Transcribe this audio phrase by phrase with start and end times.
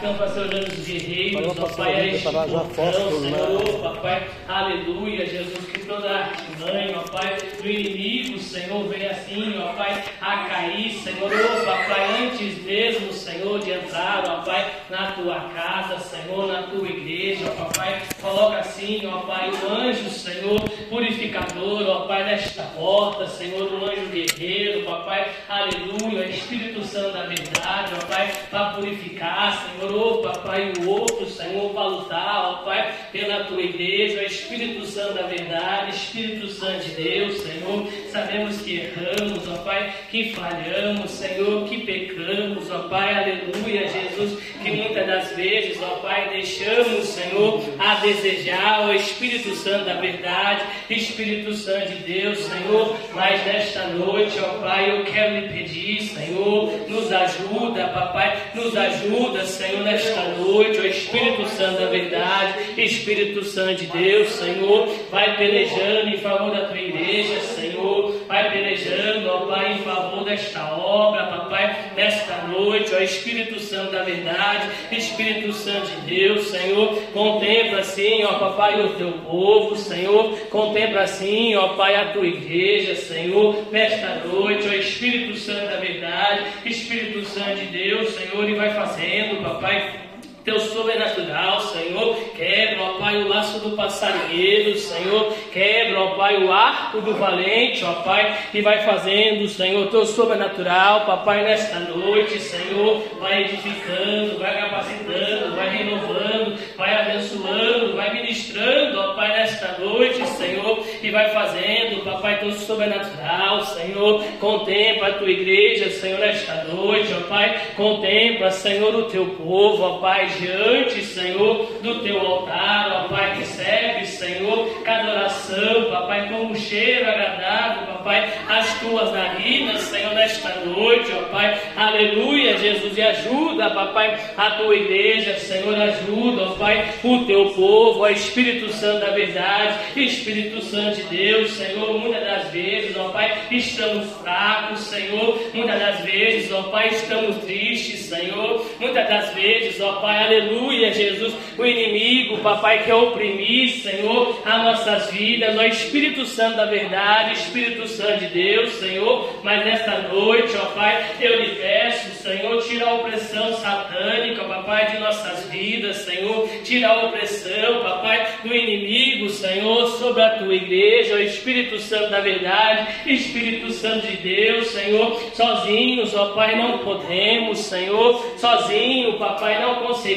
[0.00, 5.66] Então, pastor olhando os guerreiros, ó Pai, a este portão, Senhor, ó Pai, aleluia, Jesus,
[5.66, 11.30] que toda artimanha, ó Pai, do inimigo, Senhor, venha assim, ó Pai, a cair, Senhor,
[11.30, 16.88] ó Pai, antes mesmo, Senhor, de entrar, ó Pai, na tua casa, Senhor, na tua
[16.88, 23.26] igreja, ó Pai, coloca assim, ó Pai, o anjo, Senhor, purificador, ó Pai, nesta porta,
[23.26, 29.68] Senhor, o anjo guerreiro, ó Pai, aleluia, Espírito Santo da verdade, ó Pai, para purificar,
[29.78, 35.14] Senhor, orou, papai, o outro, Senhor, para lutar, ó Pai, pela tua igreja, Espírito Santo
[35.14, 41.68] da verdade, Espírito Santo de Deus, Senhor, sabemos que erramos, ó Pai, que falhamos, Senhor,
[41.68, 47.96] que pecamos, ó Pai, aleluia, Jesus, que muitas das vezes, ó Pai, deixamos, Senhor, a
[47.96, 54.58] desejar, ó Espírito Santo da verdade, Espírito Santo de Deus, Senhor, mas nesta noite, ó
[54.60, 60.84] Pai, eu quero lhe pedir, Senhor, nos ajuda, papai, nos ajuda, Senhor, nesta noite, ó
[60.84, 66.78] Espírito Santo da verdade, Espírito Santo de Deus, Senhor, vai pelejando em favor da tua
[66.78, 73.58] igreja, Senhor, vai pelejando, ó Pai, em favor desta obra, papai, nesta noite, ó Espírito
[73.58, 79.74] Santo da verdade, Espírito Santo de Deus, Senhor, contempla assim, ó papai, o teu povo,
[79.74, 85.76] Senhor, contempla assim, ó Pai, a tua igreja, Senhor, nesta noite, ó Espírito Santo da
[85.78, 90.09] verdade, Espírito Santo de Deus, Senhor, e vai fazendo, papai Pai,
[90.50, 92.16] teu sobrenatural, Senhor.
[92.34, 95.32] Quebra, ó Pai, o laço do passarinheiro, Senhor.
[95.52, 101.06] Quebra, ó Pai, o arco do valente, ó Pai, e vai fazendo, Senhor, teu sobrenatural,
[101.06, 103.02] papai, nesta noite, Senhor.
[103.20, 110.84] Vai edificando, vai capacitando, vai renovando, vai abençoando, vai ministrando, ó Pai, nesta noite, Senhor,
[111.00, 114.24] e vai fazendo, papai, teu sobrenatural, Senhor.
[114.40, 117.60] Contempla a tua igreja, Senhor, nesta noite, ó Pai.
[117.76, 124.06] Contempla, Senhor, o teu povo, ó Pai diante, Senhor, do teu altar, ó Pai, recebe,
[124.06, 131.12] Senhor, cada oração, papai, como um cheiro agradável, papai, as tuas narinas, Senhor, nesta noite,
[131.12, 137.24] ó Pai, aleluia, Jesus, e ajuda, papai, a tua igreja, Senhor, ajuda, ó Pai, o
[137.24, 142.96] teu povo, ó Espírito Santo da verdade, Espírito Santo de Deus, Senhor, muitas das vezes,
[142.96, 149.34] ó Pai, estamos fracos, Senhor, muitas das vezes, ó Pai, estamos tristes, Senhor, muitas das
[149.34, 155.62] vezes, ó Pai, aleluia, Jesus, o inimigo, papai, quer oprimir, Senhor, as nossas vidas, ó
[155.64, 161.40] Espírito Santo da verdade, Espírito Santo de Deus, Senhor, mas nesta noite, ó Pai, eu
[161.40, 167.82] lhe peço, Senhor, tira a opressão satânica, papai, de nossas vidas, Senhor, tira a opressão,
[167.82, 174.06] papai, do inimigo, Senhor, sobre a tua igreja, ó Espírito Santo da verdade, Espírito Santo
[174.06, 180.09] de Deus, Senhor, sozinhos, ó Pai, não podemos, Senhor, sozinho, papai, não conseguimos,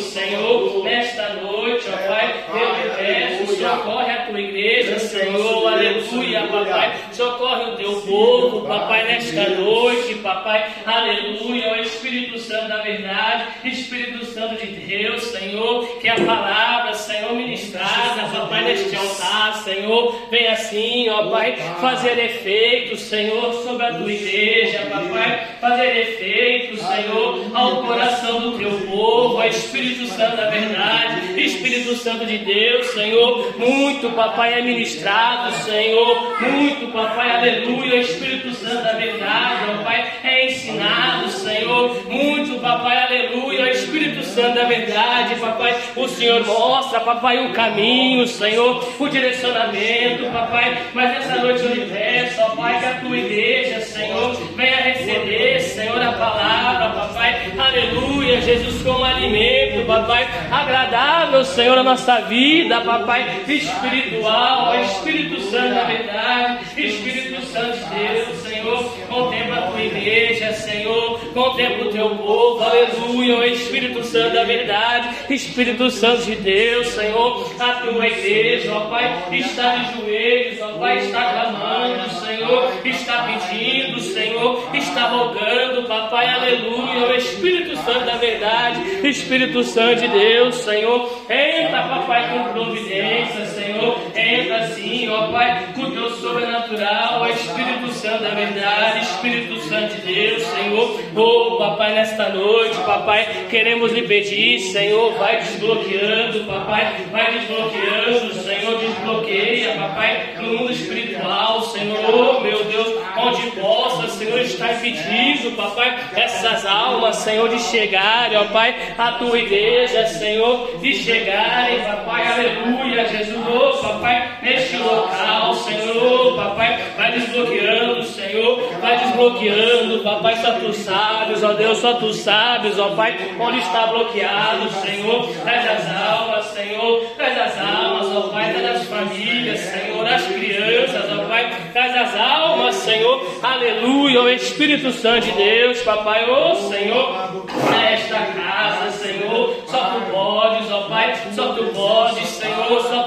[0.00, 6.96] Senhor, nesta noite, ó Pai, eu te peço, socorre a tua igreja, Senhor, aleluia, papai,
[7.12, 14.24] socorre o teu povo, papai, nesta noite, papai, aleluia, ó Espírito Santo da verdade, Espírito
[14.24, 21.08] Santo de Deus, Senhor, que a palavra, Senhor, ministrada, papai, neste altar, Senhor, vem assim,
[21.08, 28.40] ó Pai, fazer efeito, Senhor, sobre a tua igreja, papai, fazer efeito, Senhor, ao coração
[28.40, 34.58] do teu povo, ó Espírito Santo da verdade, Espírito Santo de Deus, Senhor, muito, papai,
[34.58, 42.10] é ministrado, Senhor, muito, papai, aleluia, Espírito Santo da verdade, ó Pai, é ensinado, Senhor,
[42.10, 48.84] muito, papai, aleluia, Espírito Santo da verdade, papai, o Senhor mostra, papai, o caminho, Senhor,
[48.98, 53.80] o direcionamento, papai, mas nessa noite eu lhe peço, ó Pai, que a tua igreja,
[53.80, 61.82] Senhor, venha receber, Senhor, a palavra, papai, aleluia, Jesus, como alimento, papai, agradável, Senhor, a
[61.82, 69.62] nossa vida, papai, espiritual, Espírito Santo da verdade, Espírito Santo de Deus, Senhor, contempla a
[69.62, 76.36] tua igreja, Senhor, contempla o teu povo, aleluia, Espírito Santo da verdade, Espírito Santo de
[76.36, 82.19] Deus, Senhor, a tua igreja, ó Pai, está de joelhos, ó Pai, está clamando,
[82.50, 90.00] Senhor, está pedindo, Senhor, está rogando, papai, aleluia, o Espírito Santo da verdade, Espírito Santo
[90.00, 97.20] de Deus, Senhor, entra, papai, com providência, Senhor, entra sim, ó Pai, com teu sobrenatural,
[97.20, 103.46] ó Espírito Santo da verdade, Espírito Santo de Deus, Senhor, oh, papai, nesta noite, papai,
[103.48, 111.62] queremos lhe pedir, Senhor, vai desbloqueando, papai, vai desbloqueando, Senhor, desbloqueia, papai, no mundo espiritual,
[111.62, 118.36] Senhor, oh meu Deus, onde possa, Senhor, estar pedindo, papai, essas almas, Senhor, de chegarem,
[118.36, 125.54] ó Pai, à tua igreja, Senhor, de chegarem, papai, aleluia, Jesus, oh papai, neste local,
[125.54, 131.94] Senhor, oh papai, vai desbloqueando, Senhor, vai desbloqueando, papai, só tu sabes, ó Deus, só
[131.94, 138.16] tu sabes, ó Pai, onde está bloqueado, Senhor, traz as almas, Senhor, traz as almas,
[138.16, 144.22] ó Pai, traz as famílias, Senhor, as crianças, ó Pai, traz as almas, Senhor, aleluia,
[144.22, 150.82] o Espírito Santo de Deus, papai, ó Senhor, nesta casa, Senhor, só tu podes, ó
[150.88, 152.99] Pai, só tu podes, Senhor, só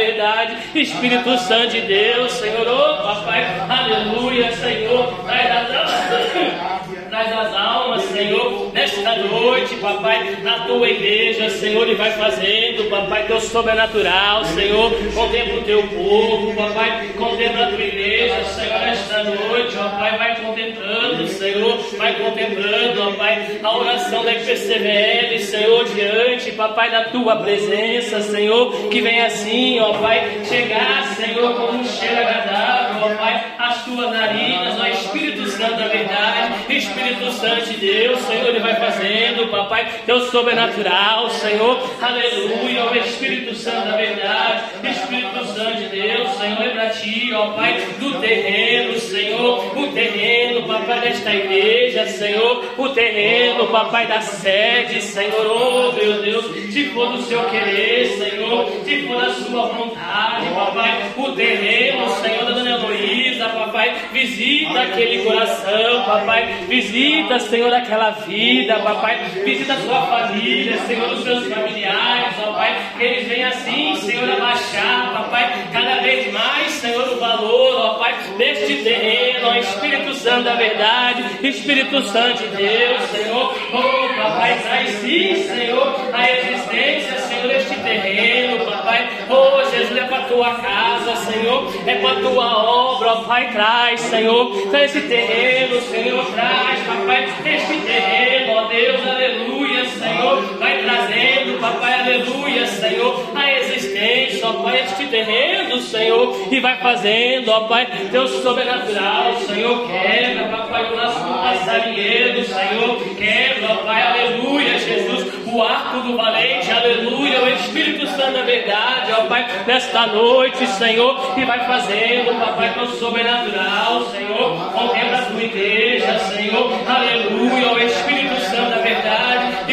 [0.00, 6.79] verdade, Espírito Santo de Deus, Senhor, ó papai, aleluia, Senhor, traz as
[7.20, 12.88] almas traz as almas, Senhor, nesta noite, papai, na tua igreja, Senhor, e vai fazendo,
[12.88, 19.24] papai, teu sobrenatural, Senhor, contempla o teu povo, papai, contempla a tua igreja, Senhor, nesta
[19.24, 25.84] noite, ó Pai, vai contemplando, Senhor, vai contemplando, ó Pai, a oração da IPCVL, Senhor,
[25.86, 31.84] diante, papai, da tua presença, Senhor, que vem assim, ó Pai, chegar, Senhor, como um
[31.84, 37.76] cheiro agradável, ó Pai, as tuas narinas, ó Espírito Santo da verdade, Espírito Santo de
[37.76, 45.44] Deus, Senhor, Ele vai fazendo, papai, teu sobrenatural, Senhor, aleluia, Espírito Santo da verdade, Espírito
[45.44, 51.00] Santo de Deus, Senhor, é para ti, ó Pai, do terreno, Senhor, o terreno, papai,
[51.00, 57.22] desta igreja, Senhor, o terreno, papai, da sede, Senhor, oh meu Deus, se for do
[57.24, 63.29] seu querer, Senhor, se for da sua vontade, papai, o terreno, Senhor, da dona Heloísa,
[63.48, 69.18] papai, visita aquele coração, papai, visita Senhor, aquela vida, papai.
[69.44, 72.76] Visita a sua família, Senhor, os seus familiares, ó Pai.
[72.96, 78.14] Que eles venham assim, Senhor, abaixar, papai, cada vez mais, Senhor, o valor, ó Pai,
[78.36, 83.54] deste terreno, ó Espírito Santo da verdade, Espírito Santo de Deus, Senhor.
[83.72, 89.08] Oh, papai, traz sim, Senhor, a existência, Senhor, deste terreno, papai.
[89.28, 94.68] Oh, Jesus, é para tua casa, Senhor, é para tua obra, ó Pai, traz, Senhor,
[94.70, 101.94] traz esse terreno, Senhor, traz papai, este terreno, ó Deus, aleluia, Senhor, vai trazendo, papai,
[102.00, 108.30] aleluia, Senhor, a existência, ó Pai, este terreno, Senhor, e vai fazendo, ó Pai, Deus
[108.42, 115.19] sobrenatural, Senhor, quebra, papai, o nosso passarinheiro, Senhor, quebra, ó Pai, aleluia, Jesus,
[115.52, 121.34] o arco do valente, aleluia, o Espírito Santo da verdade, ó Pai, nesta noite, Senhor,
[121.36, 128.40] e vai fazendo, papai, teu sobrenatural, Senhor, contempla a tua igreja, Senhor, aleluia, o Espírito
[128.42, 129.72] Santo da verdade,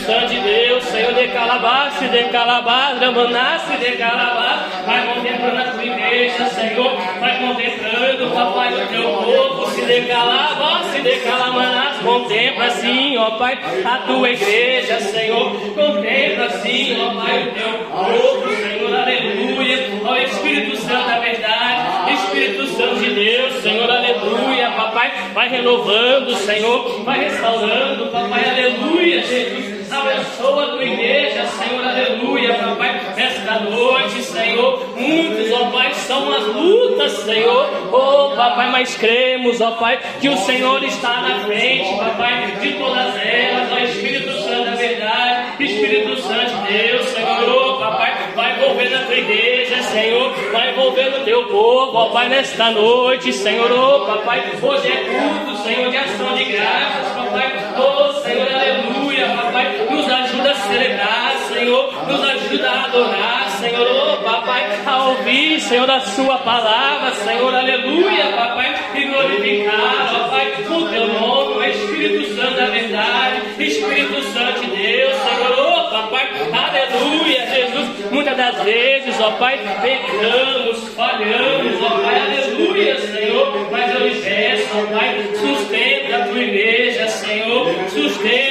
[0.00, 5.84] Santo de Deus, Senhor, de calabaço, de calabás, manasse de calabás, vai contemplando a tua
[5.84, 12.70] igreja, Senhor, vai contemplando, papai, o teu povo, se de calabás, se de calamanás, contempla
[12.70, 18.94] sim, ó Pai, a tua igreja, Senhor, contempla sim, ó Pai, o teu povo, Senhor,
[18.94, 26.34] aleluia, ó Espírito Santo da verdade, Espírito Santo de Deus, Senhor, aleluia, papai, vai renovando,
[26.36, 29.79] Senhor, vai restaurando, papai, aleluia, Jesus.
[29.92, 33.00] Abençoa a tua igreja, Senhor, aleluia, papai.
[33.16, 37.70] Esta noite, Senhor, muitos, ó Pai, são as lutas, Senhor.
[37.92, 43.16] Oh, papai, mas cremos, ó Pai, que o Senhor está na frente, papai, de todas
[43.16, 48.94] elas, ó Espírito Santo da verdade, Espírito Santo de Deus, Senhor, oh, papai, vai envolvendo
[48.94, 54.06] a tua igreja, Senhor, vai envolvendo o teu povo, ó Pai, nesta noite, Senhor, oh,
[54.06, 60.08] papai, hoje é culto, Senhor, de ação de graças, papai, oh, Senhor, aleluia, papai, nos
[60.08, 66.00] ajuda a celebrar, Senhor, nos ajuda a adorar, Senhor, oh, papai, a ouvir, Senhor, a
[66.00, 72.66] sua palavra, Senhor, aleluia, papai, e glorificar, ó Pai, o teu nome, Espírito Santo da
[72.66, 79.58] verdade, Espírito Santo de Deus, Senhor, oh, papai, aleluia, Jesus, muitas das vezes, ó Pai,
[79.82, 86.40] pecamos, falhamos, ó Pai, aleluia, Senhor, mas eu lhe peço, ó Pai, sustenta a tua
[86.40, 88.49] igreja, Senhor, sustenta,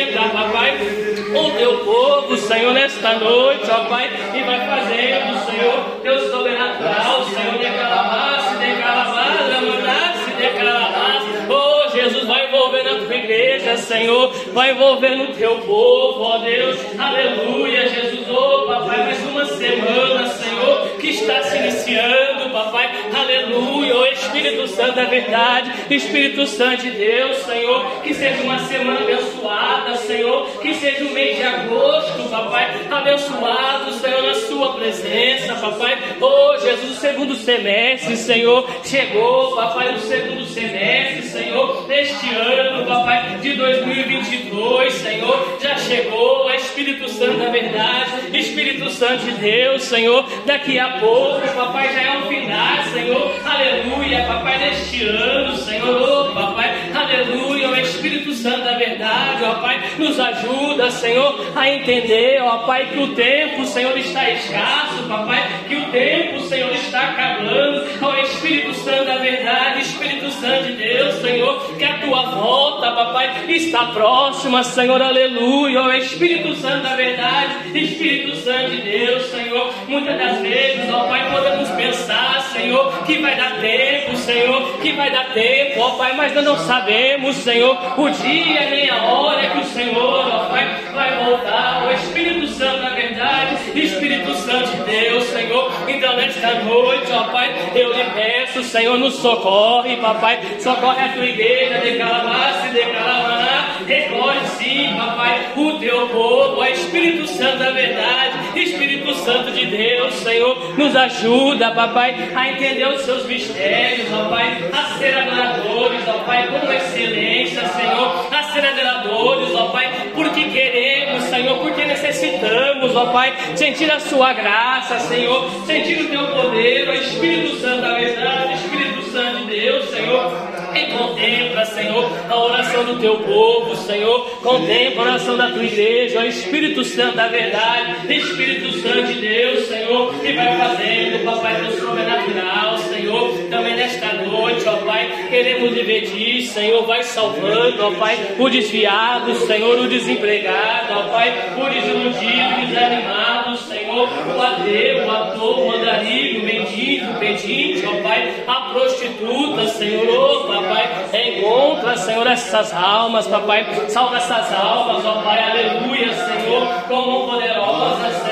[1.47, 7.57] o teu povo, Senhor, nesta noite, ó Pai, e vai fazendo, Senhor, teu sobrenatural, Senhor,
[7.57, 14.31] de calabás, de calabás, mandasse de calabás, oh Jesus, vai envolvendo a tua igreja, Senhor,
[14.53, 20.89] vai envolvendo o teu povo, ó Deus, aleluia, Jesus, oh Papai, mais uma semana, Senhor,
[20.99, 27.37] que está se iniciando, Papai, aleluia, o Espírito Santo da verdade, Espírito Santo de Deus,
[27.37, 33.93] Senhor, que seja uma semana abençoada, Senhor, que seja o mês de agosto, papai, abençoado,
[33.93, 35.99] Senhor, na sua presença, papai.
[36.19, 43.37] Oh, Jesus, o segundo semestre, Senhor, chegou, papai, o segundo semestre, Senhor, deste ano, papai,
[43.41, 50.77] de 2022, Senhor, já chegou, Espírito Santo da verdade, Espírito Santo de Deus, Senhor, daqui
[50.77, 52.48] a pouco, papai, já é o final,
[52.91, 56.78] Senhor, aleluia, papai, deste ano, Senhor, oh, papai,
[57.19, 62.87] aleluia, o Espírito Santo da verdade, ó Pai, nos ajuda, Senhor, a entender, ó Pai,
[62.91, 68.73] que o tempo, Senhor, está escasso, papai, que o tempo, Senhor, está acabando, ó Espírito
[68.75, 74.63] Santo da verdade, Espírito Santo de Deus, Senhor, que a tua volta, papai, está próxima,
[74.63, 80.89] Senhor, aleluia, ó Espírito Santo da verdade, Espírito Santo de Deus, Senhor, muitas das vezes,
[80.91, 85.91] ó Pai, podemos pensar, Senhor, que vai dar tempo, Senhor, que vai dar tempo, ó
[85.91, 87.08] Pai, mas nós não sabemos,
[87.49, 92.47] Senhor, o dia nem a hora que o Senhor, ó Pai, vai voltar, o Espírito
[92.59, 98.03] Santo da verdade, Espírito Santo de Deus, Senhor, então nesta noite, ó Pai, eu lhe
[98.03, 104.93] peço, Senhor, nos socorre, papai, socorre a tua igreja, de Calabás, de Calabá, recolhe sim,
[104.97, 110.93] papai, o teu povo, ó Espírito Santo da verdade, Espírito Santo de Deus, Senhor, nos
[110.97, 116.73] ajuda, papai, a entender os seus mistérios, ó Pai, a ser adoradores, ó Pai, com
[116.73, 122.48] excelência, Senhor, a ser adoradores, ó Pai, porque queremos, Senhor, porque necessitamos,
[122.95, 127.95] ó Pai, sentir a Sua graça, Senhor, sentir o Teu poder, ó Espírito Santo da
[127.95, 130.58] verdade, Espírito Santo de Deus, Senhor.
[130.75, 134.29] E contempla, Senhor, a oração do teu povo, Senhor.
[134.41, 139.65] Contempla a oração da tua igreja, ó Espírito Santo da verdade, Espírito Santo de Deus,
[139.65, 143.33] Senhor, e vai fazendo, papai, teu sobrenatural, Senhor.
[143.49, 146.85] Também nesta noite, ó Pai, queremos viver disso, Senhor.
[146.85, 154.09] Vai salvando, ó Pai, o desviado, Senhor, o desempregado, ó Pai, o desiludido, desanimado, Senhor,
[154.09, 160.07] o ateu, o ator, o andarilho, o mendigo, o pedinte, ó Pai, a prostituta, Senhor,
[160.09, 167.27] ó Papai, encontra, Senhor, essas almas, Papai, salva essas almas, ó Pai, aleluia, Senhor, como
[167.27, 168.28] poderosa, Senhor,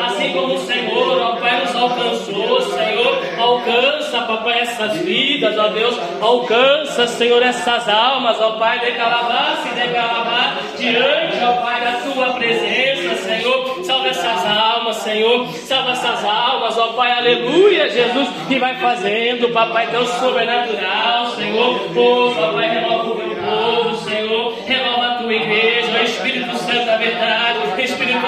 [0.00, 5.98] assim como o Senhor, ó Pai, nos alcançou, Senhor, alcança, Papai, essas vidas, ó Deus,
[6.20, 11.92] alcança, Senhor, essas almas, ó Pai, de calabaça e de calabá, diante, ó Pai, da
[12.00, 18.58] tua presença, Senhor, salva essas almas, Senhor, salva essas almas, ó Pai, aleluia, Jesus, que
[18.58, 25.14] vai fazendo, Papai, Deus sobrenatural, Senhor, oh, Papai, renova o meu povo, Senhor, renova a
[25.16, 27.51] tua igreja, ó Espírito Santo da verdade,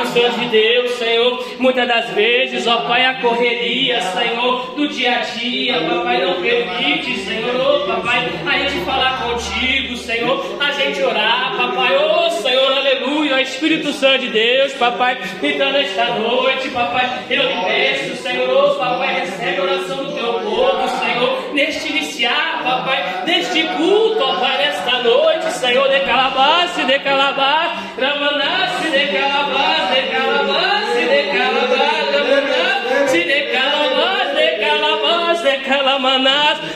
[0.06, 5.20] Santo de Deus, Senhor, muitas das vezes, ó Pai, a correria, Senhor, do dia a
[5.20, 11.56] dia, Papai, não permite, Senhor, oh, Papai, a gente falar contigo, Senhor, a gente orar,
[11.56, 17.64] Papai, oh, Senhor, aleluia, Espírito Santo de Deus, Papai, então nesta noite, Papai, eu lhe
[17.64, 23.62] peço, Senhor, oh, Papai, recebe a oração do teu povo, Senhor, neste iniciar, Papai, neste
[23.62, 29.06] culto, ó Pai, nesta noite, Senhor, de calabace, de calabace, ramanasse, de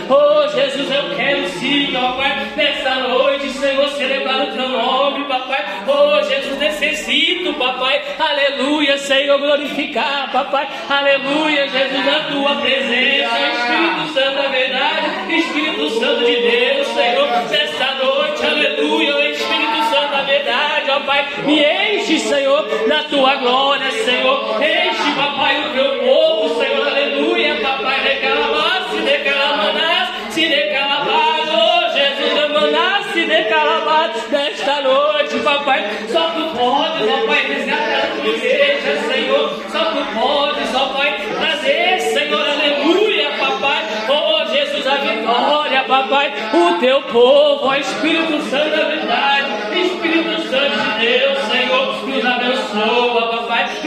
[0.09, 5.65] oh Jesus, eu quero sim, ó Pai, nesta noite, Senhor, celebrar o teu nome, Papai,
[5.87, 14.43] oh Jesus, necessito, Papai, aleluia, Senhor, glorificar, Papai, aleluia, Jesus, na tua presença, Espírito Santo
[14.43, 21.01] da verdade, Espírito Santo de Deus, Senhor, nesta noite, aleluia, Espírito Santo da verdade, ó
[21.01, 26.78] Pai, me enche, Senhor, da tua glória, Senhor, enche, Papai, o teu povo, Senhor,
[34.31, 40.05] nesta noite, Papai, só tu podes, ó Pai, resgatar a tua igreja, Senhor, só tu
[40.19, 47.67] podes, ó Pai, trazer, Senhor, aleluia, Papai, oh Jesus, a vitória, Papai, o teu povo,
[47.67, 49.38] ó Espírito Santo da verdade,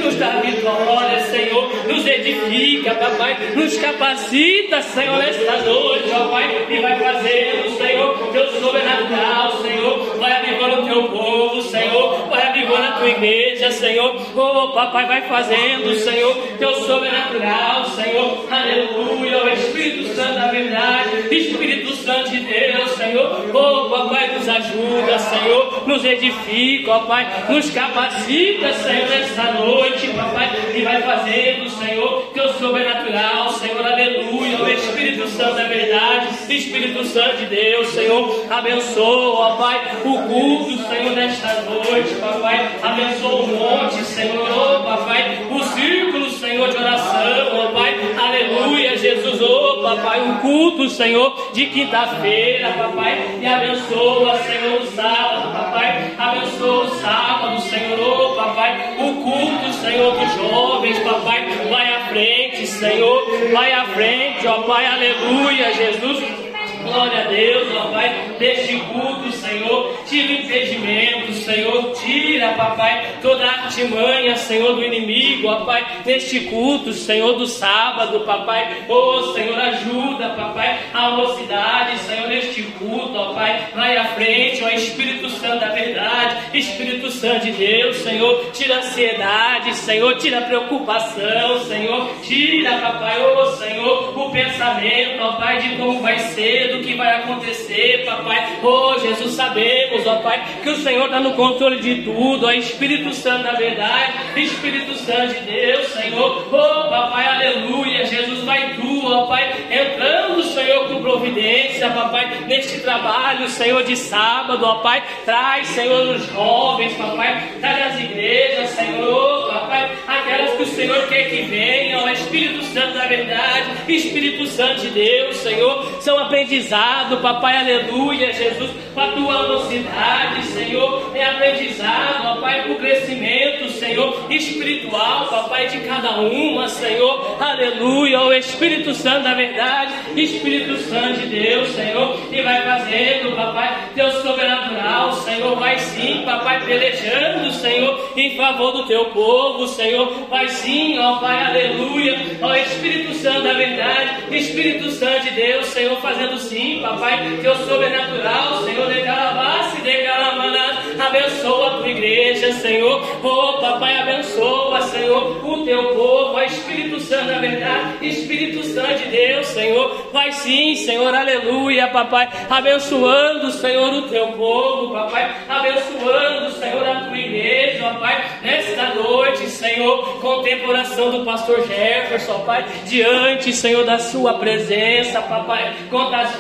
[0.01, 6.81] nos dá vitória, Senhor, nos edifica, Papai, nos capacita, Senhor, nesta noite, ó Pai, e
[6.81, 12.91] vai fazendo, Senhor, teu sobrenatural, Senhor, vai avivando o teu povo, Senhor, vai avivando a
[12.94, 14.15] tua igreja, Senhor.
[14.36, 18.46] Oh, papai, vai fazendo, Senhor, teu sobrenatural, Senhor.
[18.50, 23.50] Aleluia, o Espírito Santo da verdade, Espírito Santo de Deus, Senhor.
[23.53, 30.50] Oh, papai, nos ajuda, Senhor, nos edifica, ó Pai, nos capacita, Senhor, nesta noite, papai,
[30.75, 37.38] e vai fazendo, Senhor, teu sobrenatural, Senhor, aleluia, o Espírito Santo da verdade, Espírito Santo
[37.38, 42.50] de Deus, Senhor, abençoa, ó Pai, o culto, Senhor, nesta noite, papai,
[42.81, 47.22] abençoa o monte, Senhor, ó papai, o círculo, Senhor, de oração,
[47.53, 54.81] ó Pai, aleluia, Jesus, ó papai, o culto, Senhor, de quinta-feira, papai, e abençoa, Senhor,
[54.81, 61.48] o sábado, papai, abençoa o sábado, Senhor, ó papai, o culto, Senhor, dos jovens, papai,
[61.70, 66.50] vai à frente, Senhor, vai à frente, ó Pai, aleluia, Jesus.
[66.91, 69.95] Glória a Deus, ó Pai, deste culto, Senhor.
[70.10, 71.93] Tira impedimento, Senhor.
[71.93, 78.19] Tira, papai, toda a artimanha, Senhor, do inimigo, ó Pai, neste culto, Senhor, do sábado,
[78.25, 78.83] papai.
[78.89, 83.69] Oh, Senhor, ajuda, papai, a mocidade, Senhor, neste culto, ó Pai.
[83.74, 88.51] Vai à frente, ó Espírito Santo da verdade, Espírito Santo de Deus, Senhor.
[88.51, 90.17] Tira a ansiedade, Senhor.
[90.17, 92.10] Tira a preocupação, Senhor.
[92.21, 97.21] Tira, papai, oh, Senhor, o pensamento, ó Pai, de como vai ser do que vai
[97.21, 98.59] acontecer, papai.
[98.63, 103.13] Oh, Jesus, sabemos, ó Pai, que o Senhor está no controle de tudo, ó Espírito
[103.13, 106.47] Santo da verdade, Espírito Santo de Deus, Senhor.
[106.51, 108.05] Oh, papai, aleluia.
[108.05, 114.65] Jesus, vai tu, ó Pai, entrando, Senhor, com providência, papai, neste trabalho, Senhor, de sábado,
[114.65, 115.03] ó Pai.
[115.23, 121.29] Traz, Senhor, os jovens, papai, traz as igrejas, Senhor, papai, aquelas que o Senhor quer
[121.29, 127.18] que venham, ó Espírito Santo da verdade, Espírito Santo de Deus, Senhor, são aprendizados aprendizado,
[127.22, 134.27] papai, aleluia, Jesus, para a tua velocidade, Senhor, é aprendizado, papai, para o crescimento, Senhor,
[134.30, 141.27] espiritual, papai, de cada uma, Senhor, aleluia, o Espírito Santo da verdade, Espírito Santo de
[141.27, 148.36] Deus, Senhor, e vai fazendo, papai, teu sobrenatural, Senhor, vai sim, papai, pelejando, Senhor, em
[148.36, 154.36] favor do teu povo, Senhor, vai sim, ó Pai, aleluia, ó Espírito Santo da verdade,
[154.36, 160.84] Espírito Santo de Deus, Senhor, fazendo sim, papai, teu sobrenatural, Senhor, de calabace, de calamaná,
[161.00, 167.27] abençoa a tua igreja, Senhor, oh papai, abençoa, Senhor, o teu povo, ó Espírito Santo
[167.27, 174.01] da verdade, Espírito Santo de Deus, Senhor, vai sim, Senhor, aleluia, papai, abençoando, Senhor, o
[174.10, 181.66] teu povo, papai, abençoando, Senhor, a tua igreja, papai, nesta noite, Senhor, contemplação do pastor
[181.66, 185.74] Jefferson, Pai, diante, Senhor, da sua presença, papai,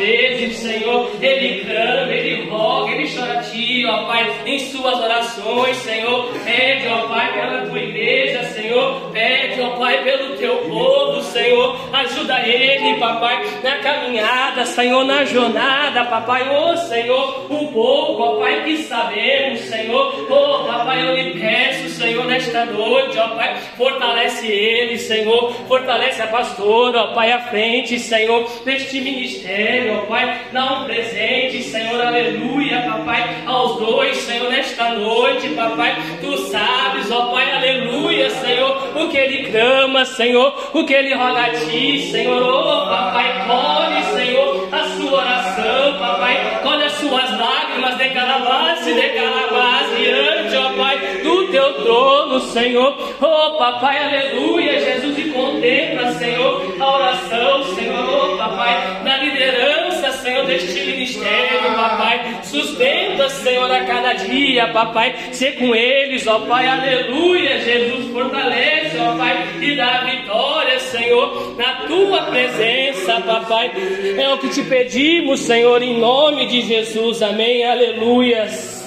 [0.01, 5.77] vezes, Senhor, ele clama, ele roga, ele chora a ti, ó Pai, em suas orações,
[5.77, 11.75] Senhor, pede, ó Pai, pela tua igreja, Senhor, pede, ó Pai, pelo teu povo, Senhor,
[11.93, 18.63] ajuda ele, papai, na caminhada, Senhor, na jornada, papai, ô Senhor, o pouco, ó Pai,
[18.63, 24.97] que sabemos, Senhor, ô papai, eu lhe peço, Senhor, nesta noite, ó Pai, fortalece ele,
[24.97, 30.85] Senhor, fortalece a pastora, ó Pai, à frente, Senhor, deste ministério, ó Pai, dá um
[30.85, 38.29] presente, Senhor, aleluia, papai, aos dois, Senhor, nesta noite, papai, tu sabes, ó Pai, aleluia,
[38.29, 43.47] Senhor, o que ele clama, Senhor, o que ele roga a ti, Senhor, ó papai,
[43.47, 50.55] colhe, Senhor, a sua oração, papai, colhe as suas lágrimas de calabace, de calabace, diante,
[50.55, 57.63] ó Pai, do teu trono, Senhor, oh papai, aleluia, Jesus, e contempla, Senhor, a oração,
[57.75, 59.80] Senhor, oh papai, na liderança,
[60.21, 66.67] Senhor, deste ministério, papai, sustenta, Senhor, a cada dia, papai, ser com eles, ó Pai,
[66.67, 73.71] aleluia, Jesus, fortalece, ó Pai, e dá vitória, Senhor, na tua presença, papai,
[74.17, 78.81] é o que te pedimos, Senhor, em nome de Jesus, amém, aleluias.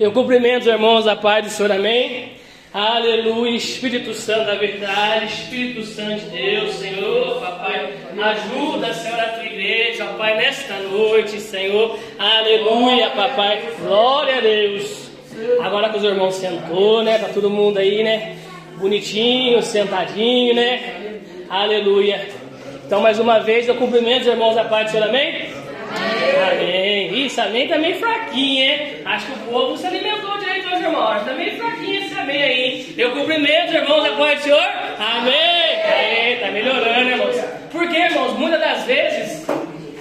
[0.00, 2.37] Eu cumprimento os irmãos da paz do Senhor, amém?
[2.78, 9.46] Aleluia, Espírito Santo da verdade, Espírito Santo de Deus, Senhor, papai, ajuda, Senhor, a tua
[9.46, 15.10] igreja, papai, nesta noite, Senhor, aleluia, papai, glória a Deus.
[15.60, 18.36] Agora que os irmãos sentou, né, tá todo mundo aí, né,
[18.76, 21.18] bonitinho, sentadinho, né,
[21.50, 22.28] aleluia.
[22.86, 25.48] Então, mais uma vez, eu cumprimento os irmãos da paz do Senhor, amém?
[26.52, 27.24] Amém.
[27.26, 29.02] Isso, amém tá meio fraquinho, hein?
[29.04, 31.02] Acho que o povo se alimentou direito hoje, irmão.
[31.08, 31.77] Acho que tá meio fraquinho
[32.28, 32.94] amém aí.
[32.98, 34.60] Eu cumprimento, irmãos, da paz do Senhor.
[34.98, 35.82] Amém.
[35.82, 36.40] Amém.
[36.40, 37.36] Tá melhorando, irmãos.
[37.72, 38.38] Por quê, irmãos?
[38.38, 39.48] Muitas das vezes,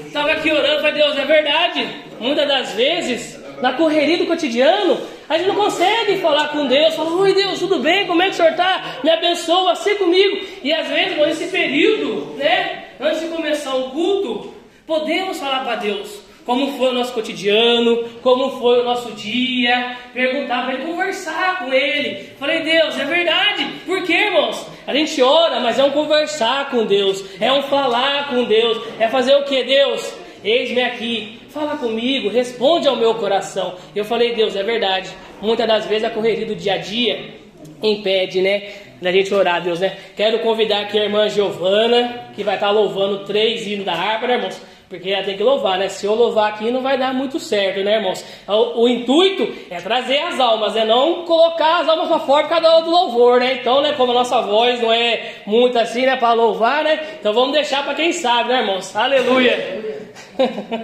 [0.05, 1.87] estava aqui orando para Deus, é verdade.
[2.19, 7.11] Muitas das vezes, na correria do cotidiano, a gente não consegue falar com Deus, falar,
[7.11, 8.05] oi Deus, tudo bem?
[8.05, 8.99] Como é que o senhor está?
[9.03, 10.45] Me abençoa, ser comigo.
[10.61, 12.83] E às vezes, nesse período, né?
[12.99, 14.53] Antes de começar o culto,
[14.85, 20.63] podemos falar para Deus como foi o nosso cotidiano, como foi o nosso dia, perguntar
[20.63, 22.29] para ele, conversar com ele.
[22.39, 23.65] Falei, Deus, é verdade.
[23.85, 24.65] Por quê, irmãos?
[24.87, 29.09] A gente ora, mas é um conversar com Deus, é um falar com Deus, é
[29.09, 30.13] fazer o que, Deus?
[30.41, 33.75] Eis-me aqui, fala comigo, responde ao meu coração.
[33.93, 35.09] Eu falei, Deus, é verdade.
[35.41, 37.35] Muitas das vezes a correria do dia a dia
[37.83, 38.69] impede, né?
[39.01, 39.97] Da gente orar, Deus, né?
[40.15, 44.35] Quero convidar aqui a irmã Giovana, que vai estar louvando três hinos da harpa, né,
[44.35, 44.76] irmãos?
[44.89, 45.89] Porque ela tem que louvar, né?
[45.89, 48.23] Se eu louvar aqui não vai dar muito certo, né, irmãos?
[48.47, 52.61] O, o intuito é trazer as almas, é não colocar as almas para fora por
[52.61, 53.55] causa do louvor, né?
[53.55, 56.99] Então, né, como a nossa voz não é muito assim, né, para louvar, né?
[57.19, 58.95] Então vamos deixar para quem sabe, né, irmãos?
[58.95, 59.83] Aleluia!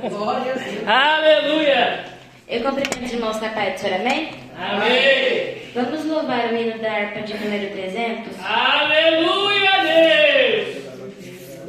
[0.10, 0.88] Glória a Deus!
[0.88, 2.06] Aleluia!
[2.50, 4.32] Eu cumprimento os irmãos na paz do Senhor, amém?
[4.60, 5.62] Amém!
[5.74, 8.38] Vamos louvar o hino da harpa de número 300?
[8.46, 10.84] Aleluia, Deus!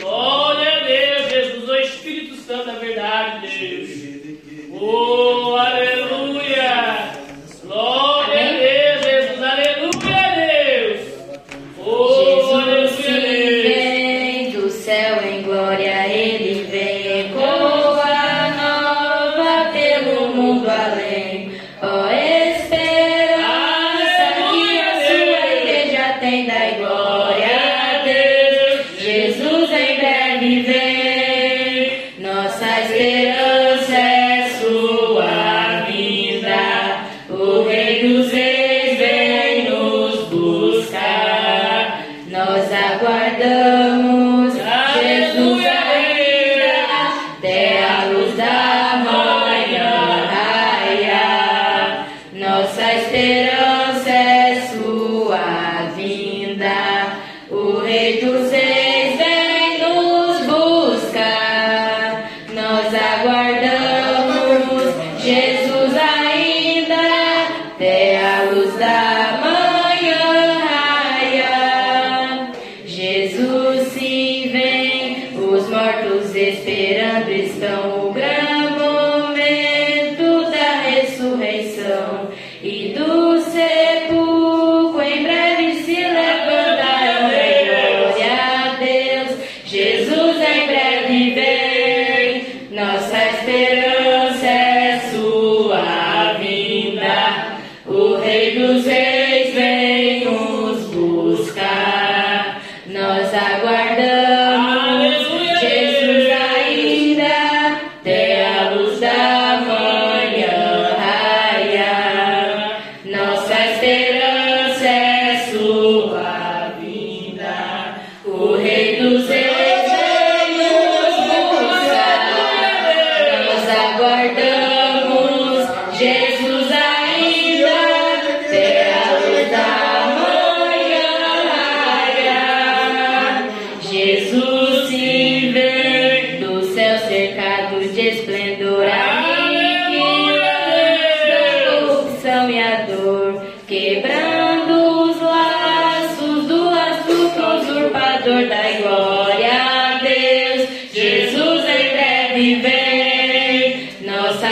[0.01, 1.13] Glória a Deus,
[1.85, 4.81] Espírito Santo é verdade, Deus.
[4.81, 6.04] Oh, aleluia!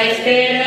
[0.03, 0.62] Nossa esperança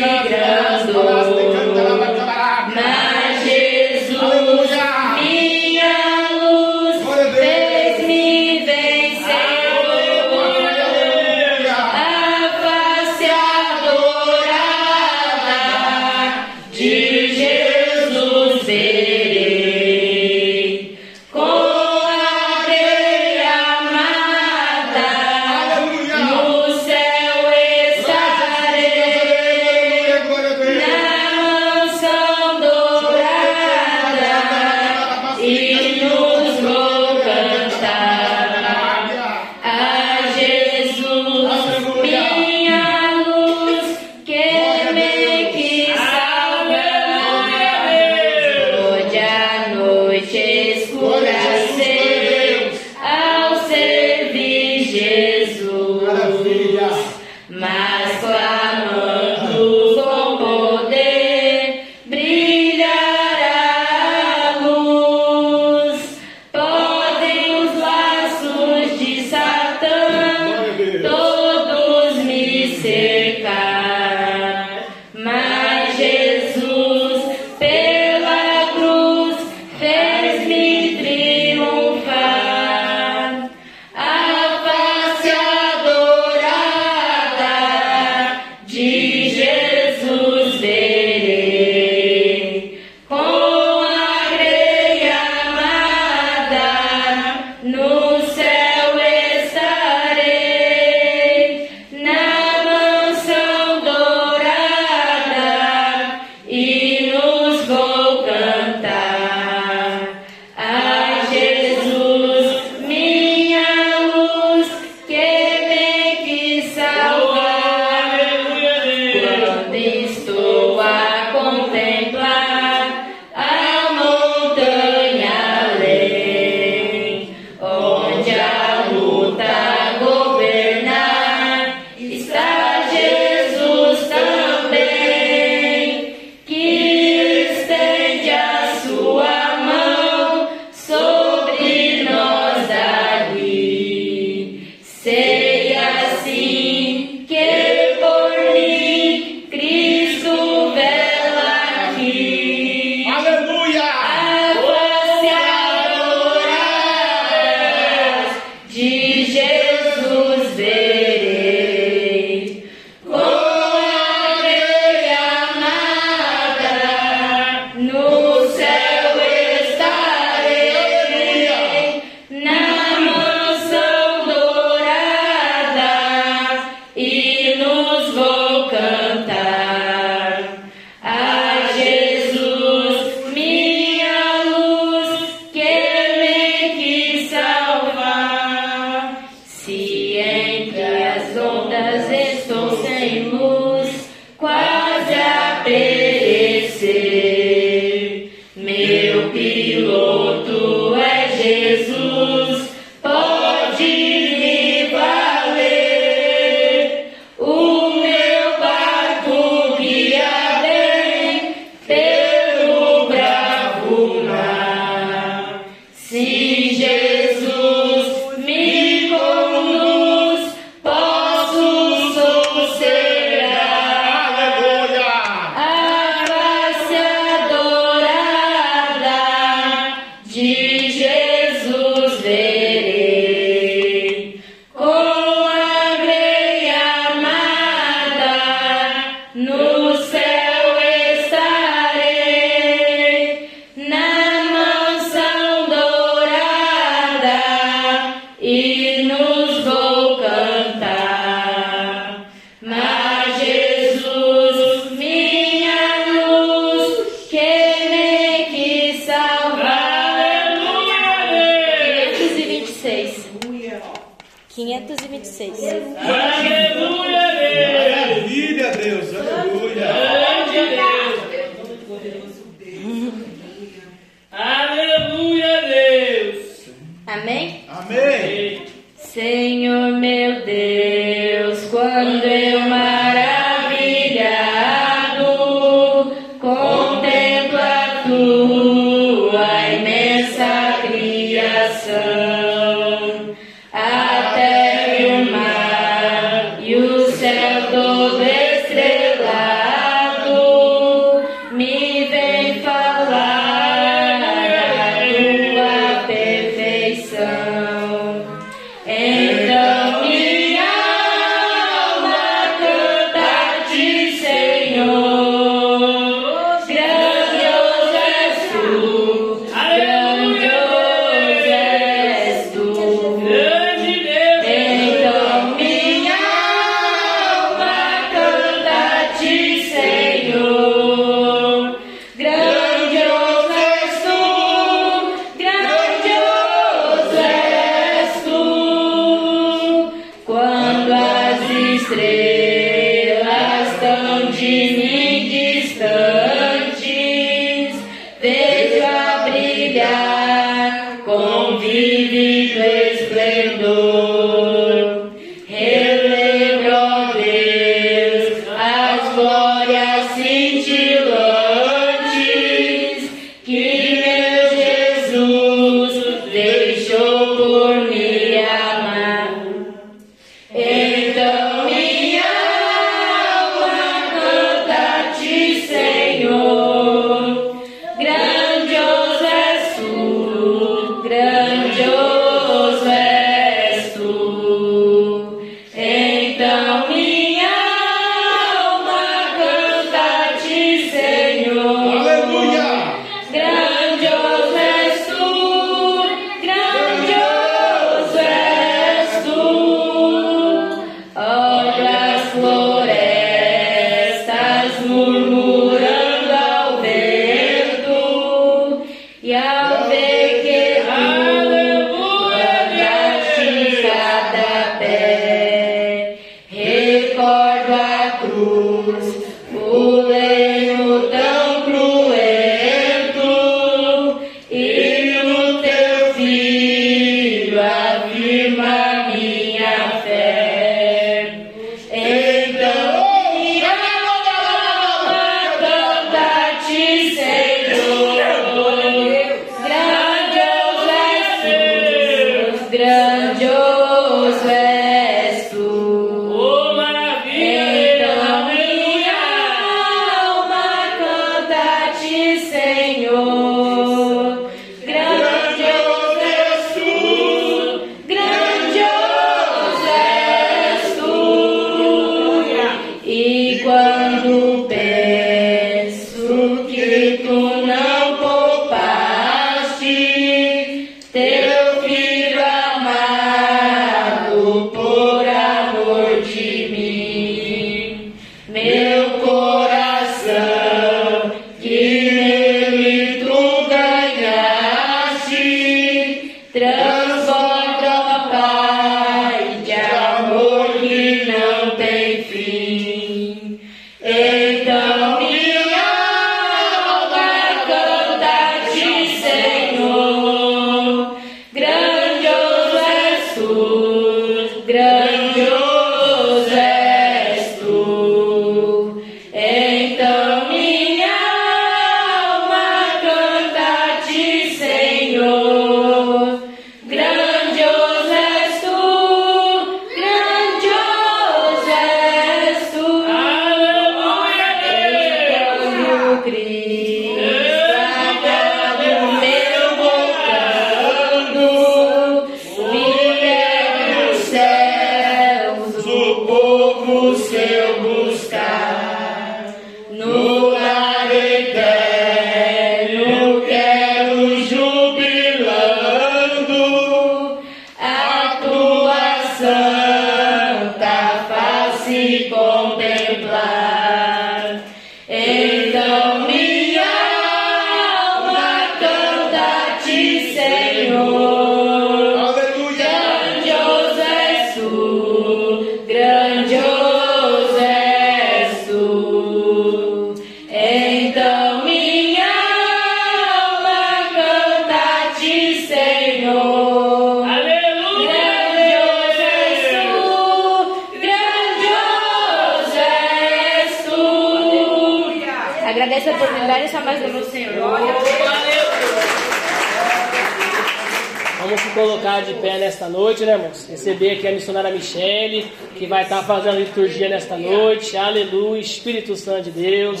[596.22, 597.96] estar fazendo a liturgia nesta noite.
[597.96, 600.00] Aleluia, Espírito Santo de Deus.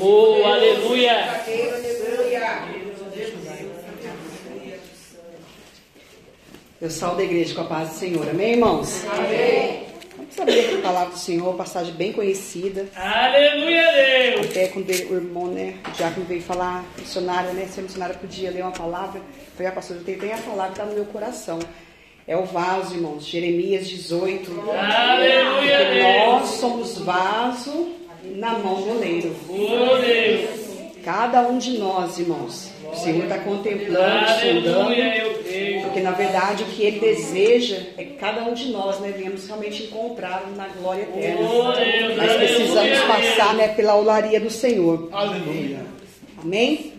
[0.00, 1.42] Oh, aleluia.
[6.80, 8.28] Eu salvo a igreja com a paz do Senhor.
[8.28, 9.04] Amém, irmãos?
[9.10, 9.84] Amém.
[10.16, 12.86] Vamos saber a palavra do Senhor, passagem bem conhecida.
[12.94, 14.50] Aleluia, Deus.
[14.50, 18.50] Até quando o irmão, né, o diácono veio falar, missionária, né, se a missionária podia
[18.50, 19.20] ler uma palavra,
[19.56, 21.58] foi a pastora, eu tenho a palavra que está no meu coração.
[22.26, 24.50] É o vaso, irmãos, Jeremias 18.
[24.70, 26.26] Aleluia, Deus.
[26.26, 27.88] nós somos vaso
[28.36, 29.36] na mão do oleiro.
[31.04, 32.70] Cada um de nós, irmãos.
[32.90, 34.94] O Senhor está contemplando, sondando.
[35.44, 35.82] Creio.
[35.82, 39.46] Porque na verdade o que ele deseja é que cada um de nós né, venhamos
[39.46, 41.46] realmente encontrá-lo na glória eterna.
[42.16, 45.10] Nós precisamos passar né, pela olaria do Senhor.
[45.12, 45.80] Aleluia.
[46.42, 46.94] Amém?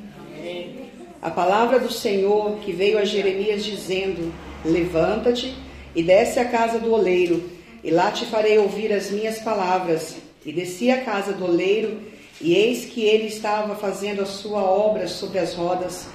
[1.19, 4.31] A palavra do Senhor que veio a Jeremias dizendo:
[4.65, 5.55] Levanta-te
[5.95, 7.49] e desce à casa do oleiro,
[7.83, 10.17] e lá te farei ouvir as minhas palavras.
[10.43, 11.99] E desci à casa do oleiro,
[12.41, 16.07] e eis que ele estava fazendo a sua obra sobre as rodas.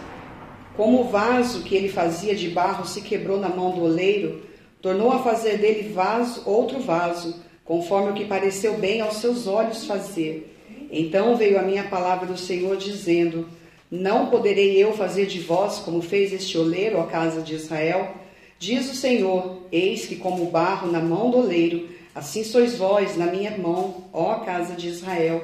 [0.76, 4.42] Como o vaso que ele fazia de barro se quebrou na mão do oleiro,
[4.82, 9.84] tornou a fazer dele vaso, outro vaso, conforme o que pareceu bem aos seus olhos
[9.84, 10.56] fazer.
[10.90, 13.46] Então veio a minha palavra do Senhor dizendo:
[13.90, 18.14] Não poderei eu fazer de vós como fez este oleiro, ó casa de Israel?
[18.60, 23.24] Diz o Senhor: Eis que como barro na mão do oleiro, assim sois vós na
[23.24, 25.42] minha mão, ó casa de Israel.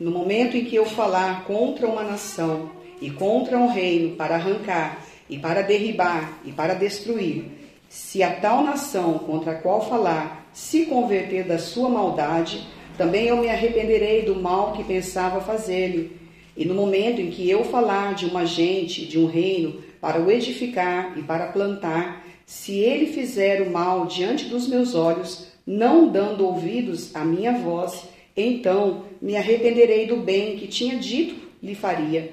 [0.00, 2.70] No momento em que eu falar contra uma nação
[3.02, 7.50] e contra um reino para arrancar e para derribar e para destruir,
[7.86, 13.36] se a tal nação contra a qual falar se converter da sua maldade, também eu
[13.36, 16.18] me arrependerei do mal que pensava fazer-lhe.
[16.56, 20.30] E no momento em que eu falar de uma gente, de um reino, para o
[20.30, 26.46] edificar e para plantar, se ele fizer o mal diante dos meus olhos, não dando
[26.46, 28.04] ouvidos à minha voz,
[28.36, 32.32] então me arrependerei do bem que tinha dito lhe faria.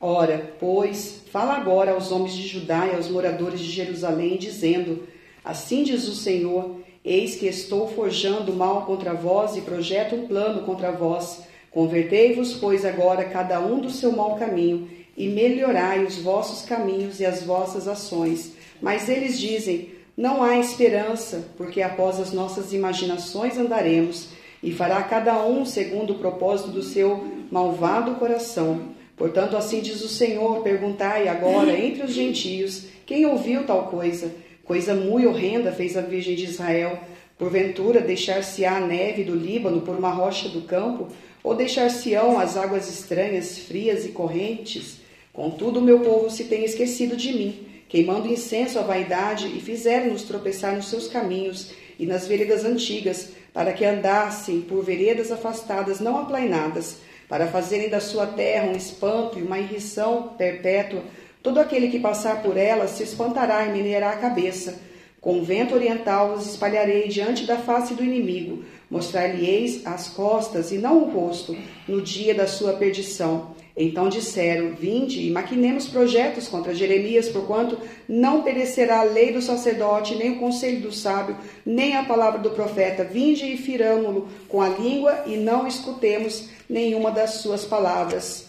[0.00, 5.06] Ora, pois, fala agora aos homens de Judá e aos moradores de Jerusalém, dizendo:
[5.44, 10.62] Assim diz o Senhor: Eis que estou forjando mal contra vós e projeto um plano
[10.62, 11.42] contra vós.
[11.70, 17.26] Convertei-vos, pois, agora cada um do seu mau caminho, e melhorai os vossos caminhos e
[17.26, 18.52] as vossas ações.
[18.82, 24.30] Mas eles dizem: Não há esperança, porque após as nossas imaginações andaremos,
[24.62, 28.90] e fará cada um segundo o propósito do seu malvado coração.
[29.16, 34.32] Portanto, assim diz o Senhor: perguntai agora entre os gentios quem ouviu tal coisa.
[34.64, 36.98] Coisa muito horrenda fez a Virgem de Israel.
[37.36, 41.08] Porventura, deixar-se-á a neve do Líbano por uma rocha do campo?
[41.42, 45.00] Ou deixar-se-ão as águas estranhas, frias e correntes?
[45.32, 50.74] Contudo, meu povo se tem esquecido de mim, queimando incenso à vaidade, e fizeram-nos tropeçar
[50.74, 56.96] nos seus caminhos e nas veredas antigas, para que andassem por veredas afastadas, não aplainadas,
[57.28, 61.02] para fazerem da sua terra um espanto e uma irrição perpétua.
[61.42, 64.80] Todo aquele que passar por ela se espantará e meneará a cabeça.
[65.20, 68.64] Com o vento oriental os espalharei diante da face do inimigo.
[68.90, 71.54] Mostrar-lhe-eis as costas e não o rosto,
[71.86, 73.54] no dia da sua perdição.
[73.76, 80.14] Então disseram: Vinde e maquinemos projetos contra Jeremias, porquanto não perecerá a lei do sacerdote,
[80.14, 83.04] nem o conselho do sábio, nem a palavra do profeta.
[83.04, 88.46] Vinde e firamo-lo com a língua e não escutemos nenhuma das suas palavras.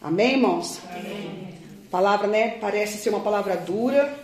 [0.00, 0.80] Amém, irmãos?
[0.88, 1.52] Amém.
[1.90, 2.56] Palavra, né?
[2.60, 4.16] Parece ser uma palavra dura,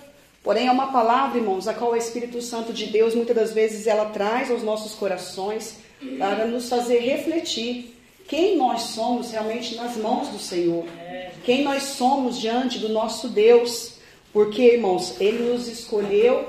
[0.43, 3.87] porém é uma palavra, irmãos, a qual o Espírito Santo de Deus muitas das vezes
[3.87, 5.77] ela traz aos nossos corações
[6.19, 7.98] para nos fazer refletir
[8.29, 10.85] quem nós somos realmente nas mãos do Senhor,
[11.43, 13.95] quem nós somos diante do nosso Deus,
[14.35, 16.45] porque, irmãos, Ele nos escolheu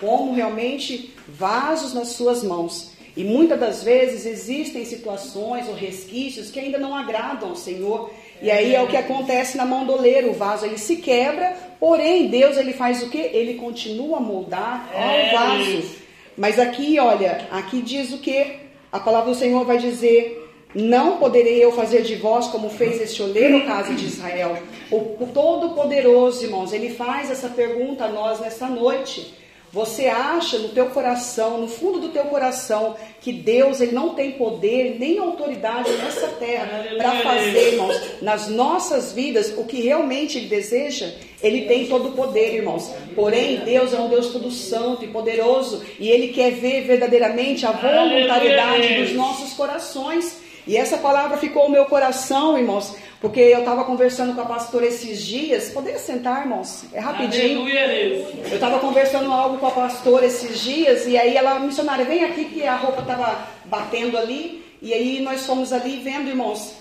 [0.00, 2.92] como realmente vasos nas Suas mãos.
[3.16, 8.10] E muitas das vezes existem situações ou resquícios que ainda não agradam ao Senhor.
[8.40, 11.56] E aí é o que acontece na mão do oleiro, o vaso ele se quebra,
[11.80, 13.18] porém Deus ele faz o que?
[13.18, 15.96] Ele continua a moldar ao vaso.
[16.36, 18.56] Mas aqui, olha, aqui diz o que?
[18.92, 20.43] A palavra do Senhor vai dizer:
[20.74, 24.58] não poderei eu fazer de vós como fez este oleiro, casa de Israel.
[24.90, 29.34] O, Todo-Poderoso, irmãos, ele faz essa pergunta a nós nessa noite.
[29.74, 34.30] Você acha no teu coração, no fundo do teu coração, que Deus ele não tem
[34.30, 40.46] poder nem autoridade nessa terra para fazer, irmãos, nas nossas vidas o que realmente ele
[40.46, 41.12] deseja?
[41.42, 42.88] Ele tem todo o poder, irmãos.
[43.16, 47.72] Porém, Deus é um Deus todo santo e poderoso e ele quer ver verdadeiramente a
[47.72, 50.43] voluntariedade dos nossos corações.
[50.66, 54.84] E essa palavra ficou no meu coração, irmãos, Porque eu estava conversando com a pastora
[54.84, 55.70] esses dias.
[55.70, 56.84] Poderia sentar, irmãos?
[56.92, 57.62] É rapidinho.
[57.62, 58.50] Aleluia, Deus.
[58.50, 62.44] Eu estava conversando algo com a pastora esses dias e aí ela, missionária, vem aqui
[62.44, 64.62] que a roupa estava batendo ali.
[64.82, 66.74] E aí nós fomos ali vendo, irmãos.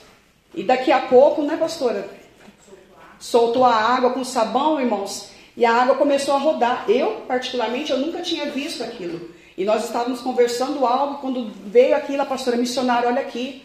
[0.53, 2.09] E daqui a pouco, né, pastora?
[3.17, 5.29] Soltou a água com sabão, irmãos.
[5.55, 6.83] E a água começou a rodar.
[6.89, 9.29] Eu, particularmente, eu nunca tinha visto aquilo.
[9.57, 13.63] E nós estávamos conversando algo quando veio aquilo, a pastora missionária, olha aqui.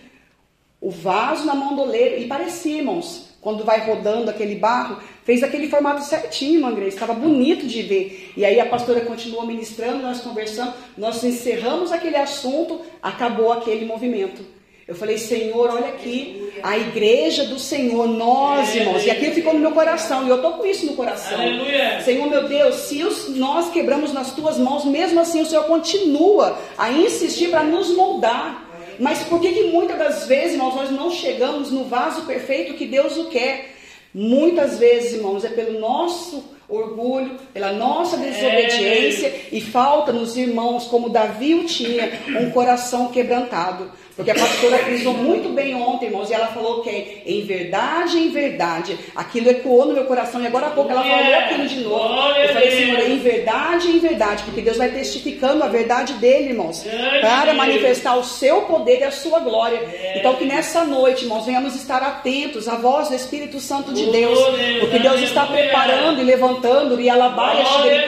[0.89, 2.19] O vaso na mão do oleiro.
[2.19, 6.87] E parecia, irmãos, quando vai rodando aquele barro, fez aquele formato certinho, André.
[6.87, 8.33] Estava bonito de ver.
[8.35, 14.43] E aí a pastora continuou ministrando, nós conversando, nós encerramos aquele assunto, acabou aquele movimento.
[14.87, 19.61] Eu falei, Senhor, olha aqui, a igreja do Senhor, nós, irmãos, e aquilo ficou no
[19.61, 21.39] meu coração, e eu estou com isso no coração.
[21.39, 22.01] Aleluia.
[22.01, 26.59] Senhor, meu Deus, se os, nós quebramos nas tuas mãos, mesmo assim o Senhor continua
[26.79, 28.68] a insistir para nos moldar.
[28.99, 32.87] Mas por que, que muitas das vezes, irmãos, nós não chegamos no vaso perfeito que
[32.87, 33.75] Deus o quer?
[34.13, 39.41] Muitas vezes, irmãos, é pelo nosso orgulho, pela nossa desobediência É.
[39.53, 43.91] e falta nos irmãos, como Davi o tinha, um coração quebrantado.
[44.19, 48.31] Porque a pastora frisou muito bem ontem, irmãos, e ela falou que em verdade, em
[48.31, 52.15] verdade, aquilo ecoou no meu coração, e agora há pouco ela falou aquilo de novo.
[52.37, 52.69] Eu falei.
[52.73, 56.85] Senhor, em verdade, em verdade, porque Deus vai testificando a verdade dele, irmãos,
[57.21, 59.81] para manifestar o seu poder e a sua glória.
[60.17, 64.11] Então, que nessa noite, irmãos, venhamos estar atentos à voz do Espírito Santo de Oh,
[64.11, 64.39] Deus,
[64.81, 68.07] porque Deus está preparando e levantando e alabaia Glória a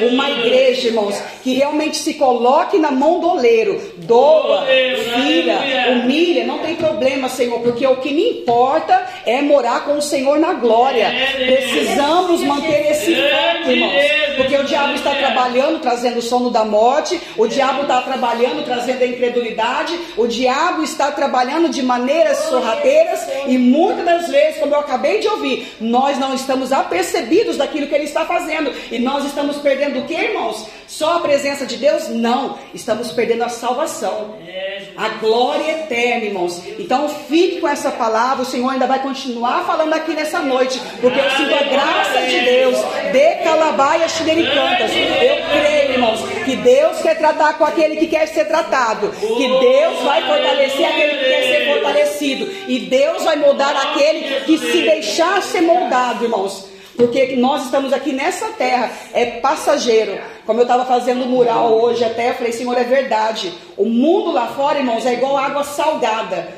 [0.00, 5.35] Deus, uma igreja, irmãos, que realmente se coloque na mão do oleiro, doa, Oh, filha,
[5.40, 5.92] aleluia.
[5.92, 10.38] humilha, não tem problema, Senhor, porque o que me importa é morar com o Senhor
[10.38, 11.04] na glória.
[11.04, 11.70] É, Deus.
[11.70, 13.92] Precisamos manter esse foco, irmãos,
[14.36, 19.02] porque o diabo está trabalhando, trazendo o sono da morte, o diabo está trabalhando, trazendo
[19.02, 24.80] a incredulidade, o diabo está trabalhando de maneiras sorrateiras e muitas das vezes, como eu
[24.80, 29.56] acabei de ouvir, nós não estamos apercebidos daquilo que ele está fazendo e nós estamos
[29.58, 30.66] perdendo o que, irmãos?
[30.86, 32.08] Só a presença de Deus?
[32.08, 34.36] Não, estamos perdendo a salvação.
[34.46, 34.82] É.
[34.96, 36.62] A glória eterna, irmãos.
[36.78, 38.42] Então fique com essa palavra.
[38.42, 40.80] O Senhor ainda vai continuar falando aqui nessa noite.
[41.00, 42.76] Porque eu sinto a graça de Deus.
[43.12, 44.90] De calabaia xinericantas.
[44.92, 49.10] Eu creio, irmãos, que Deus quer tratar com aquele que quer ser tratado.
[49.10, 52.50] Que Deus vai fortalecer aquele que quer ser fortalecido.
[52.68, 56.66] E Deus vai moldar aquele que se deixar ser moldado, irmãos.
[56.96, 60.18] Porque nós estamos aqui nessa terra, é passageiro.
[60.46, 63.52] Como eu estava fazendo mural hoje até, eu falei, Senhor, é verdade.
[63.76, 66.48] O mundo lá fora, irmãos, é igual água salgada.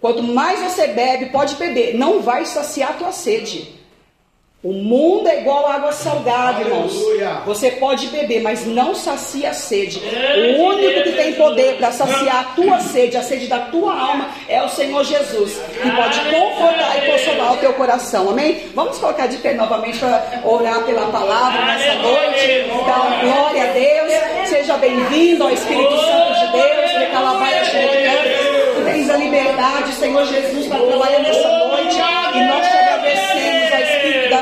[0.00, 3.77] Quanto mais você bebe, pode beber, não vai saciar a tua sede.
[4.60, 6.92] O mundo é igual água salgada, irmãos.
[7.46, 10.02] Você pode beber, mas não sacia a sede.
[10.58, 14.30] O único que tem poder para saciar a tua sede, a sede da tua alma,
[14.48, 18.30] é o Senhor Jesus, que pode confortar e consolar o teu coração.
[18.30, 18.64] Amém?
[18.74, 22.66] Vamos colocar de pé novamente para orar pela palavra nessa noite.
[22.66, 24.48] Então, glória a Deus.
[24.48, 26.90] Seja bem-vindo ao Espírito Santo de Deus.
[28.74, 31.96] Tu tens a liberdade, Senhor Jesus, para trabalhar nessa noite.
[32.34, 32.66] E nós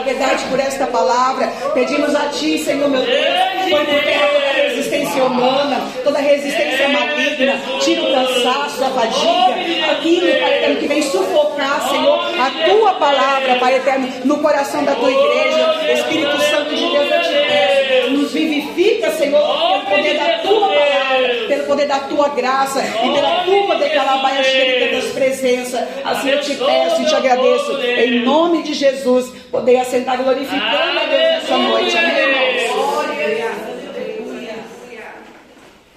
[0.07, 1.49] verdade, por esta palavra.
[1.75, 7.61] Pedimos a Ti, Senhor meu Deus, põe por terra toda resistência humana, toda resistência maligna.
[7.81, 13.57] Tira o cansaço, a fadiga, aquilo, Pai eterno, que vem sufocar, Senhor, a Tua palavra,
[13.57, 15.93] Pai eterno, no coração da Tua igreja.
[15.93, 20.76] Espírito Santo de Deus, eu te peço, nos vivifica, Senhor, pelo poder da Tua
[21.67, 25.87] poder da Tua graça e pela Tua decalabaia cheia das presença.
[26.05, 31.05] Assim eu te peço e te agradeço, em nome de Jesus, poder assentar glorificando a
[31.05, 31.97] Deus nessa noite.
[31.99, 32.87] Amém, irmãos?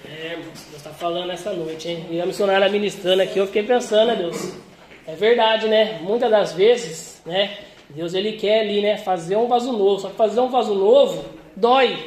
[0.04, 0.38] É,
[0.76, 2.06] está falando essa noite, hein?
[2.10, 4.52] E a missionária ministrando aqui, eu fiquei pensando, né, Deus?
[5.06, 5.98] É verdade, né?
[6.02, 7.50] Muitas das vezes, né?
[7.88, 8.96] Deus ele quer ali, né?
[8.96, 10.00] Fazer um vaso novo.
[10.00, 11.24] Só que fazer um vaso novo
[11.56, 11.98] dói.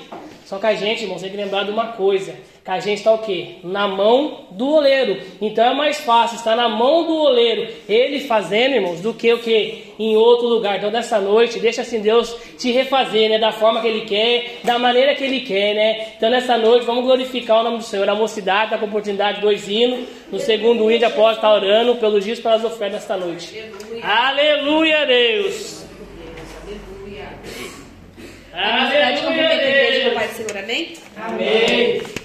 [0.45, 2.33] Só que a gente, irmãos, tem que lembrar de uma coisa.
[2.63, 3.55] Que a gente está o quê?
[3.61, 5.21] Na mão do oleiro.
[5.41, 9.39] Então é mais fácil estar na mão do oleiro, ele fazendo, irmãos, do que o
[9.39, 9.93] que?
[9.99, 10.77] Em outro lugar.
[10.77, 13.37] Então nessa noite, deixa assim Deus te refazer, né?
[13.37, 16.07] Da forma que Ele quer, da maneira que Ele quer, né?
[16.15, 18.07] Então nessa noite, vamos glorificar o nome do Senhor.
[18.07, 20.07] A mocidade está com a oportunidade de dois hinos.
[20.31, 23.61] No segundo hino, pode estar orando pelos dias pelas ofertas nesta noite.
[24.01, 25.85] Aleluia, Deus!
[28.53, 30.13] Amizade cumprimenta a igreja do Deus!
[30.13, 30.93] Pai do Senhor, amém?
[31.17, 32.22] Amém!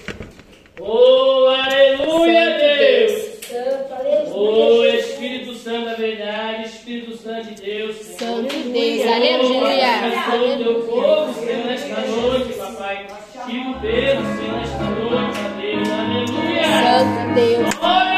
[0.81, 4.31] Oh, aleluia, Santo Deus!
[4.33, 7.95] Oh, Espírito Santo da verdade, Espírito Santo de Deus.
[7.97, 9.95] Santo Deus, aleluia.
[9.97, 13.07] Abençoa o teu povo, Senhor, nesta noite, papai.
[13.45, 15.89] Tira o peso, Senhor, nesta noite, Deus.
[15.89, 16.63] Aleluia.
[16.63, 17.75] Santo Deus.
[17.75, 18.08] Glória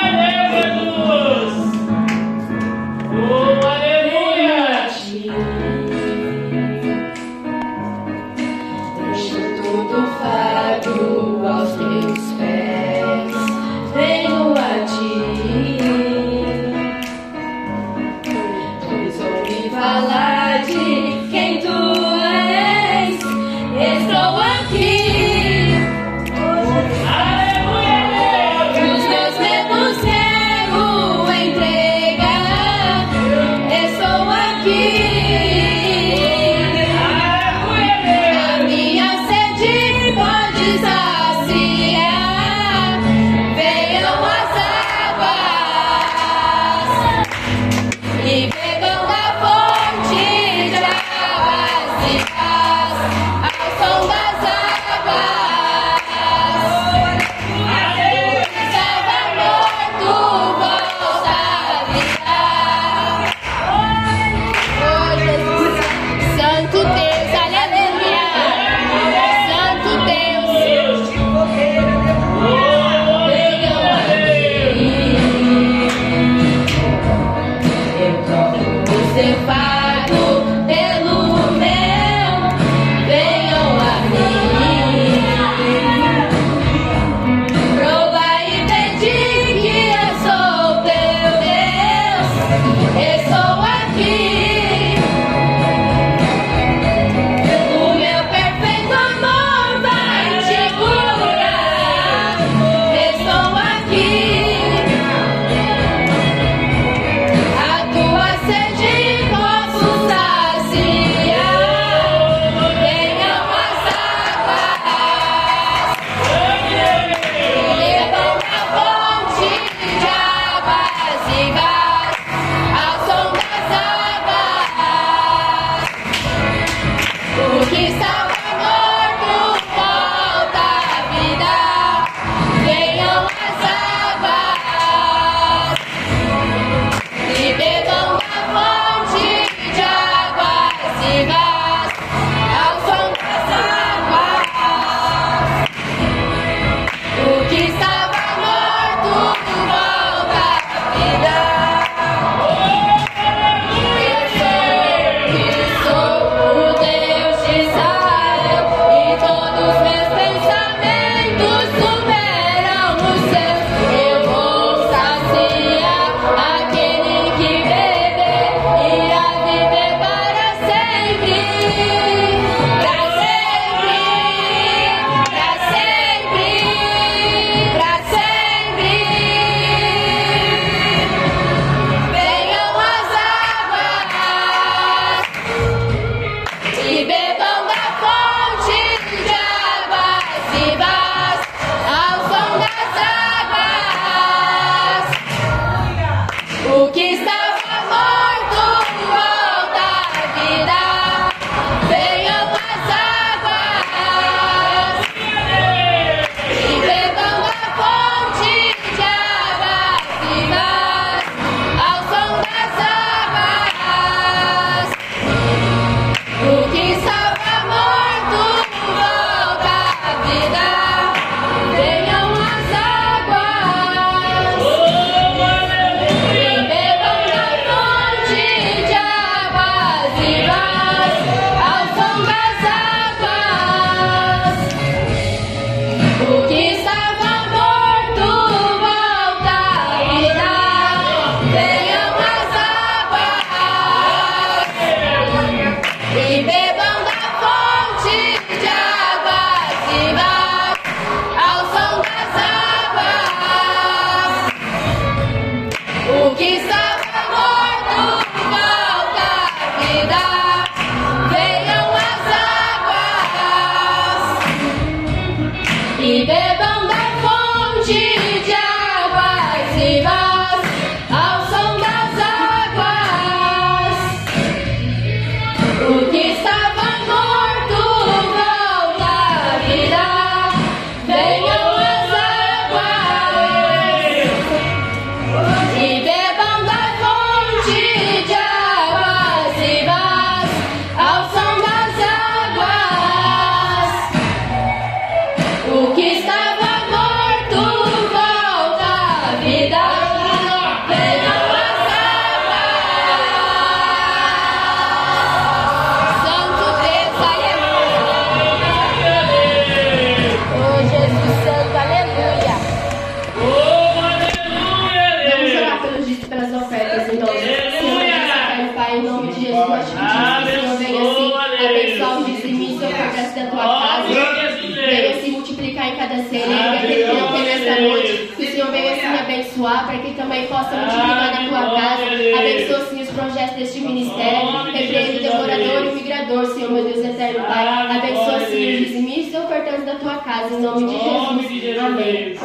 [330.62, 332.04] possa multiplicar na tua casa.
[332.38, 334.64] Abençoa, Senhor, os projetos deste ministério.
[334.72, 337.68] Repreende o devorador e o migrador, Senhor, meu Deus eterno, Pai.
[337.98, 341.80] Abençoa, Senhor, os dizimistas e ofertantes da tua casa, em nome de Jesus.
[341.80, 342.40] Amém.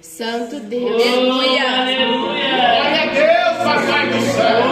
[0.00, 1.02] Santo Deus.
[1.02, 1.82] Aleluia.
[1.82, 2.48] Aleluia.
[2.56, 4.65] Glória a Deus, Papai do céu.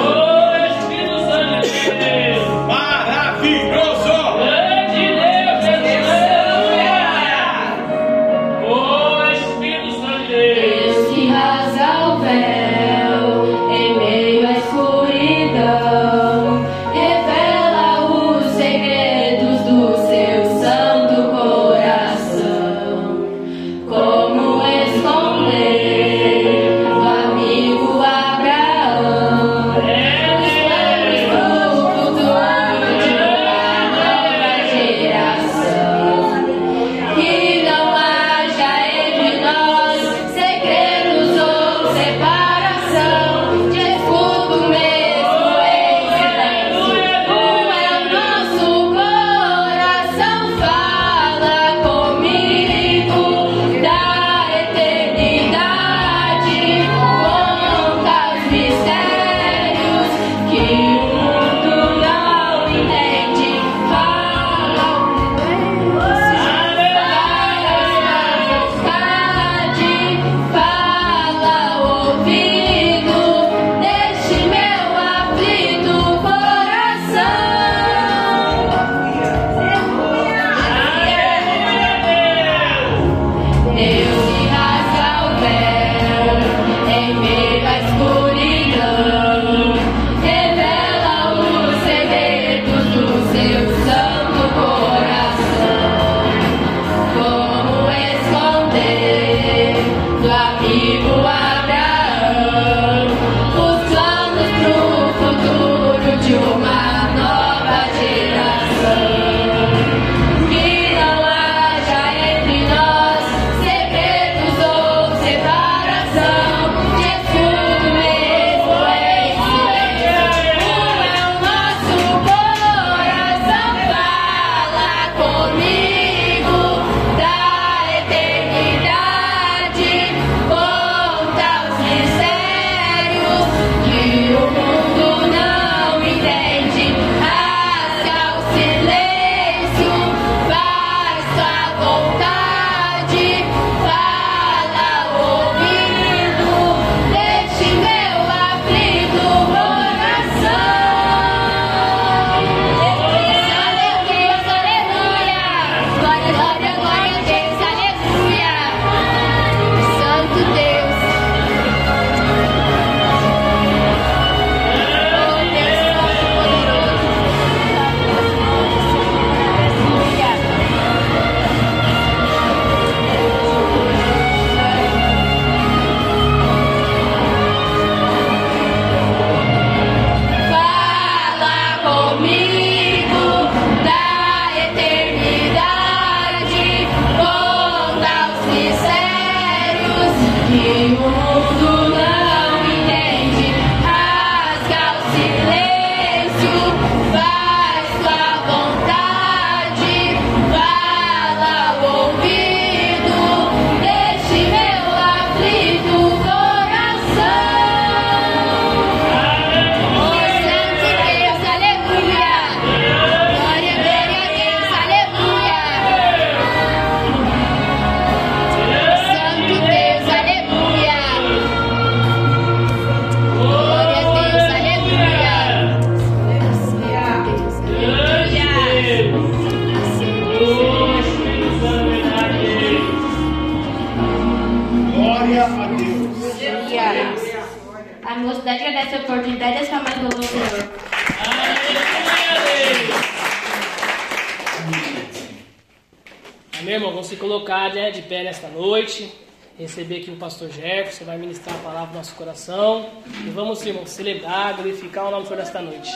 [249.75, 252.89] Receber aqui o pastor Jefferson, vai ministrar a palavra no nosso coração.
[253.27, 255.91] E vamos, irmão, celebrar, glorificar o nome do Senhor nesta noite.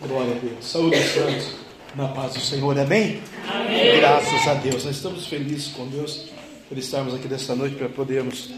[0.00, 0.64] Glória a Deus.
[0.66, 1.54] Saúde santos.
[1.94, 2.76] Na paz do Senhor.
[2.76, 3.20] Amém?
[3.48, 3.98] Amém.
[4.00, 4.84] Graças a Deus.
[4.84, 6.26] Nós estamos felizes com Deus
[6.68, 8.50] por estarmos aqui nesta noite para podermos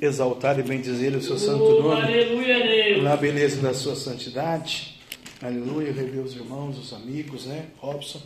[0.00, 2.00] exaltar e bendizer o seu santo Oh, nome.
[2.00, 3.02] aleluia, Deus.
[3.02, 5.00] Na beleza da sua santidade.
[5.42, 5.92] Aleluia.
[5.92, 7.64] Rever os irmãos, os amigos, né?
[7.78, 8.20] Robson.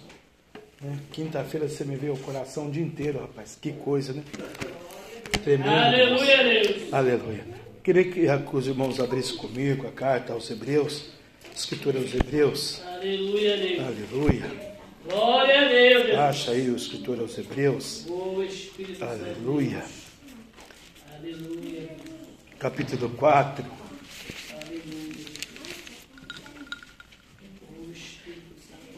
[0.80, 0.98] Né?
[1.12, 3.58] Quinta-feira você me vê o coração o dia inteiro, rapaz.
[3.60, 4.22] Que coisa, né?
[5.42, 5.70] Tremendo.
[5.70, 6.92] Aleluia, Deus.
[6.92, 7.44] Aleluia.
[7.82, 11.10] Queria que os irmãos abrissem comigo a carta aos Hebreus,
[11.54, 12.82] Escritura aos Hebreus.
[12.86, 13.86] Aleluia, Deus.
[13.86, 14.78] Aleluia.
[15.08, 16.18] Glória a Deus, Deus.
[16.18, 18.06] Acha aí o Escritura aos Hebreus.
[18.08, 18.44] Oh.
[19.00, 19.84] Aleluia.
[21.16, 21.88] Aleluia.
[22.58, 23.64] Capítulo 4.
[24.52, 25.24] Aleluia.
[27.62, 28.88] Oh, Espírito Santo.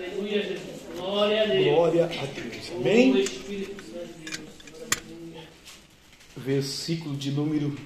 [0.00, 0.80] Aleluia, Jesus.
[0.96, 1.64] Glória a Deus.
[1.66, 2.72] Glória a Deus.
[2.74, 3.20] Amém?
[3.20, 4.48] Espírito Santo de Deus.
[5.04, 5.42] Aleluia.
[6.38, 7.76] Versículo de número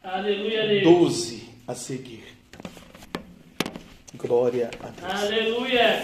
[0.00, 0.84] Aleluia, Deus.
[0.84, 2.22] 12 a seguir.
[4.14, 5.22] Glória a Deus.
[5.22, 6.02] Aleluia.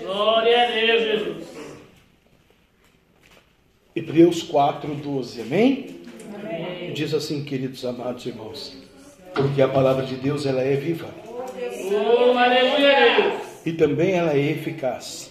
[0.00, 1.48] Glória a Deus, Jesus.
[3.94, 5.40] Hebreus 4, 12.
[5.40, 6.00] Amém?
[6.94, 8.76] Diz assim, queridos amados irmãos.
[9.34, 13.51] Porque a palavra de Deus ela é viva Oh, aleluia, Deus.
[13.64, 15.30] E também ela é eficaz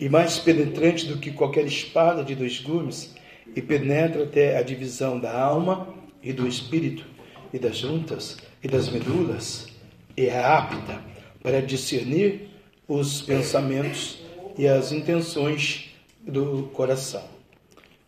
[0.00, 3.14] e mais penetrante do que qualquer espada de dois gumes
[3.54, 7.04] e penetra até a divisão da alma e do espírito
[7.52, 9.68] e das juntas e das medulas
[10.16, 11.00] e é apta
[11.42, 12.48] para discernir
[12.88, 14.18] os pensamentos
[14.58, 15.90] e as intenções
[16.20, 17.24] do coração.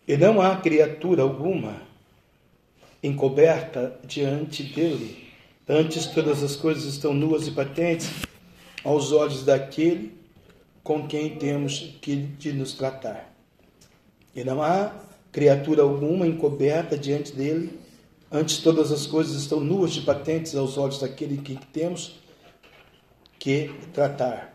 [0.07, 1.81] E não há criatura alguma
[3.03, 5.29] encoberta diante dele.
[5.69, 8.11] Antes todas as coisas estão nuas e patentes
[8.85, 10.15] aos olhos daquele
[10.83, 13.35] com quem temos que de nos tratar.
[14.37, 14.93] E não há
[15.33, 17.81] criatura alguma encoberta diante dele.
[18.31, 22.17] Antes todas as coisas estão nuas e patentes aos olhos daquele que temos
[23.39, 24.55] que tratar.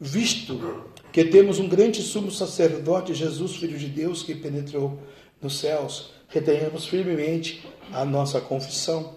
[0.00, 4.98] Visto que temos um grande sumo sacerdote, Jesus, Filho de Deus, que penetrou
[5.42, 9.14] nos céus, retenhamos firmemente a nossa confissão,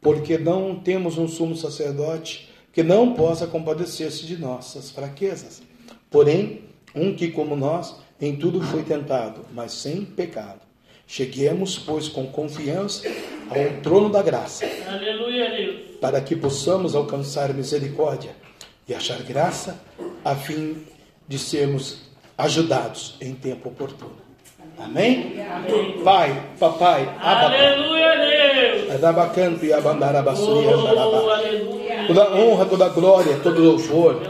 [0.00, 5.62] porque não temos um sumo sacerdote que não possa compadecer-se de nossas fraquezas,
[6.10, 6.62] porém,
[6.94, 10.60] um que, como nós, em tudo foi tentado, mas sem pecado.
[11.06, 13.08] Cheguemos, pois, com confiança
[13.48, 15.96] ao trono da graça, Aleluia, Deus.
[16.00, 18.30] para que possamos alcançar misericórdia
[18.86, 19.80] e achar graça,
[20.24, 20.84] a fim
[21.26, 22.02] de sermos
[22.38, 24.29] ajudados em tempo oportuno.
[24.82, 25.36] Amém?
[26.02, 28.90] Pai, papai, abaca, Aleluia, Deus.
[28.94, 30.34] adabacanto e Oh, andarabá.
[32.06, 34.20] Toda honra, toda glória, todo louvor,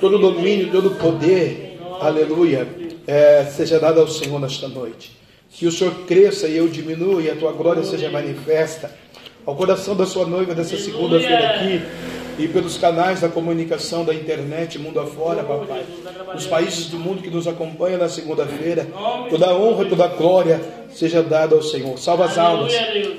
[0.00, 2.66] todo domínio, todo poder, aleluia,
[3.06, 5.16] é, seja dado ao Senhor nesta noite.
[5.50, 8.90] Que o Senhor cresça e eu diminua e a tua glória seja manifesta
[9.46, 11.82] ao coração da sua noiva dessa segunda-feira aqui
[12.38, 15.84] e pelos canais da comunicação da internet, mundo afora, papai.
[16.34, 18.88] Os países do mundo que nos acompanham na segunda-feira,
[19.28, 20.60] toda honra, toda glória
[20.90, 21.98] seja dada ao Senhor.
[21.98, 22.72] Salva as almas,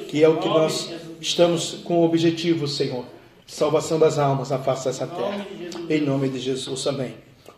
[0.08, 0.92] que é o que nós
[1.22, 3.06] estamos com o objetivo, Senhor.
[3.46, 5.46] Salvação das almas na face dessa terra.
[5.90, 7.16] Em nome de Jesus, amém.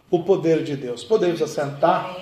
[0.09, 1.03] O poder de Deus.
[1.03, 2.17] Podemos assentar?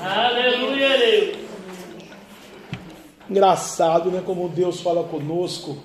[0.00, 1.51] Aleluia, Deus.
[3.32, 4.22] Engraçado, né?
[4.22, 5.82] Como Deus fala conosco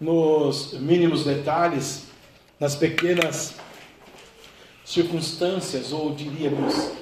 [0.00, 2.06] nos mínimos detalhes,
[2.58, 3.54] nas pequenas
[4.82, 6.92] circunstâncias, ou diríamos,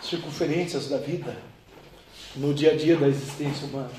[0.00, 1.36] circunferências da vida,
[2.36, 3.90] no dia a dia da existência humana.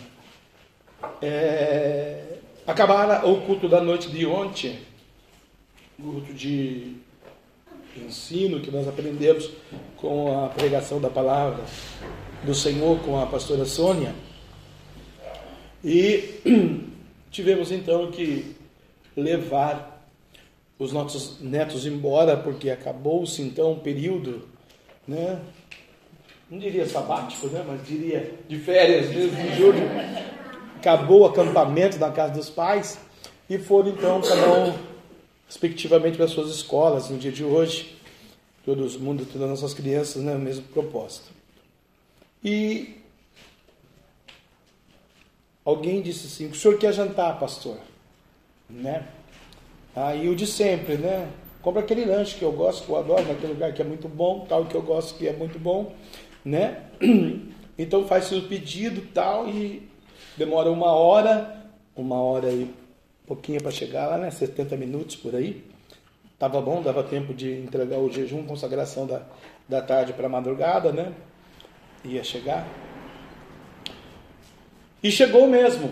[1.22, 4.80] É, acabar o culto da noite de ontem,
[6.00, 6.96] o culto de
[7.98, 9.52] ensino que nós aprendemos
[9.98, 11.66] com a pregação da palavra
[12.46, 14.16] do Senhor com a pastora Sônia.
[15.84, 16.40] E
[17.30, 18.56] tivemos então que
[19.16, 20.08] levar
[20.80, 24.48] os nossos netos embora, porque acabou-se então um período,
[25.08, 25.40] né?
[26.50, 27.64] Não diria sabático, né?
[27.68, 29.82] Mas diria de férias mesmo, de julho.
[30.78, 33.00] Acabou o acampamento na casa dos pais
[33.50, 34.74] e foram então cada um
[35.48, 37.98] respectivamente para suas escolas no dia de hoje.
[38.66, 40.36] Todo mundo, todas as nossas crianças, né?
[40.36, 41.32] O mesmo propósito.
[42.44, 43.03] E
[45.66, 47.78] alguém disse assim: O senhor quer jantar, pastor?
[48.70, 49.08] Né?
[49.96, 51.30] Aí o de sempre, né?
[51.64, 54.46] compra aquele lanche que eu gosto, que eu adoro, naquele lugar que é muito bom,
[54.48, 55.96] tal, que eu gosto que é muito bom,
[56.46, 56.84] né?
[57.76, 59.90] Então faz o pedido tal e
[60.38, 62.70] demora uma hora, uma hora e
[63.26, 64.30] pouquinho para chegar lá, né?
[64.30, 65.64] 70 minutos por aí.
[66.38, 69.24] Tava bom, dava tempo de entregar o jejum, consagração da,
[69.68, 71.14] da tarde para madrugada, né?
[72.06, 72.68] Ia chegar.
[75.04, 75.92] E chegou mesmo,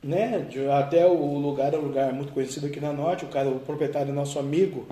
[0.00, 0.46] né?
[0.78, 3.24] Até o lugar é um lugar muito conhecido aqui na Norte.
[3.24, 4.86] O cara, o proprietário nosso amigo.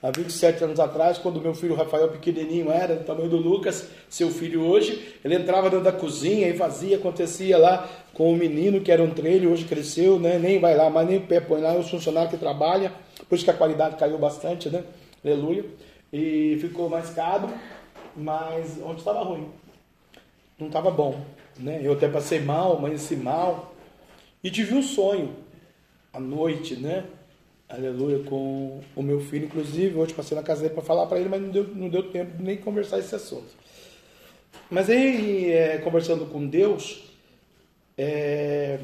[0.00, 4.30] Há 27 anos atrás, quando meu filho Rafael pequenininho era do tamanho do Lucas, seu
[4.30, 8.92] filho hoje, ele entrava dentro da cozinha e fazia, acontecia lá com o menino que
[8.92, 10.38] era um trailer, hoje cresceu, né?
[10.38, 12.92] Nem vai lá, mas nem pé põe lá, é os funcionários que trabalham,
[13.28, 14.84] por isso que a qualidade caiu bastante, né?
[15.24, 15.64] Aleluia.
[16.12, 17.48] E ficou mais caro,
[18.14, 19.48] mas onde estava ruim
[20.58, 21.20] não estava bom,
[21.58, 21.80] né?
[21.82, 23.74] Eu até passei mal, amanheci mal
[24.42, 25.34] e tive um sonho
[26.12, 27.04] à noite, né?
[27.68, 31.28] Aleluia, com o meu filho, inclusive, hoje passei na casa dele para falar para ele,
[31.28, 33.48] mas não deu, não deu tempo nem conversar esse assunto.
[34.70, 37.02] Mas aí, é, conversando com Deus,
[37.98, 38.78] é,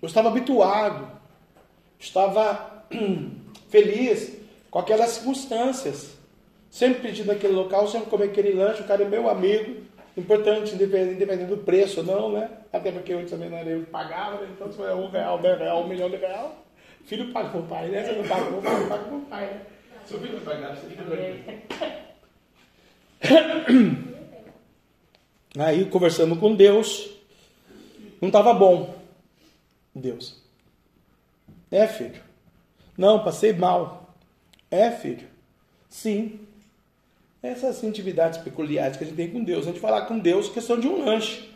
[0.00, 1.10] eu estava habituado,
[1.98, 2.84] estava
[3.68, 4.36] feliz
[4.70, 6.18] com aquelas circunstâncias.
[6.70, 9.82] Sempre pedindo aquele local, sempre comer aquele lanche, o cara é meu amigo,
[10.20, 12.50] importante, independente, do preço, não, né?
[12.72, 14.48] Até porque eu também não era eu que pagava, né?
[14.54, 16.64] então se for um real, dez real, um milhão de real,
[17.04, 18.04] filho paga o pai, né?
[18.04, 19.60] Você não paga o pai, paga com o pai, né?
[20.06, 21.44] Seu filho não paga nada, você fica doido.
[25.58, 27.10] Aí, conversando com Deus,
[28.20, 28.94] não estava bom.
[29.94, 30.40] Deus.
[31.70, 32.22] É, filho.
[32.96, 34.14] Não, passei mal.
[34.70, 35.26] É, filho.
[35.88, 36.40] Sim.
[37.42, 39.64] Essas intimidades peculiares que a gente tem com Deus.
[39.66, 41.48] A gente falar com Deus questão de um lanche.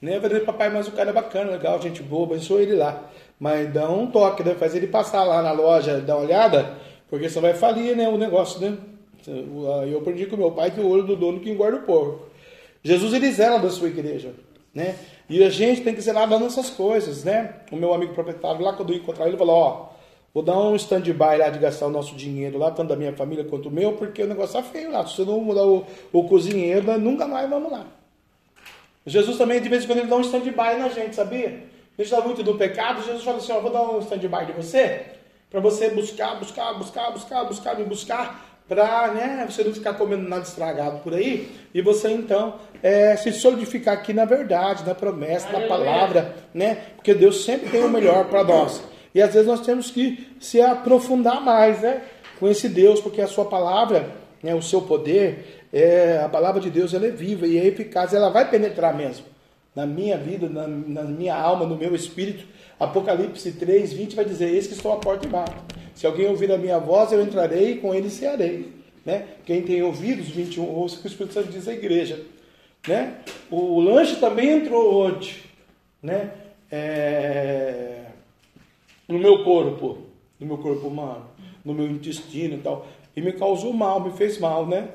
[0.00, 0.18] Né?
[0.18, 3.08] Vai dizer, papai, mas o cara é bacana, legal, gente boa, abençoa ele lá.
[3.38, 4.54] Mas dá um toque, né?
[4.54, 6.76] Faz ele passar lá na loja, dar uma olhada,
[7.08, 8.08] porque senão vai falir, né?
[8.08, 8.76] O negócio, né?
[9.88, 12.26] Eu aprendi com meu pai que o olho do dono que engorda o porco.
[12.82, 14.32] Jesus, ele zela da sua igreja,
[14.74, 14.96] né?
[15.28, 17.54] E a gente tem que zelar das nossas coisas, né?
[17.70, 19.88] O meu amigo proprietário, lá quando eu encontrar ele, falou, ó,
[20.32, 23.44] vou dar um stand-by lá de gastar o nosso dinheiro lá, tanto da minha família
[23.44, 25.06] quanto o meu, porque o negócio tá feio lá.
[25.06, 27.86] Se você não mudar o, o cozinheiro, nunca mais vamos lá.
[29.06, 31.48] Jesus também, de vez em quando, ele dá um stand-by na gente, sabia?
[31.98, 34.52] A gente está muito do pecado, Jesus fala assim, ó, vou dar um stand-by de
[34.52, 35.06] você,
[35.50, 40.26] para você buscar, buscar, buscar, buscar, buscar, me buscar, para né, você não ficar comendo
[40.26, 45.50] nada estragado por aí, e você então é, se solidificar aqui na verdade, na promessa,
[45.50, 46.76] na palavra, né?
[46.96, 48.82] Porque Deus sempre tem o melhor para nós.
[49.14, 52.02] E às vezes nós temos que se aprofundar mais, né?
[52.38, 54.10] Com esse Deus, porque a sua palavra,
[54.42, 58.12] né, o seu poder, é, a palavra de Deus ela é viva e é eficaz,
[58.12, 59.32] ela vai penetrar mesmo
[59.74, 62.44] na minha vida, na, na minha alma, no meu espírito.
[62.78, 65.56] Apocalipse 3, 20 vai dizer: Eis que estou à porta e bato.
[65.94, 68.72] Se alguém ouvir a minha voz, eu entrarei e com ele cearei.
[69.04, 69.26] Né?
[69.44, 72.20] Quem tem ouvidos, 21, ouça o que o Espírito Santo diz à igreja.
[72.86, 73.14] Né?
[73.50, 75.42] O lanche também entrou hoje.
[76.02, 76.30] Né?
[76.70, 78.06] É...
[79.12, 79.98] No meu corpo,
[80.40, 81.26] no meu corpo humano,
[81.62, 82.86] no meu intestino e tal.
[83.14, 84.88] E me causou mal, me fez mal, né?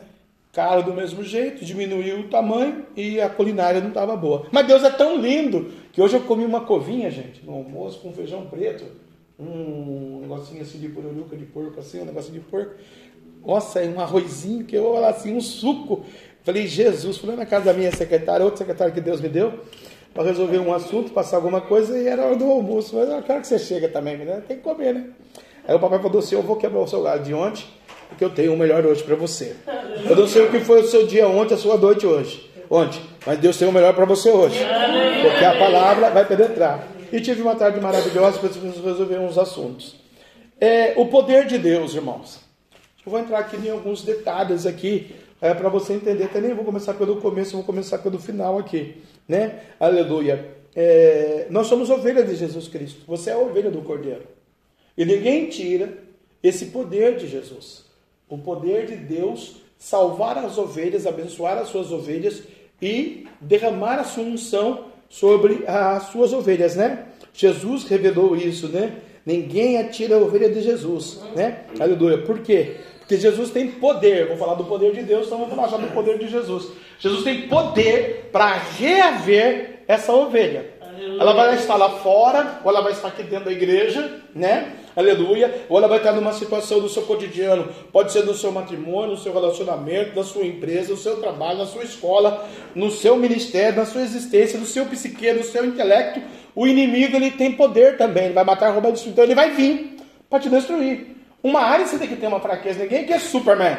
[0.52, 4.48] Cara, do mesmo jeito, diminuiu o tamanho e a culinária não estava boa.
[4.52, 8.12] Mas Deus é tão lindo que hoje eu comi uma covinha, gente, no almoço com
[8.12, 8.86] feijão preto,
[9.40, 12.74] um negocinho assim de pururuca de porco, assim, um negocinho de porco.
[13.46, 16.04] Nossa, um arrozinho que eu, assim, um suco.
[16.42, 19.60] Falei, Jesus, fui lá na casa da minha secretária, outro secretário que Deus me deu,
[20.14, 22.96] para resolver um assunto, passar alguma coisa, e era hora do almoço.
[22.96, 24.42] Mas eu quero que você chega também, né?
[24.48, 25.06] Tem que comer, né?
[25.68, 27.66] Aí o papai falou assim: Eu vou quebrar o seu galho de ontem,
[28.10, 29.56] porque eu tenho o melhor hoje para você.
[30.10, 32.50] Eu não sei o que foi o seu dia ontem, a sua noite hoje.
[32.70, 33.02] Ontem.
[33.26, 34.60] Mas Deus tem o melhor para você hoje.
[35.22, 36.88] Porque a palavra vai penetrar.
[37.12, 39.96] E tive uma tarde maravilhosa para resolver uns assuntos.
[40.60, 42.40] É, o poder de Deus, irmãos.
[43.06, 46.26] Eu vou entrar aqui em alguns detalhes aqui é, para você entender.
[46.26, 49.62] Até nem vou começar pelo começo, vou começar pelo final aqui, né?
[49.80, 50.58] Aleluia.
[50.76, 53.02] É, nós somos ovelhas de Jesus Cristo.
[53.08, 54.24] Você é a ovelha do Cordeiro.
[54.98, 55.98] E ninguém tira
[56.42, 57.86] esse poder de Jesus.
[58.30, 62.44] O poder de Deus salvar as ovelhas, abençoar as suas ovelhas
[62.82, 67.06] e derramar a sua unção sobre as suas ovelhas, né?
[67.34, 69.02] Jesus revelou isso, né?
[69.26, 71.66] Ninguém atira a ovelha de Jesus, né?
[71.80, 72.20] Aleluia.
[72.24, 72.78] Por quê?
[73.08, 74.28] Porque Jesus tem poder.
[74.28, 76.68] Vou falar do poder de Deus, então vamos falar já do poder de Jesus.
[77.00, 80.76] Jesus tem poder para reaver essa ovelha.
[81.18, 84.74] Ela vai estar lá fora, ou ela vai estar aqui dentro da igreja, né?
[84.94, 85.64] Aleluia.
[85.70, 87.70] Ou ela vai estar numa situação do seu cotidiano.
[87.94, 91.66] Pode ser no seu matrimônio, no seu relacionamento, na sua empresa, no seu trabalho, na
[91.66, 92.46] sua escola,
[92.76, 96.20] no seu ministério, na sua existência, no seu psique, no seu intelecto.
[96.54, 98.26] O inimigo ele tem poder também.
[98.26, 99.14] Ele vai matar, roubar, destruir.
[99.14, 99.96] Então ele vai vir
[100.30, 101.17] para te destruir.
[101.48, 102.80] Uma área você tem que ter uma fraqueza.
[102.80, 103.78] Ninguém quer Superman,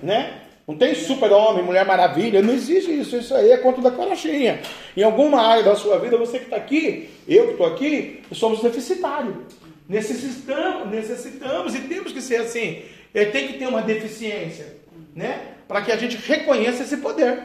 [0.00, 0.42] né?
[0.64, 3.16] Não tem super-homem, mulher maravilha, não existe isso.
[3.16, 4.60] Isso aí é conta da carochinha.
[4.96, 8.62] Em alguma área da sua vida, você que está aqui, eu que estou aqui, somos
[8.62, 9.34] deficitários.
[9.88, 12.82] Necessitamos, necessitamos e temos que ser assim.
[13.12, 14.76] É, tem que ter uma deficiência,
[15.16, 15.48] né?
[15.66, 17.42] Para que a gente reconheça esse poder,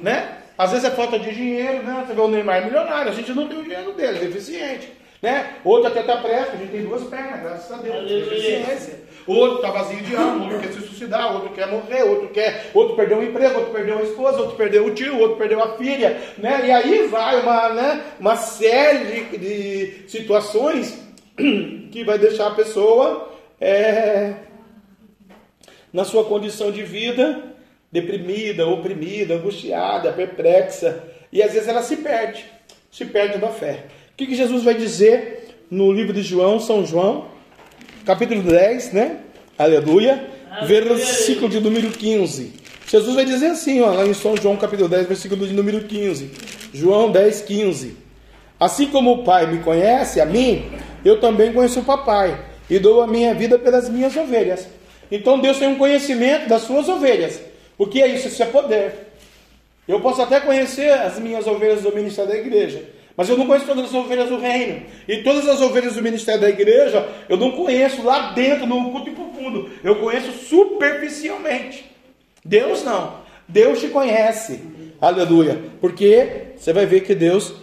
[0.00, 0.38] né?
[0.58, 2.04] Às vezes é falta de dinheiro, né?
[2.04, 5.03] Você vê o Neymar milionário, a gente não tem o dinheiro dele, é deficiente.
[5.24, 5.54] Né?
[5.64, 9.04] Outro até está presta, a gente tem duas pernas, graças a Deus, deficiência.
[9.26, 12.94] Outro está vazio de alma, outro quer se suicidar, outro quer morrer, outro quer, outro
[12.94, 16.20] perdeu o emprego, outro perdeu a esposa, outro perdeu o tio, outro perdeu a filha,
[16.36, 16.66] né?
[16.66, 21.02] E aí vai uma, né, uma série de, de situações
[21.90, 24.34] que vai deixar a pessoa é,
[25.90, 27.44] na sua condição de vida
[27.90, 31.02] deprimida, oprimida, angustiada, perplexa,
[31.32, 32.44] e às vezes ela se perde,
[32.90, 33.84] se perde da fé.
[34.14, 37.24] O que, que Jesus vai dizer no livro de João, São João,
[38.06, 39.16] capítulo 10, né?
[39.58, 40.30] Aleluia.
[40.68, 42.52] Versículo de número 15.
[42.86, 46.30] Jesus vai dizer assim, ó, lá em São João, capítulo 10, versículo de número 15.
[46.72, 47.96] João 10, 15.
[48.60, 50.70] Assim como o Pai me conhece, a mim,
[51.04, 52.40] eu também conheço o Papai,
[52.70, 54.68] e dou a minha vida pelas minhas ovelhas.
[55.10, 57.40] Então Deus tem um conhecimento das suas ovelhas.
[57.76, 58.28] O que é isso?
[58.28, 59.08] Isso é poder.
[59.88, 63.66] Eu posso até conhecer as minhas ovelhas do ministério da igreja, mas eu não conheço
[63.66, 64.82] todas as ovelhas do reino.
[65.06, 69.12] E todas as ovelhas do ministério da igreja, eu não conheço lá dentro, no culto
[69.12, 69.70] profundo.
[69.84, 71.84] Eu conheço superficialmente.
[72.44, 73.22] Deus não.
[73.46, 74.60] Deus te conhece.
[75.00, 75.60] Aleluia.
[75.80, 77.54] Porque você vai ver que Deus,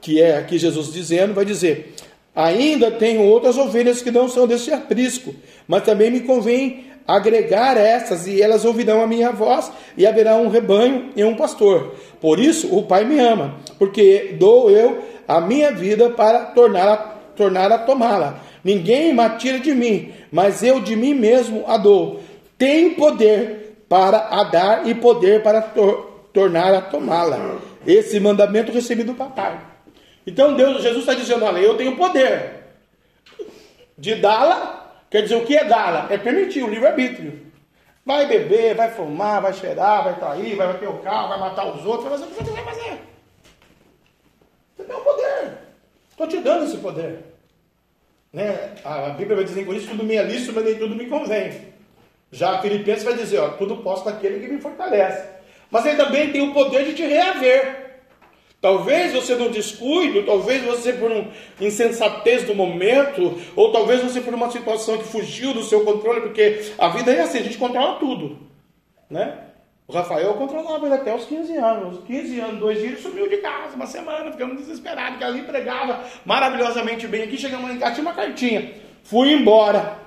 [0.00, 1.94] que é aqui Jesus dizendo, vai dizer:
[2.34, 5.34] Ainda tenho outras ovelhas que não são desse aprisco,
[5.68, 10.48] mas também me convém agregar essas, e elas ouvirão a minha voz, e haverá um
[10.48, 11.94] rebanho e um pastor.
[12.20, 17.74] Por isso o Pai me ama, porque dou eu a minha vida para tornar a,
[17.74, 18.40] a tomá-la.
[18.62, 22.20] Ninguém me tira de mim, mas eu de mim mesmo a dou.
[22.56, 27.58] Tem poder para a dar e poder para tor tornar a tomá-la.
[27.86, 29.60] Esse mandamento recebi do papai.
[30.26, 32.64] Então Deus, Jesus está dizendo: olha, eu tenho poder
[33.96, 34.83] de dá-la
[35.14, 36.08] Quer dizer, o que é dá-la?
[36.10, 37.40] É permitir o livre-arbítrio.
[38.04, 41.86] Vai beber, vai fumar, vai cheirar, vai trair, vai bater o carro, vai matar os
[41.86, 42.98] outros, vai fazer o que você vai fazer.
[44.76, 45.58] Você tem o poder.
[46.10, 47.20] Estou te dando esse poder.
[48.32, 48.74] Né?
[48.84, 51.60] A Bíblia vai dizer, por isso tudo me é lícito, mas nem tudo me convém.
[52.32, 55.28] Já Filipenses vai dizer, ó, tudo posso daquele que me fortalece.
[55.70, 57.83] Mas ele também tem o poder de te reaver.
[58.64, 61.28] Talvez você não descuide, talvez você por um
[61.60, 66.72] insensatez do momento, ou talvez você por uma situação que fugiu do seu controle, porque
[66.78, 68.38] a vida é assim, a gente controla tudo,
[69.10, 69.38] né?
[69.86, 71.98] O Rafael controlava ele até os 15 anos.
[72.06, 76.02] 15 anos, dois dias, ele sumiu de casa, uma semana, ficamos desesperados, porque ali pregava
[76.24, 77.24] maravilhosamente bem.
[77.24, 78.72] Aqui chegamos em casa, tinha uma cartinha.
[79.02, 80.03] Fui embora.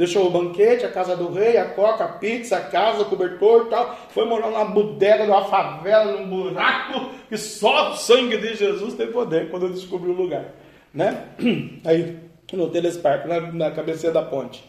[0.00, 3.66] Deixou o banquete, a casa do rei, a coca, a pizza, a casa, o cobertor
[3.66, 3.98] e tal.
[4.08, 9.12] Foi morar numa bodega, numa favela, num buraco, que só o sangue de Jesus tem
[9.12, 10.54] poder quando eu descobri o lugar.
[10.94, 11.26] Né?
[11.84, 12.18] Aí,
[12.50, 14.64] no telesparco, na, na cabeceira da ponte.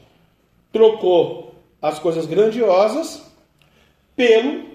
[0.70, 3.26] Trocou as coisas grandiosas
[4.18, 4.66] pelo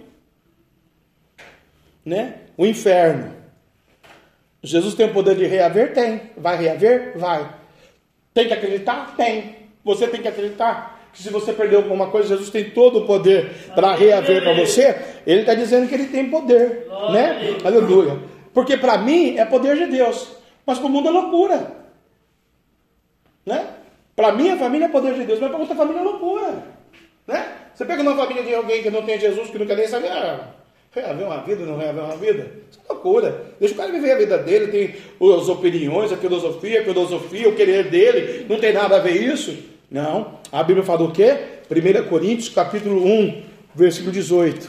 [2.02, 3.30] né, o inferno.
[4.62, 5.92] Jesus tem o poder de reaver?
[5.92, 6.30] Tem.
[6.34, 7.18] Vai reaver?
[7.18, 7.46] Vai.
[8.32, 9.14] Tem que acreditar?
[9.18, 9.55] Tem.
[9.86, 13.52] Você tem que acreditar que se você perdeu alguma coisa, Jesus tem todo o poder
[13.72, 14.96] para reaver para você.
[15.24, 17.56] Ele está dizendo que ele tem poder, né?
[17.64, 18.18] Aleluia.
[18.52, 20.28] Porque para mim é poder de Deus,
[20.66, 21.70] mas para o mundo é loucura,
[23.46, 23.64] né?
[24.16, 26.64] Para minha família é poder de Deus, mas para outra família é loucura,
[27.24, 27.46] né?
[27.72, 30.10] Você pega uma família de alguém que não tem Jesus, que não quer nem saber,
[30.10, 30.48] ah,
[30.90, 33.54] reaver uma vida, não reaver uma vida, isso é loucura.
[33.60, 34.96] Deixa o cara viver a vida dele, tem
[35.36, 39.75] as opiniões, a filosofia, a filosofia, o querer dele, não tem nada a ver isso.
[39.90, 40.38] Não.
[40.50, 41.60] A Bíblia fala o quê?
[41.70, 43.42] 1 Coríntios, capítulo 1,
[43.74, 44.68] versículo 18.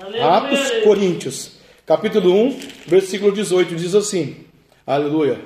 [0.00, 0.26] Aleluia.
[0.26, 1.52] Atos Coríntios,
[1.86, 4.36] capítulo 1, versículo 18, diz assim:
[4.86, 5.40] Aleluia.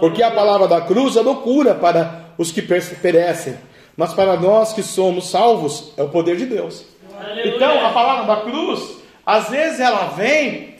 [0.00, 3.56] Porque a palavra da cruz é loucura para os que perecem,
[3.96, 6.84] mas para nós que somos salvos é o poder de Deus.
[7.18, 7.56] Aleluia.
[7.56, 10.74] Então, a palavra da cruz, às vezes ela vem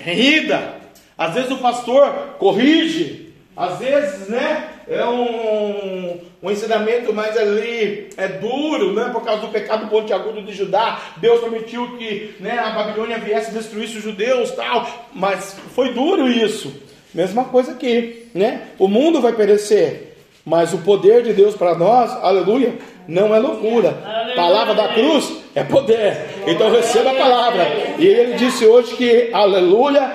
[0.00, 0.76] rida,
[1.16, 8.28] às vezes o pastor corrige, às vezes, né, é um, um ensinamento mais ali, é
[8.28, 9.10] duro, né?
[9.12, 11.00] Por causa do pecado pontiagudo de Judá.
[11.16, 14.86] Deus permitiu que né, a Babilônia viesse destruir os judeus tal.
[15.12, 16.72] Mas foi duro isso.
[17.12, 18.68] Mesma coisa aqui, né?
[18.78, 20.16] O mundo vai perecer.
[20.44, 22.74] Mas o poder de Deus para nós, aleluia,
[23.08, 23.98] não é loucura.
[24.36, 26.16] Palavra da cruz é poder.
[26.46, 27.66] Então receba a palavra.
[27.98, 30.10] E ele disse hoje que, aleluia,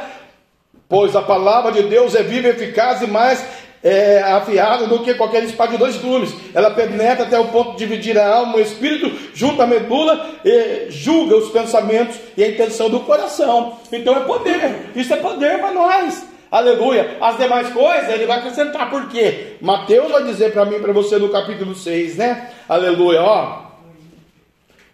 [0.88, 3.46] pois a palavra de Deus é viva, eficaz e mais
[3.84, 6.34] é, afiada do que qualquer espada de dois gumes.
[6.54, 10.90] Ela penetra até o ponto de dividir a alma, o espírito, junta a medula, e
[10.90, 13.78] julga os pensamentos e a intenção do coração.
[13.92, 14.92] Então é poder.
[14.96, 16.26] Isso é poder para nós.
[16.50, 17.18] Aleluia.
[17.20, 18.90] As demais coisas ele vai acrescentar.
[18.90, 19.58] Por quê?
[19.60, 22.52] Mateus vai dizer para mim, para você no capítulo 6, né?
[22.70, 23.22] Aleluia.
[23.22, 23.64] Ó.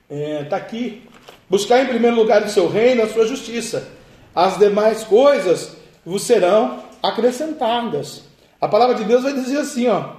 [0.09, 1.03] É, tá aqui.
[1.49, 3.89] Buscar em primeiro lugar o seu reino, a sua justiça.
[4.33, 5.75] As demais coisas
[6.05, 8.28] vos serão acrescentadas.
[8.59, 10.11] A palavra de Deus vai dizer assim, ó: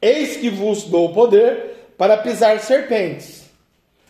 [0.00, 3.44] Eis que vos dou poder para pisar serpentes,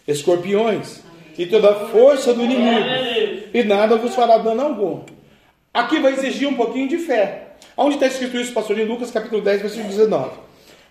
[0.06, 1.00] escorpiões
[1.36, 5.00] e toda a força do inimigo, e nada vos fará dano algum.
[5.72, 7.52] Aqui vai exigir um pouquinho de fé.
[7.76, 10.30] Onde está escrito isso, pastor, em Lucas capítulo 10, versículo 19.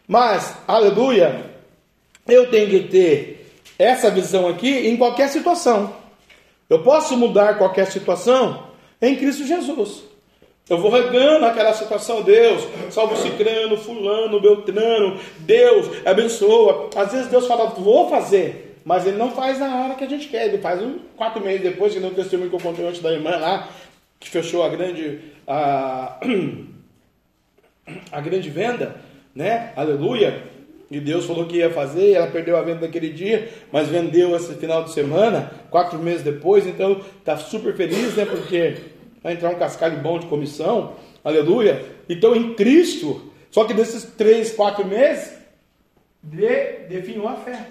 [0.07, 1.51] Mas, aleluia,
[2.27, 5.93] eu tenho que ter essa visão aqui em qualquer situação.
[6.69, 8.67] Eu posso mudar qualquer situação
[9.01, 10.06] em Cristo Jesus.
[10.69, 16.89] Eu vou regando aquela situação, Deus, salvo cicrano, fulano, beltrano, Deus abençoa.
[16.93, 20.27] Às vezes Deus fala, vou fazer, mas Ele não faz na hora que a gente
[20.27, 20.47] quer.
[20.47, 23.37] Ele faz um, quatro meses depois, que não testemunho que eu contei antes da irmã
[23.37, 23.69] lá,
[24.19, 26.19] que fechou a grande, a,
[28.11, 28.97] a grande venda,
[29.33, 29.71] né?
[29.73, 30.43] Aleluia.
[30.91, 34.53] E Deus falou que ia fazer, ela perdeu a venda naquele dia, mas vendeu esse
[34.55, 38.25] final de semana, quatro meses depois, então está super feliz, né?
[38.25, 38.96] Porque
[39.27, 41.85] vai entrar um cascalho bom de comissão, aleluia.
[42.07, 45.37] Então em Cristo, só que desses três, quatro meses,
[46.23, 46.45] de,
[47.27, 47.65] a fé.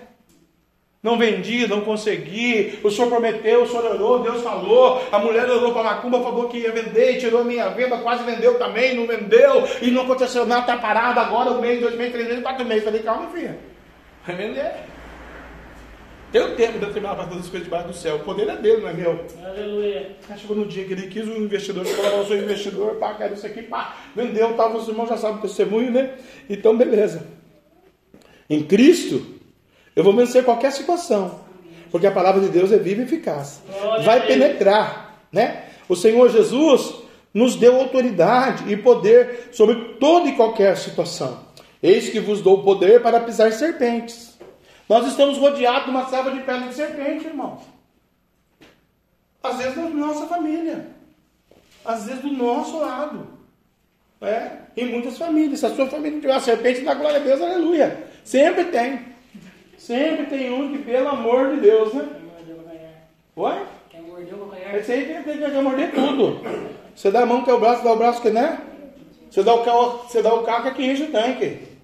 [1.03, 5.73] Não vendi, não consegui, o senhor prometeu, o senhor orou, Deus falou, a mulher orou
[5.73, 9.67] para macumba, falou que ia vender, tirou a minha venda, quase vendeu também, não vendeu,
[9.81, 12.85] e não aconteceu nada, está parado agora, um mês, dois meses, três meses, quatro meses.
[12.85, 13.59] Falei, calma, filha,
[14.27, 14.73] vai vender.
[16.37, 18.17] Tem o tempo de determinar para fazer as coisas debaixo do céu.
[18.17, 19.25] O poder é dele, não é meu.
[19.43, 20.11] Aleluia.
[20.29, 23.33] Aí chegou no dia que ele quis, o investidor falou, eu sou investidor, pá, quero
[23.33, 26.11] isso aqui, pá, vendeu, tal, os irmãos já sabem o testemunho, né?
[26.51, 27.27] Então, beleza.
[28.51, 29.25] Em Cristo,
[29.97, 31.41] eu vou vencer qualquer situação,
[31.91, 33.63] porque a palavra de Deus é viva e eficaz.
[34.05, 35.65] Vai penetrar, né?
[35.89, 36.97] O Senhor Jesus
[37.33, 41.47] nos deu autoridade e poder sobre toda e qualquer situação.
[41.83, 44.36] Eis que vos dou poder para pisar serpentes
[44.89, 47.63] nós estamos rodeados de uma selva de pele de serpente, irmãos.
[49.43, 50.89] Às vezes na nossa família.
[51.85, 53.27] Às vezes do nosso lado.
[54.21, 55.61] É, em muitas famílias.
[55.61, 58.05] Se a sua família tiver uma serpente, dá glória a Deus, aleluia.
[58.25, 59.01] Sempre tem.
[59.77, 62.09] Sempre tem um que, pelo amor de Deus, né?
[63.37, 63.67] Oi?
[63.91, 64.75] Quer morder o calcanhar?
[64.77, 66.41] Esse aí tem, tem que morder tudo.
[66.95, 68.59] Você dá a mão que é o braço, dá o braço que né?
[69.31, 71.76] Você dá o você dá o carro que é que enche o tanque.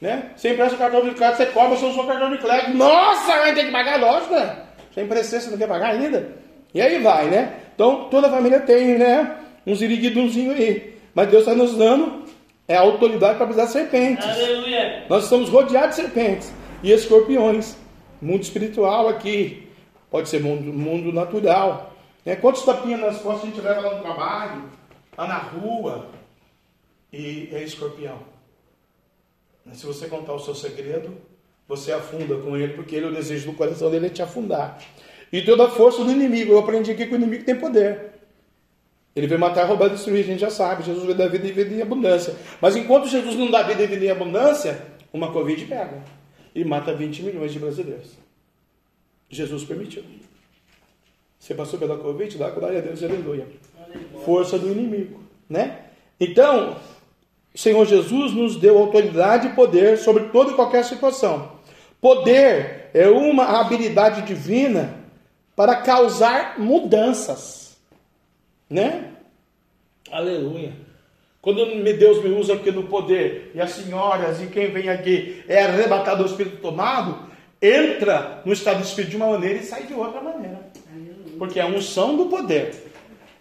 [0.00, 0.30] Né?
[0.34, 2.76] Você empresta o cartão de crédito, você cobra o seu cartão de crédito.
[2.76, 4.56] Nossa, vai ter que pagar, lógico, né?
[4.90, 6.36] Você emprestou, você não quer pagar ainda?
[6.72, 7.54] E aí vai, né?
[7.74, 9.36] Então toda a família tem, né?
[9.66, 10.98] Uns iriguidunzinhos aí.
[11.14, 12.24] Mas Deus está nos dando
[12.70, 14.24] é a autoridade para pisar serpentes.
[14.24, 15.04] Aleluia.
[15.08, 16.54] Nós estamos rodeados de serpentes
[16.84, 17.76] e escorpiões.
[18.22, 19.68] Mundo espiritual aqui.
[20.08, 21.92] Pode ser mundo, mundo natural.
[22.24, 22.36] Né?
[22.36, 24.70] Quantos tapinhas nas costas a gente leva lá no trabalho,
[25.18, 26.10] lá na rua?
[27.12, 28.18] E é escorpião.
[29.72, 31.16] Se você contar o seu segredo,
[31.68, 34.78] você afunda com ele, porque ele, o desejo do coração dele é te afundar.
[35.32, 36.52] E toda a força do inimigo.
[36.52, 38.10] Eu aprendi aqui que o inimigo tem poder.
[39.14, 40.84] Ele veio matar, roubar e destruir, a gente já sabe.
[40.84, 42.34] Jesus veio dar vida e vida em abundância.
[42.60, 44.80] Mas enquanto Jesus não dá vida e vida em abundância,
[45.12, 46.02] uma Covid pega
[46.54, 48.10] e mata 20 milhões de brasileiros.
[49.28, 50.02] Jesus permitiu.
[51.38, 52.36] Você passou pela Covid?
[52.36, 53.46] Dá glória a Deus, aleluia.
[54.24, 55.86] Força do inimigo, né?
[56.18, 56.76] Então,
[57.54, 61.52] o Senhor Jesus nos deu autoridade e poder sobre toda e qualquer situação.
[62.00, 64.94] Poder é uma habilidade divina
[65.56, 67.76] para causar mudanças,
[68.68, 69.12] né?
[70.10, 70.72] Aleluia.
[71.42, 71.64] Quando
[71.96, 76.22] Deus me usa aqui no poder, e as senhoras e quem vem aqui é arrebatado
[76.22, 80.20] do espírito tomado, entra no estado de espírito de uma maneira e sai de outra
[80.20, 80.60] maneira.
[81.38, 82.74] Porque é a unção do poder.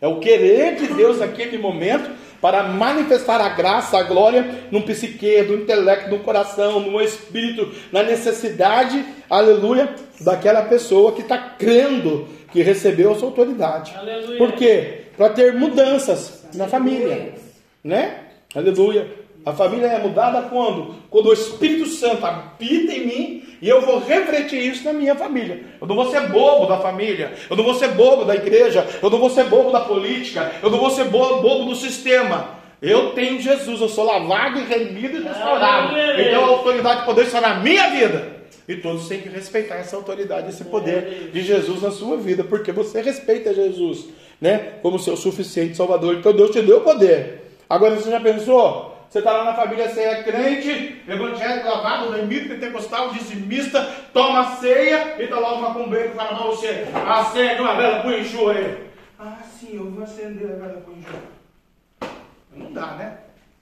[0.01, 2.09] É o querer de Deus naquele momento
[2.41, 8.03] para manifestar a graça, a glória no psique, no intelecto, no coração, no espírito, na
[8.03, 13.93] necessidade, aleluia, daquela pessoa que está crendo que recebeu essa autoridade.
[13.95, 14.37] Aleluia.
[14.37, 15.01] Por quê?
[15.17, 17.35] Para ter mudanças na família,
[17.83, 18.25] né?
[18.55, 19.18] Aleluia.
[19.45, 20.95] A família é mudada quando?
[21.09, 25.63] Quando o Espírito Santo habita em mim e eu vou refletir isso na minha família.
[25.81, 29.09] Eu não vou ser bobo da família, eu não vou ser bobo da igreja, eu
[29.09, 32.59] não vou ser bobo da política, eu não vou ser bobo, bobo do sistema.
[32.81, 35.97] Eu tenho Jesus, eu sou lavado e remido e restaurado.
[35.97, 38.39] Então a autoridade de poder está na minha vida.
[38.67, 42.71] E todos têm que respeitar essa autoridade, esse poder de Jesus na sua vida, porque
[42.71, 44.05] você respeita Jesus,
[44.39, 44.73] né?
[44.83, 46.15] Como seu suficiente Salvador.
[46.15, 47.51] Então Deus te deu poder.
[47.67, 48.98] Agora você já pensou?
[49.09, 53.83] Você está lá na família, você é crente, evangélico, lavado, lemito, pentecostal, dizimista,
[54.13, 58.53] toma ceia e está uma macumbeiro que fala para você, acende uma vela para enxurra
[58.53, 58.89] aí.
[59.17, 62.13] Ah, sim, eu vou acender a vela para enxurra.
[62.55, 63.17] Não dá, né?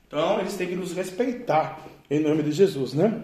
[0.05, 1.79] Então eles têm que nos respeitar
[2.11, 3.23] em nome de Jesus, né?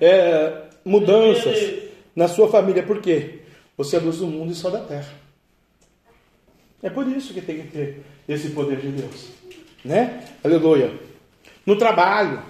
[0.00, 1.84] É, mudanças
[2.16, 3.42] na sua família, por quê?
[3.76, 5.12] Você é luz do mundo e só da terra.
[6.82, 9.28] É por isso que tem que ter esse poder de Deus,
[9.86, 10.20] né?
[10.44, 10.92] Aleluia.
[11.64, 12.42] No trabalho,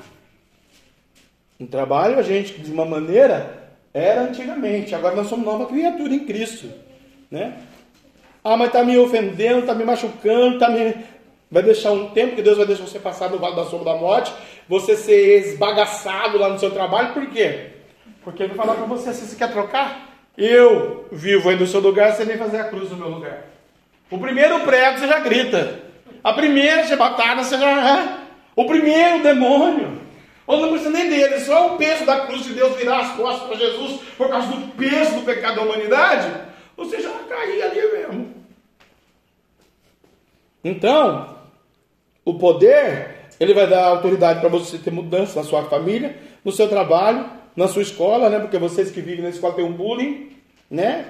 [1.58, 6.26] no trabalho a gente de uma maneira era antigamente, agora nós somos nova criatura em
[6.26, 6.68] Cristo,
[7.30, 7.58] né?
[8.42, 10.94] Ah, mas está me ofendendo, está me machucando, está me
[11.50, 14.00] vai deixar um tempo que Deus vai deixar você passar no vale da sombra da
[14.00, 14.32] morte,
[14.68, 17.70] você ser esbagaçado lá no seu trabalho, por quê?
[18.22, 21.80] Porque ele vai falar para você, se você quer trocar, eu vivo aí no seu
[21.80, 23.46] lugar, você vem fazer a cruz no meu lugar.
[24.10, 25.85] O primeiro prego você já grita.
[26.26, 28.26] A primeira chibatada você já.
[28.56, 30.00] O primeiro demônio.
[30.44, 33.46] Ou não precisa nem dele, só o peso da cruz de Deus virar as costas
[33.46, 36.32] para Jesus por causa do peso do pecado da humanidade,
[36.76, 38.34] você já cair ali mesmo.
[40.64, 41.36] Então,
[42.24, 46.68] o poder, ele vai dar autoridade para você ter mudança na sua família, no seu
[46.68, 48.40] trabalho, na sua escola, né?
[48.40, 50.36] Porque vocês que vivem na escola têm um bullying,
[50.68, 51.06] né?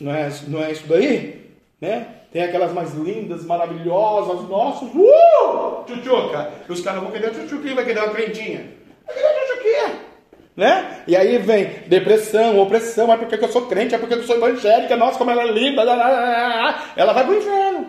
[0.00, 1.50] Não é, não é isso daí?
[1.80, 2.21] Né?
[2.32, 5.84] Tem aquelas mais lindas, maravilhosas, nossos, uh!
[5.86, 6.50] Tchutchuca.
[6.66, 8.72] Os caras vão querer a tchutchuquinha, vai querer uma crentinha.
[9.06, 10.12] Vai querer a tchutchuquinha.
[10.56, 11.02] Né?
[11.06, 14.96] E aí vem depressão, opressão, é porque eu sou crente, é porque eu sou evangélica,
[14.96, 17.86] nossa, como ela é linda, ela vai pro inferno.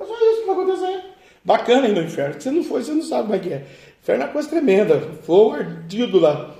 [0.00, 1.00] É só isso que vai acontecer.
[1.44, 2.40] Bacana ir no inferno.
[2.40, 3.64] Se não for, você não sabe como é que é.
[4.02, 5.00] Inferno é uma coisa tremenda.
[5.22, 6.50] Fogo ardido lá.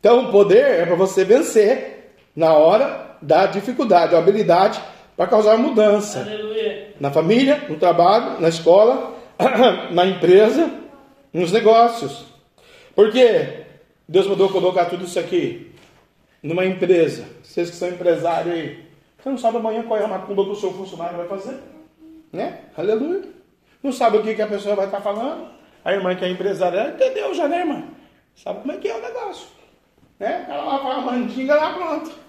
[0.00, 4.80] Então, o poder é para você vencer na hora da dificuldade, a habilidade
[5.16, 6.20] para causar mudança.
[6.20, 6.94] Aleluia.
[7.00, 9.14] Na família, no trabalho, na escola,
[9.90, 10.70] na empresa,
[11.32, 12.26] nos negócios.
[12.94, 13.64] Porque
[14.08, 15.72] Deus mandou colocar tudo isso aqui
[16.42, 17.26] numa empresa.
[17.42, 18.84] Vocês que são empresários aí,
[19.18, 21.58] você não sabe amanhã qual é a macumba que o seu funcionário vai fazer?
[22.32, 22.60] Né?
[22.76, 23.22] Aleluia.
[23.82, 25.48] Não sabe o que, que a pessoa vai estar falando?
[25.84, 27.84] A irmã que é empresária, ela entendeu já, né, irmã?
[28.34, 29.46] Sabe como é que é o negócio?
[30.18, 30.46] Né?
[30.48, 32.23] Ela vai falar mandinga lá, pronto.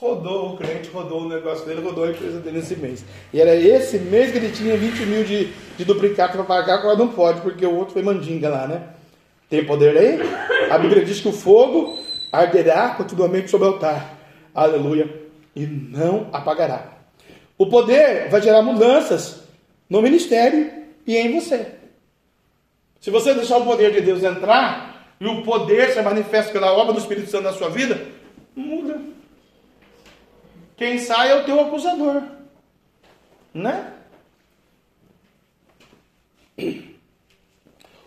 [0.00, 3.04] Rodou o cliente, rodou o negócio dele, rodou a empresa dele esse mês.
[3.32, 6.96] E era esse mês que ele tinha 20 mil de, de duplicado para pagar, agora
[6.96, 8.88] não pode, porque o outro foi mandinga lá, né?
[9.48, 10.18] Tem poder aí?
[10.68, 11.96] A Bíblia diz que o fogo
[12.32, 14.18] arderá continuamente sobre o altar.
[14.52, 15.08] Aleluia.
[15.54, 16.98] E não apagará.
[17.56, 19.44] O poder vai gerar mudanças
[19.88, 20.72] no ministério
[21.06, 21.68] e em você.
[23.00, 26.94] Se você deixar o poder de Deus entrar e o poder se manifesta pela obra
[26.94, 28.08] do Espírito Santo na sua vida,
[28.56, 29.13] muda.
[30.76, 32.22] Quem sai é o teu acusador,
[33.52, 33.92] né?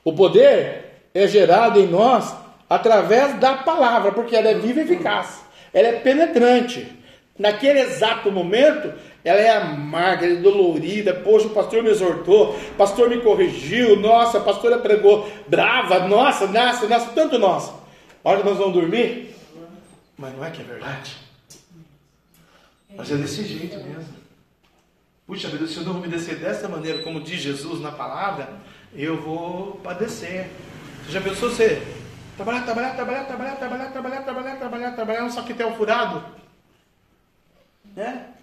[0.03, 2.33] O poder é gerado em nós
[2.69, 5.41] através da palavra, porque ela é viva e eficaz,
[5.73, 6.95] ela é penetrante.
[7.37, 11.13] Naquele exato momento, ela é amarga, ela é dolorida.
[11.13, 13.95] Poxa, o pastor me exortou, o pastor me corrigiu.
[13.95, 16.07] Nossa, a pastora pregou brava.
[16.07, 17.73] Nossa, nossa, nossa, tanto nossa.
[18.23, 19.35] A hora que nós vamos dormir,
[20.17, 21.26] mas não é que é verdade.
[22.97, 24.17] Mas é desse jeito mesmo.
[25.27, 28.49] Puxa vida, se eu não obedecer dessa maneira, como diz Jesus na palavra,
[28.93, 30.49] eu vou padecer.
[31.05, 31.81] Você já pensou você
[32.35, 36.23] trabalhar, trabalhar, trabalhar, trabalhar, trabalhar, trabalhar, trabalhar, trabalhar, trabalhar, só que tem o furado?
[37.95, 38.33] Né?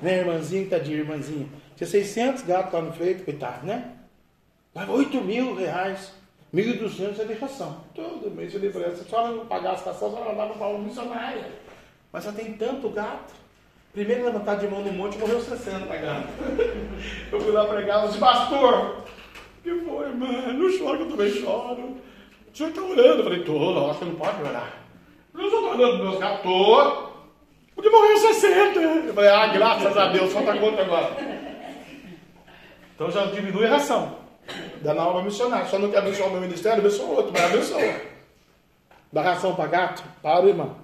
[0.00, 1.48] Né, irmãzinha, tadinha, irmãzinha.
[1.76, 3.92] Tinha 600 gatos lá no freio, coitado, né?
[4.74, 6.12] Leva 8 mil reais.
[6.54, 7.80] 1.200 é de ração.
[7.94, 8.80] Todo mês eu livro.
[8.94, 11.44] Se a senhora não pagar a estação, a senhora dava para um missionário.
[12.12, 13.32] Mas já tem tanto gato.
[13.92, 16.28] Primeiro levantar de mão no monte, morreu 60 gato.
[17.30, 19.04] Eu fui lá pregar, eu disse, pastor,
[19.62, 20.52] que foi, mano?
[20.52, 21.96] Não chora que eu também choro.
[22.52, 23.18] O senhor está orando?
[23.18, 24.72] Eu falei, tô, acho que não pode orar.
[25.34, 27.12] Eu só estou orando meus gatos.
[27.74, 28.80] Porque morreu 60.
[28.80, 31.16] Eu falei, ah, graças a Deus, falta quanto agora?
[32.94, 34.18] Então já diminui a ração.
[34.82, 35.66] Dá na obra missionária.
[35.66, 37.94] Só não quer abençoar o meu ministério, abençoa outro, mas abençoa.
[39.12, 40.02] Dá ração para gato?
[40.22, 40.76] Para, irmão.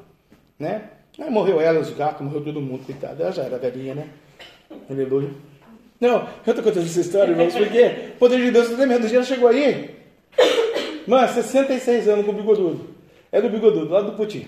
[0.58, 0.90] Né?
[1.18, 3.22] Aí morreu ela, os gatos, morreu todo mundo, coitado.
[3.22, 4.08] Ela já era velhinha, né?
[4.88, 5.30] Aleluia.
[6.00, 9.04] Não, eu tô contando essa história, irmãos, porque o poder de Deus é tremendo.
[9.04, 9.96] O dia chegou aí,
[11.08, 12.86] mano, 66 anos com o bigodudo.
[13.32, 14.46] É do bigodudo, lá do Putin.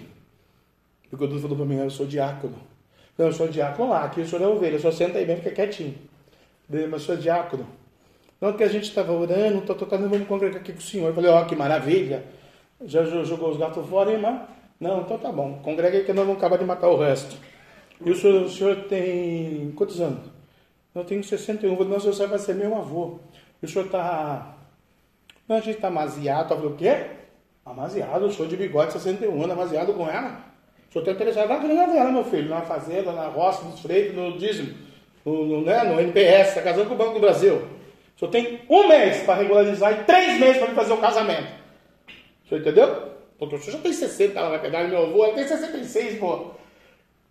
[1.08, 2.54] O bigodudo falou pra mim, eu sou diácono.
[3.18, 5.54] Não, eu sou diácono lá, aqui o senhor é ovelha, só senta aí mesmo, fica
[5.56, 5.96] quietinho.
[6.68, 7.66] Mas eu sou diácono.
[8.40, 11.08] Não, que a gente estava orando, tô tocando, vamos congregar aqui com o senhor.
[11.08, 12.24] Eu falei, ó, oh, que maravilha.
[12.84, 14.46] Já jogou os gatos fora, irmã?
[14.80, 15.60] Não, então tá bom.
[15.62, 17.36] Congrega aí que nós vamos acabar de matar o resto.
[18.02, 20.30] E o senhor, o senhor tem quantos anos?
[20.94, 21.70] Eu tenho 61.
[21.70, 23.18] Eu falei, não, o senhor vai ser meu avô.
[23.62, 24.56] E o senhor está.
[25.46, 26.48] Não, a gente está amaziado.
[26.48, 27.06] Tá o quê?
[27.64, 30.40] Amaziado, eu sou de bigode 61 anos, amaziado com ela.
[30.88, 34.16] O senhor está interessado na grana dela, meu filho, na fazenda, na roça, nos freitos,
[34.16, 34.74] no dízimo,
[35.24, 37.56] no, no, né, no NPS, está casando com o Banco do Brasil.
[37.56, 41.48] O senhor tem um mês para regularizar e três meses para fazer o casamento.
[42.44, 43.09] O senhor entendeu?
[43.40, 46.50] O senhor já tem 60, ela vai pegar meu avô, tem 66, pô.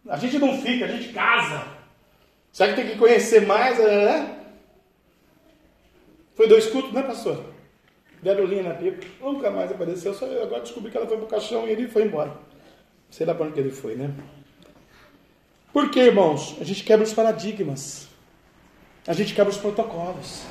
[0.07, 1.67] A gente não fica, a gente casa.
[2.51, 4.37] Será que tem que conhecer mais, né?
[6.33, 7.43] Foi dois cultos, né, pastor?
[8.23, 9.05] Deram linha na pipa.
[9.21, 10.13] Nunca mais apareceu.
[10.13, 12.33] Só eu agora descobri que ela foi pro caixão e ele foi embora.
[13.09, 14.13] Sei lá para onde ele foi, né?
[15.71, 16.57] Por que, irmãos?
[16.59, 18.07] A gente quebra os paradigmas.
[19.05, 20.43] A gente quebra os protocolos.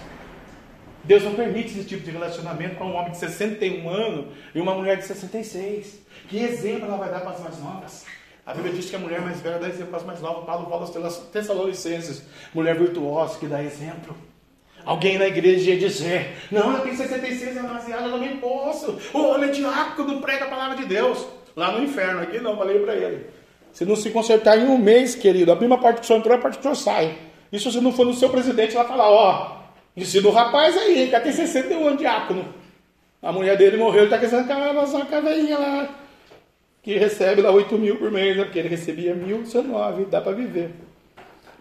[1.04, 4.74] Deus não permite esse tipo de relacionamento com um homem de 61 anos e uma
[4.74, 6.00] mulher de 66.
[6.28, 8.06] Que exemplo ela vai dar para as mais novas?
[8.44, 10.44] A Bíblia diz que a mulher mais velha dá exemplo para as mais novas.
[10.44, 12.22] Paulo fala aos Tessalonicenses,
[12.54, 14.16] mulher virtuosa que dá exemplo.
[14.84, 18.98] Alguém na igreja ia dizer: Não, eu tenho 66 anos, eu não posso.
[19.12, 21.26] O homem é diácono, prega a palavra de Deus.
[21.54, 23.26] Lá no inferno, aqui não, falei para ele.
[23.70, 26.34] Se não se consertar em um mês, querido, a mesma parte que o senhor entrou,
[26.34, 27.18] a parte que o senhor sai.
[27.52, 29.57] E se não for no seu presidente, ela falar: Ó,
[30.02, 32.54] ensina o rapaz aí, que tem 61 anos, diácono.
[33.22, 35.88] A mulher dele morreu, ele está querendo casar com a velhinha lá,
[36.82, 38.44] que recebe lá 8 mil por mês, né?
[38.44, 40.70] porque ele recebia 1.019, dá para viver.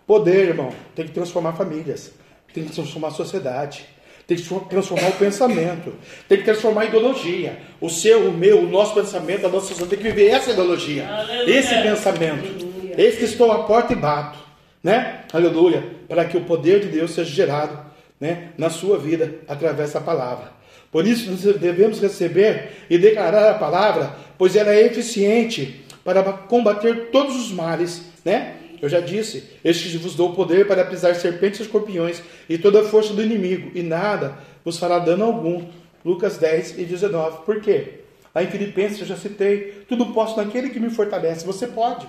[0.06, 2.14] Poder, irmão, tem que transformar famílias
[2.58, 3.86] tem que transformar a sociedade,
[4.26, 5.94] tem que transformar o pensamento,
[6.28, 7.60] tem que transformar a ideologia.
[7.80, 11.08] O seu, o meu, o nosso pensamento, a nossa sociedade tem que viver essa ideologia,
[11.08, 11.60] Aleluia.
[11.60, 12.48] esse pensamento.
[12.48, 12.96] Aleluia.
[12.98, 14.40] Esse que estou à porta e bato,
[14.84, 15.22] né?
[15.32, 17.87] Aleluia, para que o poder de Deus seja gerado,
[18.20, 20.52] né, na sua vida através da palavra.
[20.92, 27.36] Por isso devemos receber e declarar a palavra, pois ela é eficiente para combater todos
[27.36, 28.56] os males, né?
[28.82, 32.84] Eu já disse: Este vos dou poder para pisar serpentes e escorpiões e toda a
[32.86, 35.68] força do inimigo, e nada vos fará dano algum.
[36.06, 37.44] Lucas 10 e 19.
[37.44, 38.02] Por quê?
[38.34, 41.46] Lá em Filipenses eu já citei: Tudo posso naquele que me fortalece.
[41.46, 42.08] Você pode.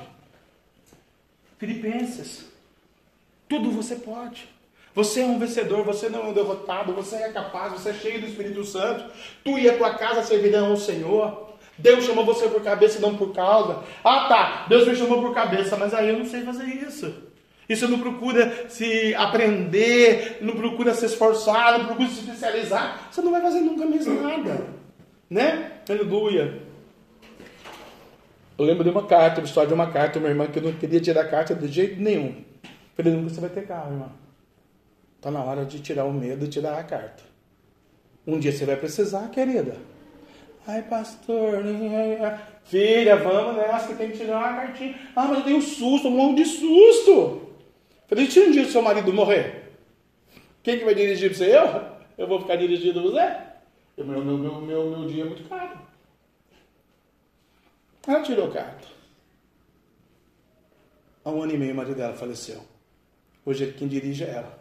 [1.58, 2.44] Filipenses.
[3.48, 4.48] Tudo você pode.
[4.98, 8.20] Você é um vencedor, você não é um derrotado, você é capaz, você é cheio
[8.20, 9.04] do Espírito Santo.
[9.44, 11.50] Tu e a tua casa servirão ao Senhor.
[11.78, 13.84] Deus chamou você por cabeça e não por causa.
[14.02, 14.66] Ah, tá.
[14.68, 17.14] Deus me chamou por cabeça, mas aí eu não sei fazer isso.
[17.70, 23.06] Você não procura se aprender, não procura se esforçar, não procura se especializar.
[23.08, 24.66] Você não vai fazer nunca mais nada.
[25.30, 25.74] Né?
[25.88, 26.60] Aleluia.
[28.58, 30.72] Eu lembro de uma carta, uma história de uma carta, uma irmã que eu não
[30.72, 32.42] queria tirar carta de jeito nenhum.
[32.96, 34.08] Falei, nunca você vai ter carro, irmã.
[35.18, 37.24] Está na hora de tirar o medo e tirar a carta.
[38.24, 39.76] Um dia você vai precisar, querida.
[40.64, 42.40] Ai, pastor, né?
[42.64, 44.94] filha, vamos nessa, que tem que tirar uma cartinha.
[45.16, 47.48] Ah, mas eu tenho susto, um monte de susto.
[48.06, 49.72] Falei, tira um dia o seu marido morrer.
[50.62, 51.56] Quem que vai dirigir para você?
[51.56, 51.98] Eu?
[52.16, 53.36] Eu vou ficar dirigindo você?
[53.96, 55.80] Meu, meu, meu, meu, meu dia é muito caro.
[58.06, 58.86] Ela tirou carta.
[61.24, 62.62] Há um ano e meio o marido dela faleceu.
[63.44, 64.57] Hoje quem dirige é ela.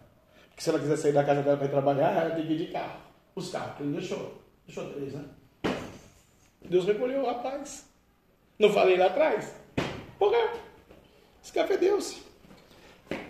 [0.57, 2.71] Porque se ela quiser sair da casa dela para trabalhar, ela tem que ir de
[2.71, 2.99] carro.
[3.35, 4.41] Os carros que ele deixou.
[4.65, 5.23] Deixou três, né?
[6.67, 7.85] Deus recolheu o rapaz.
[8.57, 9.53] Não falei lá atrás?
[10.17, 10.35] Porra,
[11.55, 12.17] é Deus.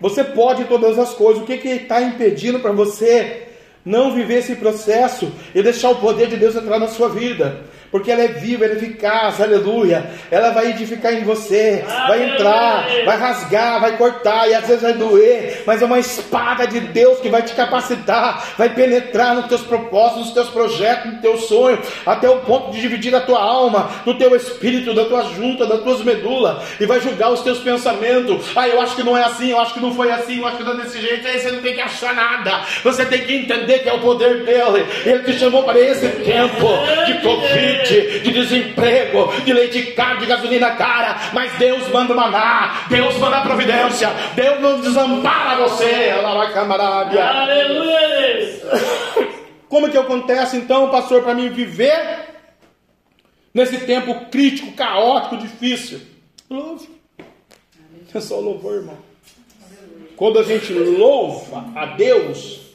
[0.00, 1.42] Você pode todas as coisas.
[1.42, 3.48] O que está impedindo para você
[3.84, 7.62] não viver esse processo e deixar o poder de Deus entrar na sua vida?
[7.90, 10.04] Porque ela é viva, ela é eficaz, aleluia.
[10.30, 14.92] Ela vai edificar em você, vai entrar, vai rasgar, vai cortar, e às vezes vai
[14.92, 19.62] doer, mas é uma espada de Deus que vai te capacitar, vai penetrar nos teus
[19.62, 23.90] propósitos, nos teus projetos, no teu sonho, até o ponto de dividir a tua alma,
[24.04, 28.46] do teu espírito, da tua junta, das tuas medulas, e vai julgar os teus pensamentos.
[28.54, 30.56] Ah, eu acho que não é assim, eu acho que não foi assim, eu acho
[30.58, 31.26] que não é desse jeito.
[31.26, 34.44] Aí você não tem que achar nada, você tem que entender que é o poder
[34.44, 34.86] dele.
[35.04, 36.66] Ele te chamou para esse tempo
[37.06, 43.16] de Covid de desemprego, de leite caro, de gasolina cara, mas Deus manda maná, Deus
[43.16, 46.10] manda providência, Deus não desampara você.
[47.20, 48.58] Aleluia!
[49.68, 52.28] Como que acontece então, pastor, para mim viver
[53.52, 56.00] nesse tempo crítico, caótico, difícil?
[56.48, 56.88] Louve.
[58.14, 58.96] É só louvor, irmão.
[60.16, 62.67] Quando a gente louva a Deus,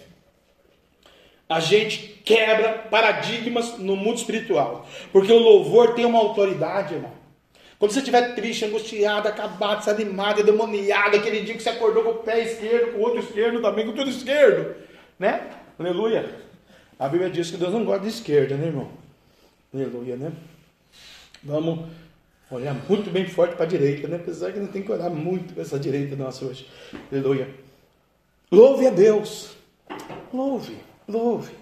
[1.47, 4.87] a gente quebra paradigmas no mundo espiritual.
[5.11, 7.11] Porque o louvor tem uma autoridade, irmão.
[7.77, 12.15] Quando você estiver triste, angustiado, acabado, desanimado, demoniado, aquele dia que você acordou com o
[12.15, 14.75] pé esquerdo, com o outro esquerdo também, com tudo esquerdo,
[15.19, 15.49] né?
[15.77, 16.33] Aleluia.
[16.97, 18.89] A Bíblia diz que Deus não gosta de esquerda, né, irmão?
[19.73, 20.31] Aleluia, né?
[21.43, 21.89] Vamos
[22.49, 24.15] olhar muito bem forte para a direita, né?
[24.15, 26.69] Apesar que não tem que olhar muito para essa direita nossa hoje.
[27.11, 27.49] Aleluia.
[28.49, 29.57] Louve a Deus.
[30.31, 30.77] Louve.
[31.13, 31.53] Louve.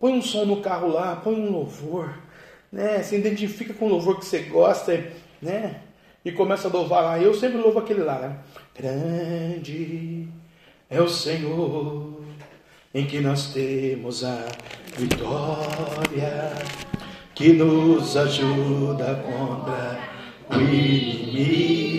[0.00, 2.14] Põe um som no carro lá, põe um louvor,
[2.70, 3.02] né?
[3.02, 5.12] Se identifica com o louvor que você gosta,
[5.42, 5.80] né?
[6.24, 7.18] E começa a louvar lá.
[7.18, 8.38] Eu sempre louvo aquele lá, né?
[8.76, 10.28] Grande
[10.88, 12.22] é o Senhor
[12.94, 14.46] em que nós temos a
[14.96, 16.52] vitória
[17.34, 19.98] que nos ajuda contra
[20.50, 21.98] o inimigo.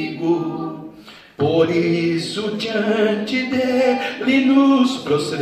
[1.40, 5.40] Por isso diante dele nos prostramos.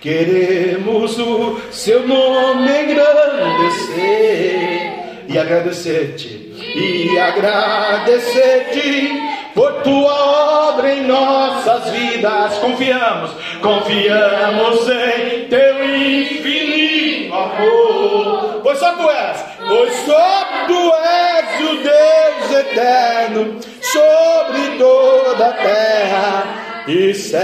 [0.00, 4.04] Queremos o seu nome engrandecer
[5.28, 9.08] e agradecer-te, e agradecer-te
[9.54, 12.58] por tua obra em nossas vidas.
[12.58, 13.30] Confiamos,
[13.62, 16.93] confiamos em teu infinito
[18.62, 26.84] Pois só tu és, pois só tu és o Deus eterno sobre toda a terra
[26.88, 27.40] e céu.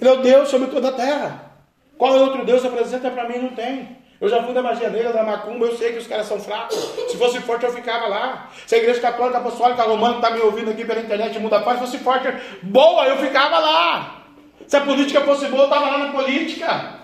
[0.00, 1.52] Ele é o Deus sobre toda a terra.
[1.96, 3.38] Qual outro Deus apresenta para mim?
[3.38, 4.02] Não tem.
[4.20, 6.76] Eu já fui da magia negra, da macumba, eu sei que os caras são fracos.
[7.10, 8.48] Se fosse forte, eu ficava lá.
[8.66, 11.86] Se a igreja católica apostólica romana está me ouvindo aqui pela internet, muda paz, se
[11.86, 12.32] fosse forte,
[12.62, 14.22] boa, eu ficava lá.
[14.66, 17.01] Se a política fosse boa, eu estava lá na política.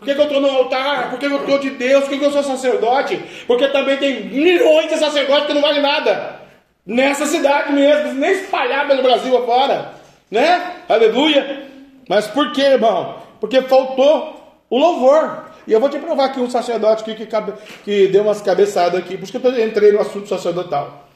[0.00, 1.10] Por que, que eu estou no altar?
[1.10, 2.04] Por que, que eu estou de Deus?
[2.04, 3.22] Por que, que eu sou sacerdote?
[3.46, 6.40] Porque também tem milhões de sacerdotes que não valem nada.
[6.86, 9.92] Nessa cidade mesmo, nem espalhar pelo Brasil afora.
[10.30, 10.76] Né?
[10.88, 11.66] Aleluia.
[12.08, 13.16] Mas por que, irmão?
[13.38, 15.50] Porque faltou o louvor.
[15.66, 17.52] E eu vou te provar aqui um sacerdote que, cabe,
[17.84, 21.08] que deu umas cabeçadas aqui, por isso que eu entrei no assunto sacerdotal.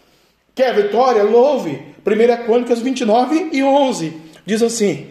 [0.55, 1.23] Quer vitória?
[1.23, 1.95] Louve.
[2.07, 4.21] 1 Crônicas 29 e 11.
[4.45, 5.09] Diz assim: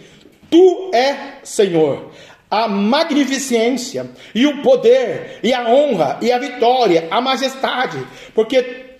[0.51, 2.11] Tu é Senhor,
[2.53, 7.97] a magnificência e o poder e a honra e a vitória, a majestade,
[8.35, 8.91] porque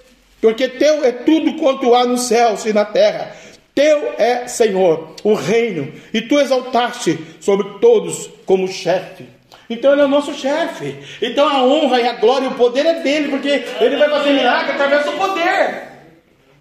[0.41, 3.31] porque teu é tudo quanto há nos céus e na terra.
[3.75, 9.25] Teu é, Senhor, o reino, e tu exaltaste sobre todos como chefe.
[9.69, 10.97] Então ele é o nosso chefe.
[11.21, 14.33] Então a honra e a glória e o poder é dele, porque ele vai fazer
[14.33, 15.83] milagre através do poder.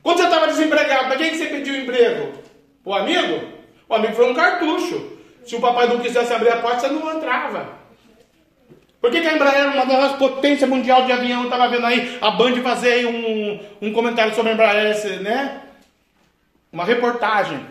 [0.02, 2.32] Quando você estava desempregado, para quem que você pediu emprego?
[2.84, 3.40] O amigo?
[3.88, 5.21] O amigo foi um cartucho.
[5.44, 7.82] Se o papai não quisesse abrir a porta, você não entrava.
[9.00, 12.30] Por que, que a Embraer, uma das potências mundial de avião, estava vendo aí a
[12.30, 15.62] Band fazer aí um, um comentário sobre a Embraer, né?
[16.72, 17.66] Uma reportagem.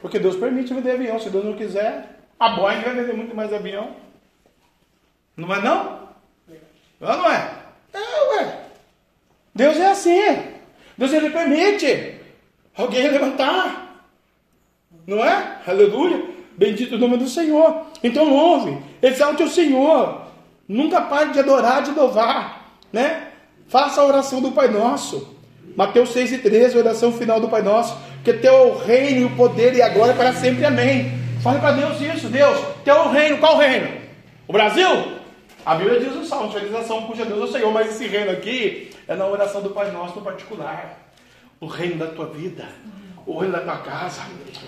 [0.00, 1.20] Porque Deus permite vender avião.
[1.20, 3.94] Se Deus não quiser, a Boeing vai vender muito mais avião.
[5.36, 6.08] Não é não?
[7.00, 7.50] Não, não é?
[7.92, 8.60] É, ué.
[9.54, 10.20] Deus é assim.
[10.96, 12.20] Deus ele permite
[12.76, 14.04] alguém levantar.
[15.06, 15.58] Não é?
[15.66, 16.37] Aleluia.
[16.58, 17.82] Bendito o nome do Senhor.
[18.02, 20.22] Então louve, exalte o Senhor.
[20.66, 22.74] Nunca pare de adorar, de louvar.
[22.92, 23.28] Né?
[23.68, 25.38] Faça a oração do Pai Nosso.
[25.76, 27.96] Mateus 6 e 13, oração final do Pai Nosso.
[28.24, 30.64] Que teu o reino o poder e a glória para sempre.
[30.64, 31.12] Amém.
[31.42, 32.58] Fale para Deus isso, Deus.
[32.84, 33.96] Teu o reino, qual reino?
[34.48, 34.88] O Brasil?
[35.64, 38.90] A Bíblia diz o salmo, felização cuja Deus é o Senhor, mas esse reino aqui
[39.06, 40.98] é na oração do Pai Nosso no particular.
[41.60, 42.66] O reino da tua vida
[43.28, 44.22] o reino da tua casa,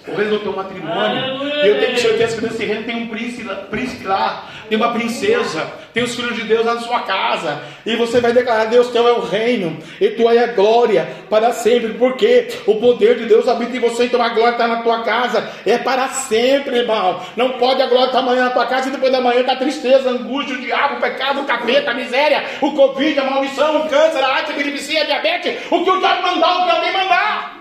[0.07, 1.43] o reino do teu matrimônio.
[1.65, 5.66] E eu tenho certeza que nesse reino tem um príncipe, príncipe lá, tem uma princesa,
[5.95, 7.62] tem os filhos de Deus lá na sua casa.
[7.87, 11.53] E você vai declarar: Deus, teu é o reino, e tua é a glória para
[11.53, 15.03] sempre, porque o poder de Deus habita em você, então a glória está na tua
[15.05, 17.19] casa, é para sempre, irmão.
[17.37, 20.11] Não pode a glória estar amanhã na tua casa e depois da manhã está tristeza,
[20.11, 24.23] angústia, o diabo, o pecado, o capeta, a miséria, o Covid, a maldição, o câncer,
[24.23, 27.60] a arte, a diabetes, o que o diabo mandar, o que alguém mandar.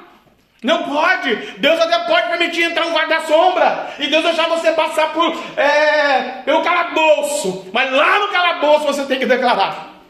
[0.63, 1.35] Não pode.
[1.57, 3.93] Deus até pode permitir entrar um vale da sombra.
[3.97, 7.67] E Deus deixar você passar por é, pelo calabouço.
[7.71, 10.01] Mas lá no calabouço você tem que declarar: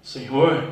[0.00, 0.62] Senhor,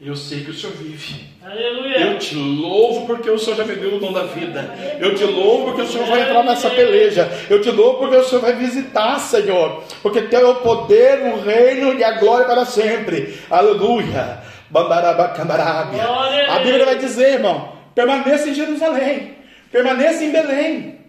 [0.00, 1.28] eu sei que o Senhor vive.
[1.44, 1.98] Aleluia.
[1.98, 4.72] Eu te louvo porque o Senhor já me deu o dom da vida.
[5.00, 7.28] Eu te louvo porque o Senhor vai entrar nessa peleja.
[7.50, 9.82] Eu te louvo porque o Senhor vai visitar, Senhor.
[10.00, 13.40] Porque teu é o poder, o reino e a glória para sempre.
[13.50, 14.38] Aleluia.
[14.70, 16.04] Bambarabacamarabia.
[16.48, 19.34] A Bíblia vai dizer, irmão, Permaneça em Jerusalém.
[19.70, 21.00] Permaneça em Belém.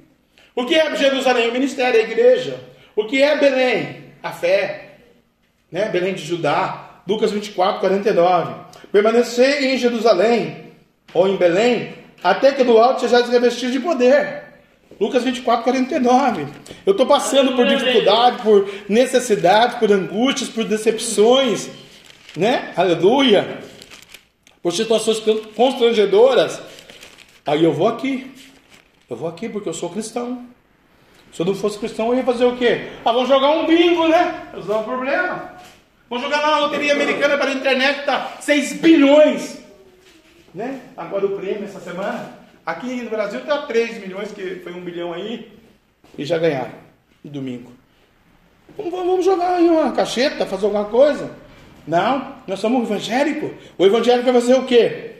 [0.53, 1.47] O que é Jerusalém?
[1.47, 2.59] O ministério, a igreja.
[2.97, 4.11] O que é Belém?
[4.22, 4.97] A fé.
[5.72, 5.88] Né?
[5.88, 7.01] Belém de Judá.
[7.07, 8.55] Lucas 24, 49.
[8.91, 10.73] Permanecer em Jerusalém
[11.13, 14.43] ou em Belém até que do alto seja revestido de poder.
[14.99, 16.45] Lucas 24, 49.
[16.85, 21.69] Eu estou passando por dificuldade, por necessidade, por angústias, por decepções,
[22.35, 22.73] né?
[22.76, 23.59] Aleluia.
[24.61, 25.23] Por situações
[25.55, 26.70] constrangedoras.
[27.52, 28.32] Aí eu vou aqui.
[29.10, 30.45] Eu vou aqui porque eu sou cristão.
[31.34, 32.88] Se eu não fosse cristão, eu ia fazer o quê?
[33.03, 34.48] Ah, vamos jogar um bingo, né?
[34.53, 35.53] Não é um problema.
[36.10, 39.61] Vamos jogar lá na loteria americana pela internet, tá 6 bilhões.
[40.56, 40.80] Né?
[40.95, 42.40] Agora o prêmio essa semana.
[42.65, 45.52] Aqui no Brasil está 3 milhões, que foi um bilhão aí,
[46.18, 46.72] e já ganharam
[47.22, 47.73] domingo.
[48.78, 51.30] Vamos, vamos jogar aí uma cacheta, fazer alguma coisa.
[51.86, 53.52] Não, nós somos evangélicos.
[53.78, 55.15] O evangélico vai fazer o quê?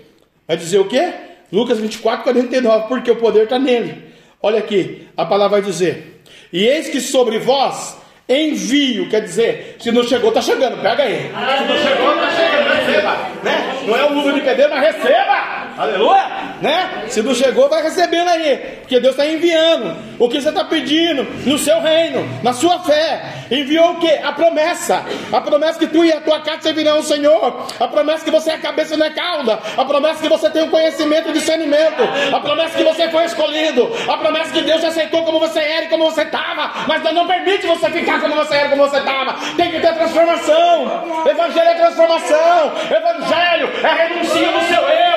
[0.48, 1.31] Vai dizer o quê?
[1.52, 4.12] Lucas 24, 49, porque o poder está nele.
[4.42, 6.22] Olha aqui, a palavra vai dizer:
[6.52, 7.98] E eis que sobre vós
[8.28, 11.30] envio, quer dizer, se não chegou, está chegando, pega aí.
[11.30, 13.18] Se não chegou, está chegando, receba.
[13.44, 13.84] Né?
[13.86, 15.61] Não é o luva de pedreiro, mas receba.
[15.78, 16.56] Aleluia!
[16.62, 17.06] Né?
[17.08, 18.58] Se não chegou, vai recebendo aí.
[18.82, 23.46] Porque Deus está enviando o que você está pedindo no seu reino, na sua fé.
[23.50, 24.12] Enviou o que?
[24.12, 25.04] A promessa.
[25.32, 27.68] A promessa que tu e a tua casa servirão ao Senhor.
[27.80, 29.60] A promessa que você é a cabeça não é cauda.
[29.76, 32.04] A promessa que você tem o um conhecimento e discernimento.
[32.34, 33.92] A promessa que você foi escolhido.
[34.08, 36.72] A promessa que Deus aceitou como você era e como você estava.
[36.88, 39.34] Mas Deus não permite você ficar como você era e como você estava.
[39.56, 41.26] Tem que ter transformação.
[41.28, 42.74] Evangelho é transformação.
[42.90, 45.12] Evangelho é renuncia no seu eu.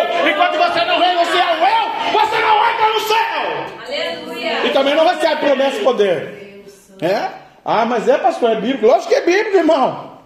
[0.45, 3.87] Enquanto você não renuncia ao eu, você não entra no céu.
[3.87, 4.67] Aleluia.
[4.67, 6.65] E também não recebe promessa e poder.
[7.01, 7.31] É?
[7.65, 8.87] Ah, mas é pastor, é bíblico.
[8.87, 10.19] Lógico que é bíblico, irmão.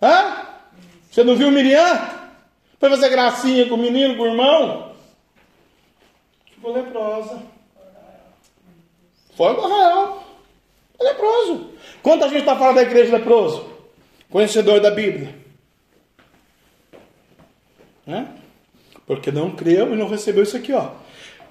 [0.00, 0.46] Hã?
[1.10, 2.08] Você não viu Miriam?
[2.80, 4.92] Foi fazer gracinha com o menino, com o irmão?
[6.54, 7.42] Ficou leprosa.
[9.36, 10.24] Foi Arraial.
[10.98, 11.70] É leproso.
[12.02, 13.68] Quanta gente está falando da igreja leproso?
[14.30, 15.34] Conhecedor da Bíblia.
[18.06, 18.33] Né?
[19.06, 20.90] Porque não creu e não recebeu isso aqui, ó.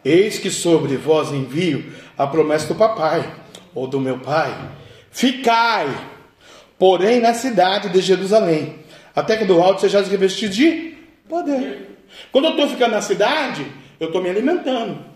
[0.03, 3.33] Eis que sobre vós envio a promessa do papai,
[3.73, 4.53] ou do meu pai.
[5.11, 5.87] Ficai,
[6.77, 8.79] porém, na cidade de Jerusalém,
[9.15, 10.97] até que do alto sejais revestidos de
[11.29, 11.99] poder.
[12.31, 13.65] Quando eu estou ficando na cidade,
[13.99, 15.13] eu estou me alimentando.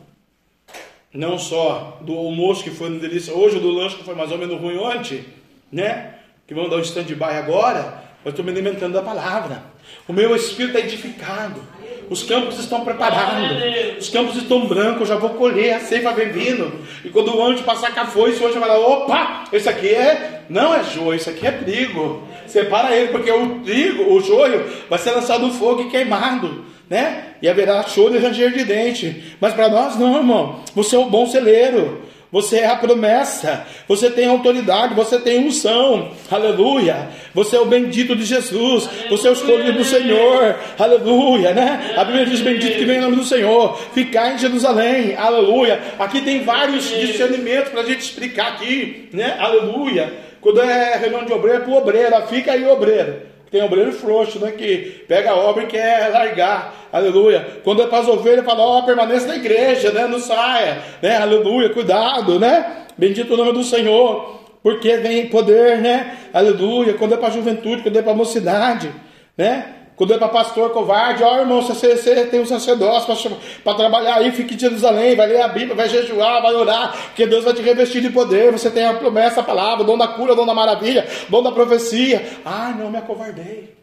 [1.14, 4.38] Não só do almoço que foi no delícia hoje, do lanche que foi mais ou
[4.38, 5.26] menos ruim ontem,
[5.72, 6.16] né?
[6.46, 8.04] Que vamos dar um stand-by agora.
[8.24, 9.64] Eu estou me alimentando da palavra.
[10.08, 11.62] O meu espírito é edificado.
[12.10, 13.58] Os campos estão preparados.
[14.00, 15.02] Os campos estão brancos.
[15.02, 16.72] Eu já vou colher a ceifa vem vindo.
[17.04, 19.90] E quando o anjo passar com a foice, o anjo vai lá: opa, esse aqui
[19.90, 20.44] é.
[20.50, 22.26] Não é joio, isso aqui é trigo.
[22.46, 26.64] Separa ele, porque o trigo, o joio, vai ser lançado no fogo e queimado.
[26.90, 27.34] Né?
[27.42, 29.36] E haverá choro e ranger de dente.
[29.42, 30.62] Mas para nós, não, irmão.
[30.74, 32.02] Você é o bom celeiro.
[32.38, 37.10] Você é a promessa, você tem autoridade, você tem unção, aleluia.
[37.34, 39.10] Você é o bendito de Jesus, aleluia.
[39.10, 41.96] você é o escolhido do Senhor, aleluia, né?
[41.98, 45.82] A Bíblia diz: Bendito que vem em nome do Senhor, ficar em Jerusalém, aleluia.
[45.98, 49.36] Aqui tem vários discernimentos para a gente explicar aqui, né?
[49.40, 50.14] Aleluia.
[50.40, 53.16] Quando é reunião de obreiro, é para o obreiro, fica aí, obreiro.
[53.50, 54.52] Tem obreiro frouxo, né?
[54.52, 56.88] Que pega a obra e quer largar.
[56.92, 57.62] Aleluia.
[57.64, 60.08] Quando é para as ovelhas, fala, ó, oh, permaneça na igreja, né?
[60.08, 60.82] Não saia.
[61.02, 61.16] Né?
[61.16, 61.70] Aleluia.
[61.70, 62.86] Cuidado, né?
[62.98, 64.38] Bendito o nome do Senhor.
[64.62, 66.18] Porque vem poder, né?
[66.34, 66.94] Aleluia.
[66.96, 68.92] Quando é para a juventude, quando é para a mocidade,
[69.38, 69.74] né?
[69.98, 74.32] Quando é para pastor covarde, ó irmão, você, você tem um sacerdócio para trabalhar aí,
[74.32, 77.64] fique em Jerusalém, vai ler a Bíblia, vai jejuar, vai orar, porque Deus vai te
[77.64, 78.52] revestir de poder.
[78.52, 81.32] Você tem a promessa, a palavra, o dom da cura, o dom da maravilha, o
[81.32, 82.24] dom da profecia.
[82.46, 83.76] Ah, não me acovardei.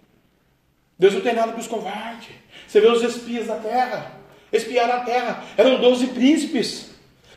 [0.96, 2.28] Deus não tem nada para os covardes.
[2.68, 4.12] Você vê os espias da terra,
[4.52, 6.90] espiaram a terra, eram doze príncipes,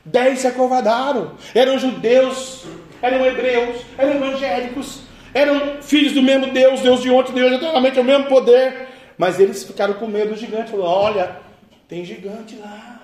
[0.06, 2.64] dez se acovardaram, eram judeus,
[3.02, 8.02] eram hebreus, eram evangélicos, eram filhos do mesmo Deus, Deus de ontem, Deus eternamente, é
[8.02, 8.88] o mesmo poder.
[9.18, 10.72] Mas eles ficaram com medo do gigante.
[10.72, 11.38] Falou: Olha,
[11.88, 13.02] tem gigante lá.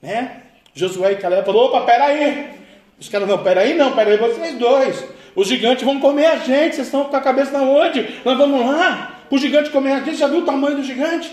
[0.00, 0.42] Né?
[0.74, 2.56] Josué e Caleb falou: opa, peraí.
[2.98, 5.04] Os caras, não, peraí, não, peraí, vocês dois.
[5.34, 8.20] Os gigantes vão comer a gente, vocês estão com a cabeça na onde?
[8.24, 9.20] Nós vamos lá.
[9.30, 11.30] O gigante comer a gente, já viu o tamanho do gigante?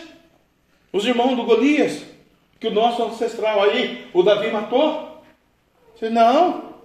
[0.91, 2.03] Os irmãos do Golias,
[2.59, 5.23] que o nosso ancestral aí, o Davi matou.
[5.95, 6.75] Você, não.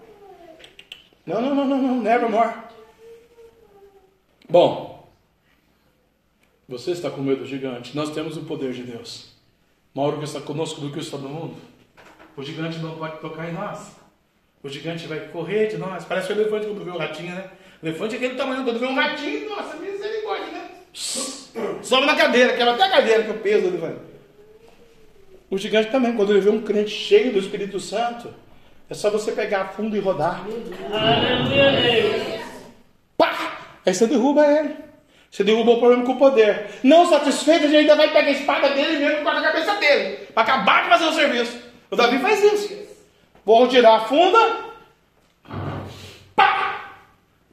[1.26, 2.54] Não, não, não, não, não, nevermore.
[4.50, 5.08] Bom,
[6.68, 7.96] você está com medo gigante.
[7.96, 9.30] Nós temos o poder de Deus.
[9.94, 11.56] Maior que está conosco do que está no mundo.
[12.36, 13.94] O gigante não pode tocar em nós.
[14.60, 16.04] O gigante vai correr de nós.
[16.04, 17.48] Parece o elefante quando vê o ratinho, né?
[17.80, 20.70] O elefante é aquele tamanho, quando vê um ratinho, nossa, misericórdia, né?
[20.92, 24.00] Sobe na cadeira, quebra até a cadeira, que o peso do elefante.
[25.48, 28.34] O gigante também, quando ele vê um crente cheio do Espírito Santo,
[28.88, 30.44] é só você pegar fundo e rodar.
[30.92, 32.40] Aleluia.
[33.16, 33.49] Pá!
[33.84, 34.76] Aí você derruba ele.
[35.30, 36.70] Você derrubou o problema com o poder.
[36.82, 39.74] Não satisfeito, a gente ainda vai pegar a espada dele mesmo e corta a cabeça
[39.76, 40.16] dele.
[40.34, 41.58] Para acabar de fazer o serviço.
[41.90, 42.80] O Davi faz isso.
[43.44, 44.38] Vou tirar a funda.
[46.34, 46.94] Pá!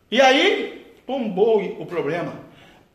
[0.09, 2.33] E aí, tombou o problema.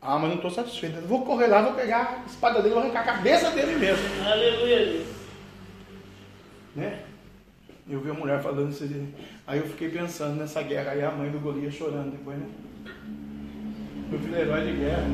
[0.01, 1.01] Ah, mas não estou satisfeito.
[1.03, 4.05] vou correr lá, vou pegar a espada dele, vou arrancar a cabeça dele mesmo.
[4.27, 5.05] Aleluia.
[6.75, 6.99] Né?
[7.89, 8.89] Eu vi a mulher falando isso.
[9.47, 10.91] Aí eu fiquei pensando nessa guerra.
[10.91, 12.47] Aí a mãe do Golias chorando depois, né?
[14.13, 15.07] Meu filho é herói de guerra.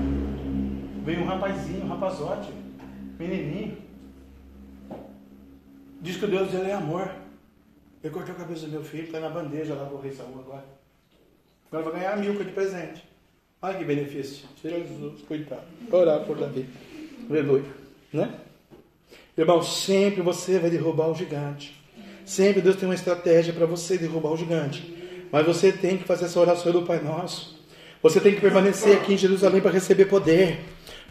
[1.04, 2.50] Veio um rapazinho, um rapazote,
[3.16, 3.78] menininho.
[6.00, 7.08] Diz que Deus ele é amor.
[8.02, 10.64] Eu cortei a cabeça do meu filho, está na bandeja lá pro rei Saúl agora.
[11.70, 13.04] Agora vai ganhar milca de presente.
[13.62, 14.48] Olha que benefício.
[14.60, 15.62] Jesus, coitado.
[15.92, 16.68] Orar por Davi.
[17.30, 17.66] Aleluia.
[18.12, 18.34] Né?
[19.36, 21.80] Irmão, sempre você vai derrubar o gigante.
[22.24, 24.92] Sempre Deus tem uma estratégia para você derrubar o gigante.
[25.30, 27.57] Mas você tem que fazer essa oração do Pai Nosso.
[28.02, 30.58] Você tem que permanecer aqui em Jerusalém para receber poder.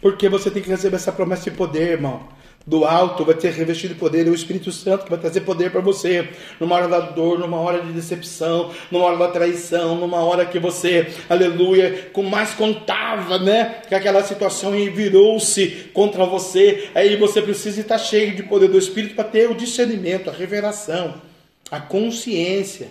[0.00, 2.28] Porque você tem que receber essa promessa de poder, irmão
[2.68, 5.70] do alto vai ter revestido de poder, é o Espírito Santo que vai trazer poder
[5.70, 6.28] para você,
[6.60, 10.58] numa hora da dor, numa hora de decepção, numa hora da traição, numa hora que
[10.58, 17.80] você, aleluia, com mais contava, né, que aquela situação virou-se contra você, aí você precisa
[17.80, 21.22] estar cheio de poder do Espírito para ter o discernimento, a revelação,
[21.70, 22.88] a consciência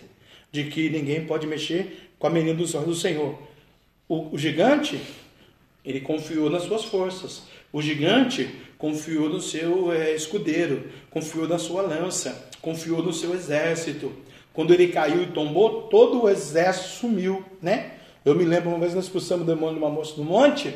[0.52, 3.38] de que ninguém pode mexer com a menina dos olhos do Senhor.
[4.08, 5.00] O, o gigante,
[5.84, 7.44] ele confiou nas suas forças.
[7.72, 14.12] O gigante confiou no seu é, escudeiro, confiou na sua lança, confiou no seu exército.
[14.54, 17.94] Quando ele caiu e tombou, todo o exército sumiu, né?
[18.24, 20.74] Eu me lembro uma vez nós expulsamos o demônio de uma moça no monte,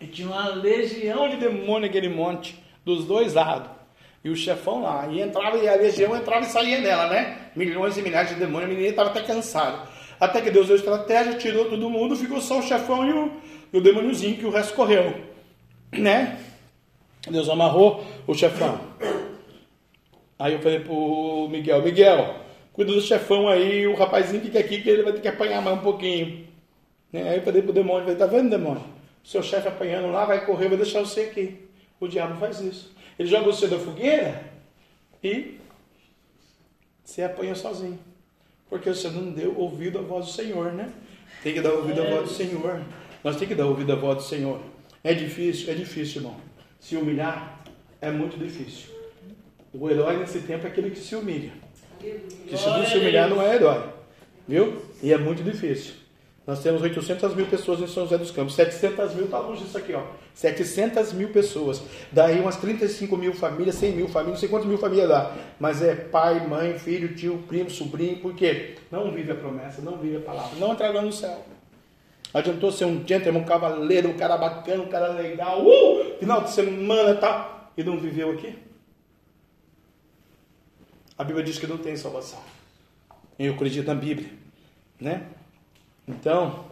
[0.00, 3.70] e tinha uma legião de demônio naquele monte, dos dois lados.
[4.24, 7.50] E o chefão lá, e entrava, e a legião entrava e saía dela, né?
[7.54, 9.88] Milhões e milhares de demônios, a menina estava até cansada.
[10.22, 13.32] Até que Deus deu estratégia, tirou todo mundo, ficou só o chefão e o,
[13.72, 15.20] e o demôniozinho, que o resto correu,
[15.90, 16.38] né?
[17.28, 18.78] Deus amarrou o chefão.
[20.38, 22.36] Aí eu falei pro Miguel, Miguel,
[22.72, 25.76] cuida do chefão aí, o rapazinho fica aqui que ele vai ter que apanhar mais
[25.76, 26.46] um pouquinho.
[27.12, 27.28] Né?
[27.28, 28.84] Aí eu falei pro demônio, falei, tá vendo demônio?
[29.24, 31.68] Seu chefe apanhando lá, vai correr, vai deixar você aqui.
[31.98, 32.94] O diabo faz isso.
[33.18, 34.40] Ele joga você da fogueira
[35.20, 35.58] e
[37.02, 38.11] você apanha sozinho.
[38.72, 40.88] Porque você não deu ouvido à voz do Senhor, né?
[41.42, 42.80] Tem que dar ouvido à voz do Senhor.
[43.22, 44.62] Nós temos que dar ouvido à voz do Senhor.
[45.04, 45.70] É difícil?
[45.70, 46.36] É difícil, irmão.
[46.80, 47.62] Se humilhar
[48.00, 48.88] é muito difícil.
[49.74, 51.52] O herói nesse tempo é aquele que se humilha.
[52.00, 53.90] Que se não se humilhar não é herói.
[54.48, 54.80] Viu?
[55.02, 55.92] E é muito difícil.
[56.44, 58.54] Nós temos 800 mil pessoas em São José dos Campos.
[58.54, 60.02] 700 mil, está longe disso aqui, ó.
[60.34, 61.80] 700 mil pessoas.
[62.10, 65.32] Daí umas 35 mil famílias, 100 mil famílias, não sei quantas mil famílias dá.
[65.60, 68.18] Mas é pai, mãe, filho, tio, primo, sobrinho.
[68.18, 68.74] Por quê?
[68.90, 70.58] Não vive a promessa, não vive a palavra.
[70.58, 71.44] Não entrarão no céu.
[72.34, 76.50] Adiantou ser um gentleman, um cavaleiro, um cara bacana, um cara legal, uh, final de
[76.50, 78.58] semana tal, e não viveu aqui?
[81.18, 82.40] A Bíblia diz que não tem salvação.
[83.38, 84.30] Eu acredito na Bíblia,
[84.98, 85.26] né?
[86.06, 86.66] Então,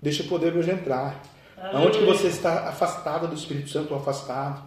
[0.00, 1.22] deixa o poder de hoje entrar.
[1.56, 4.62] Aonde que você está afastado do Espírito Santo, ou afastado,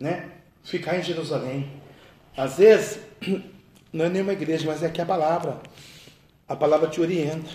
[0.00, 0.30] né?
[0.62, 1.70] Ficar em Jerusalém.
[2.36, 3.00] Às vezes,
[3.92, 5.60] não é nenhuma igreja, mas é aqui a palavra.
[6.48, 7.50] A palavra te orienta.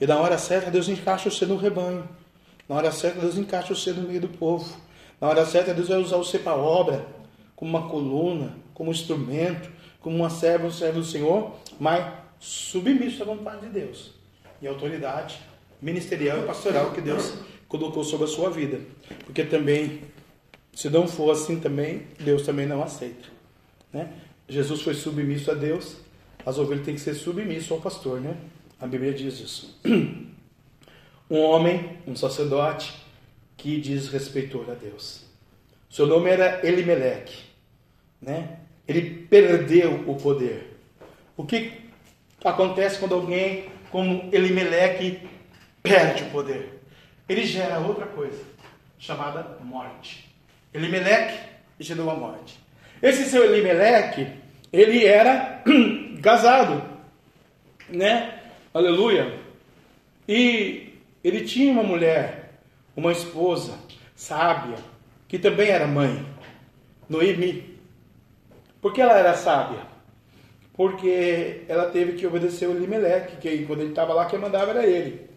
[0.00, 2.08] E na hora certa, Deus encaixa você no rebanho.
[2.68, 4.76] Na hora certa, Deus encaixa você no meio do povo.
[5.20, 7.06] Na hora certa, Deus vai usar você para a obra,
[7.54, 9.70] como uma coluna, como um instrumento,
[10.00, 14.11] como uma serva, um servo do Senhor, mas submisso à vontade de Deus.
[14.62, 15.38] E autoridade
[15.82, 17.34] ministerial e pastoral que Deus
[17.66, 18.80] colocou sobre a sua vida.
[19.24, 20.02] Porque também,
[20.72, 23.28] se não for assim também, Deus também não aceita.
[23.92, 24.12] Né?
[24.48, 25.96] Jesus foi submisso a Deus,
[26.46, 28.36] as ovelhas têm que ser submissas ao pastor, né?
[28.80, 29.80] A Bíblia diz isso.
[31.30, 32.92] Um homem, um sacerdote,
[33.56, 35.24] que diz respeitou a Deus.
[35.88, 37.44] Seu nome era Elimeleque.
[38.20, 38.58] Né?
[38.86, 40.76] Ele perdeu o poder.
[41.34, 41.72] O que
[42.44, 45.28] acontece quando alguém como Elimeleque
[45.82, 46.82] perde o poder?
[47.28, 48.42] Ele gera outra coisa,
[48.98, 50.28] chamada morte.
[50.72, 51.38] Elimeleque
[51.78, 52.58] gerou a morte.
[53.02, 54.26] Esse seu Elimeleque,
[54.72, 55.62] ele era
[56.22, 56.82] casado,
[57.88, 58.40] né?
[58.72, 59.38] Aleluia.
[60.26, 62.54] E ele tinha uma mulher,
[62.96, 63.78] uma esposa
[64.16, 64.76] sábia,
[65.28, 66.24] que também era mãe,
[67.08, 67.78] Noemi.
[68.80, 69.91] Por que ela era sábia?
[70.74, 74.86] Porque ela teve que obedecer o Elimelec, que quando ele estava lá, quem mandava era
[74.86, 75.28] ele.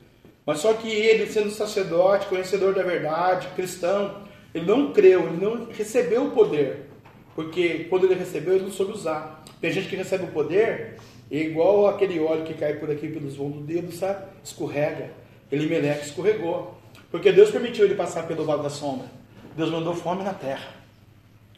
[0.46, 5.66] Mas só que ele, sendo sacerdote, conhecedor da verdade, cristão, ele não creu, ele não
[5.66, 6.90] recebeu o poder.
[7.36, 9.44] Porque quando ele recebeu, ele não soube usar.
[9.60, 10.98] Tem gente que recebe o poder
[11.32, 14.26] é igual aquele óleo que cai por aqui pelos vãos do dedo, sabe?
[14.44, 15.10] Escorrega.
[15.52, 16.78] Elimeleque escorregou.
[17.10, 19.08] Porque Deus permitiu ele passar pelo vale da sombra.
[19.56, 20.68] Deus mandou fome na terra.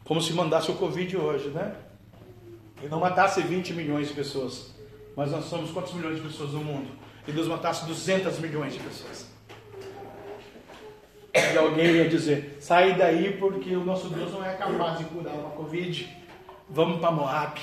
[0.03, 1.75] Como se mandasse o Covid hoje, né?
[2.81, 4.75] E não matasse 20 milhões de pessoas.
[5.15, 6.89] Mas nós somos quantos milhões de pessoas no mundo?
[7.27, 9.27] E Deus matasse 200 milhões de pessoas.
[11.33, 15.33] E alguém ia dizer: sai daí porque o nosso Deus não é capaz de curar
[15.33, 16.17] uma Covid.
[16.69, 17.59] Vamos para Moab.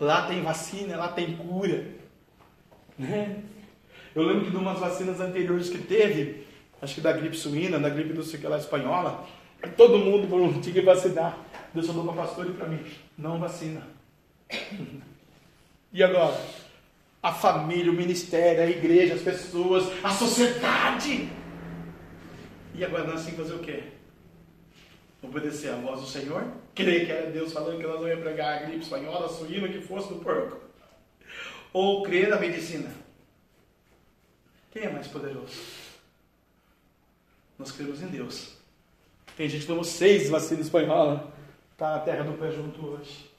[0.00, 1.86] Lá tem vacina, lá tem cura.
[2.98, 3.42] Né?
[4.14, 6.46] Eu lembro que de umas vacinas anteriores que teve,
[6.82, 9.24] acho que da gripe suína, da gripe do sei lá espanhola,
[9.76, 11.38] todo mundo tinha que vacinar.
[11.72, 12.80] Deus falou para o pastor e para mim,
[13.16, 13.91] não vacina.
[15.92, 16.40] E agora?
[17.22, 21.28] A família, o ministério, a igreja, as pessoas, a sociedade.
[22.74, 23.82] E agora nós temos que fazer o quê?
[25.22, 26.44] Obedecer à voz do Senhor?
[26.74, 29.68] Crer que era Deus falando que nós não ia pregar a gripe espanhola, a suína,
[29.68, 30.58] que fosse do porco?
[31.72, 32.90] Ou crer na medicina?
[34.72, 35.60] Quem é mais poderoso?
[37.58, 38.56] Nós cremos em Deus.
[39.36, 41.20] Tem gente que tomou seis vacinas espanholas.
[41.72, 43.31] Está na terra do presunto hoje.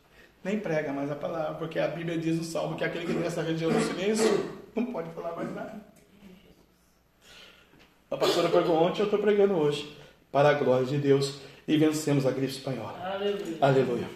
[0.43, 3.41] Nem prega mais a palavra, porque a Bíblia diz no Salmo que aquele que nessa
[3.41, 5.75] região do silêncio não pode falar mais nada.
[8.11, 9.95] A pastora pregou ontem, eu estou pregando hoje.
[10.31, 11.39] Para a glória de Deus.
[11.67, 12.99] E vencemos a gripe espanhola.
[13.01, 13.57] Aleluia.
[13.61, 14.09] Aleluia.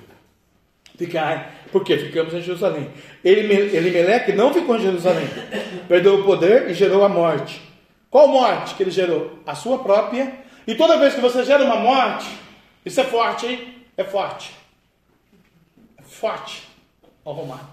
[0.97, 2.91] Ficar, porque ficamos em Jerusalém.
[3.23, 5.27] Elimeleque não ficou em Jerusalém.
[5.87, 7.61] Perdeu o poder e gerou a morte.
[8.09, 9.39] Qual morte que ele gerou?
[9.45, 10.33] A sua própria.
[10.67, 12.27] E toda vez que você gera uma morte,
[12.85, 13.85] isso é forte, hein?
[13.95, 14.53] É forte.
[16.07, 16.67] Forte.
[17.23, 17.67] Olha o Romário.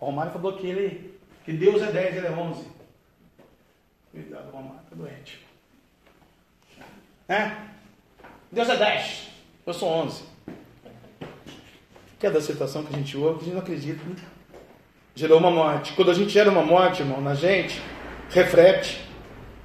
[0.00, 2.66] O Romário falou que, ele, que Deus é 10, ele é 11.
[4.10, 5.46] Cuidado, Romário, tá doente.
[7.28, 7.52] É?
[8.50, 9.28] Deus é 10,
[9.66, 10.24] eu sou 11.
[12.18, 14.16] Que é da situação que a gente ouve, a gente não acredita, né?
[15.14, 15.92] Gerou uma morte.
[15.94, 17.80] Quando a gente gera uma morte, irmão, na gente,
[18.30, 19.02] reflete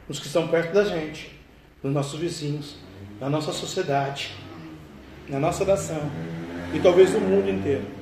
[0.08, 1.40] nos que estão perto da gente,
[1.84, 2.76] nos nossos vizinhos,
[3.20, 4.34] na nossa sociedade,
[5.30, 6.02] na nossa nação
[6.74, 8.01] e talvez no mundo inteiro.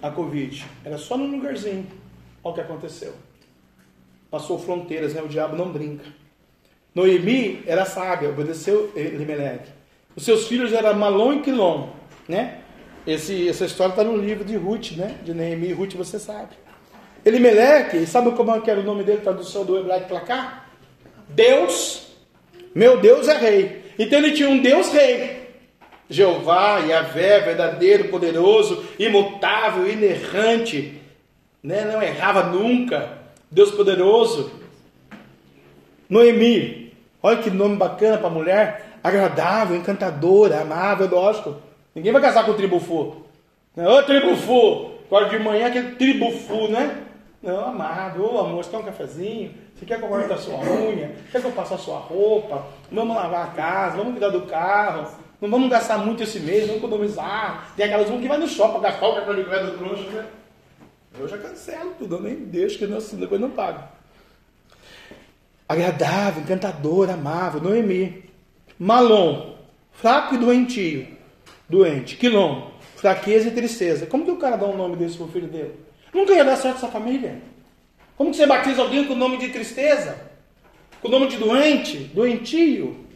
[0.00, 1.86] A Covid era só num lugarzinho.
[2.42, 3.12] Olha o que aconteceu.
[4.30, 5.22] Passou fronteiras, né?
[5.22, 6.04] O diabo não brinca.
[6.94, 9.68] Noemi era sábia, obedeceu Elimelech.
[10.14, 11.90] Os seus filhos eram Malom e Quilom,
[12.28, 12.60] né?
[13.06, 15.16] Esse, essa história está no livro de Ruth, né?
[15.24, 16.56] De Neemi e Ruth, você sabe.
[17.24, 20.66] Elimelech, sabe como é que era o nome dele, tradução do hebraico para cá?
[21.28, 22.08] Deus,
[22.74, 23.84] meu Deus é rei.
[23.98, 25.37] Então ele tinha um Deus rei.
[26.08, 31.00] Jeová, Yahvé, verdadeiro, poderoso, imutável, inerrante,
[31.62, 31.84] né?
[31.84, 33.18] não errava nunca.
[33.50, 34.50] Deus poderoso.
[36.08, 41.56] Noemi, olha que nome bacana para mulher, agradável, encantadora, amável, lógico.
[41.94, 43.24] Ninguém vai casar com o tribufu.
[43.76, 47.04] Ô tribufu, acorda de manhã aquele tribufu, né?
[47.42, 49.54] Não, amado, ô amor, você quer um cafezinho?
[49.74, 51.14] Você quer que eu corte a sua unha?
[51.30, 52.66] Quer que eu passe a sua roupa?
[52.90, 55.08] Vamos lavar a casa, vamos cuidar do carro.
[55.40, 57.72] Não vamos gastar muito esse mês, vamos economizar.
[57.76, 60.26] Tem aquelas um que vai no shopping gastar o cartão de crédito do trouxa, né?
[61.18, 63.82] Eu já cancelo tudo, eu nem deixo que assino, depois não pago.
[65.68, 68.24] Agradável, encantador, amável, Noemi.
[68.78, 69.54] Malom,
[69.92, 71.06] fraco e doentio.
[71.68, 72.16] Doente.
[72.16, 74.06] Quilom, fraqueza e tristeza.
[74.06, 75.74] Como que o cara dá um nome desse pro filho dele?
[76.12, 77.40] Nunca ia dar certo essa família.
[78.16, 80.18] Como que você batiza alguém com o nome de tristeza?
[81.00, 81.98] Com o nome de doente?
[82.14, 83.07] Doentio?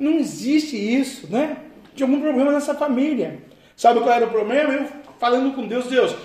[0.00, 1.58] Não existe isso, né?
[1.94, 3.38] Tinha algum problema nessa família.
[3.76, 4.72] Sabe qual era o problema?
[4.72, 4.86] Eu
[5.18, 6.16] falando com Deus, Deus,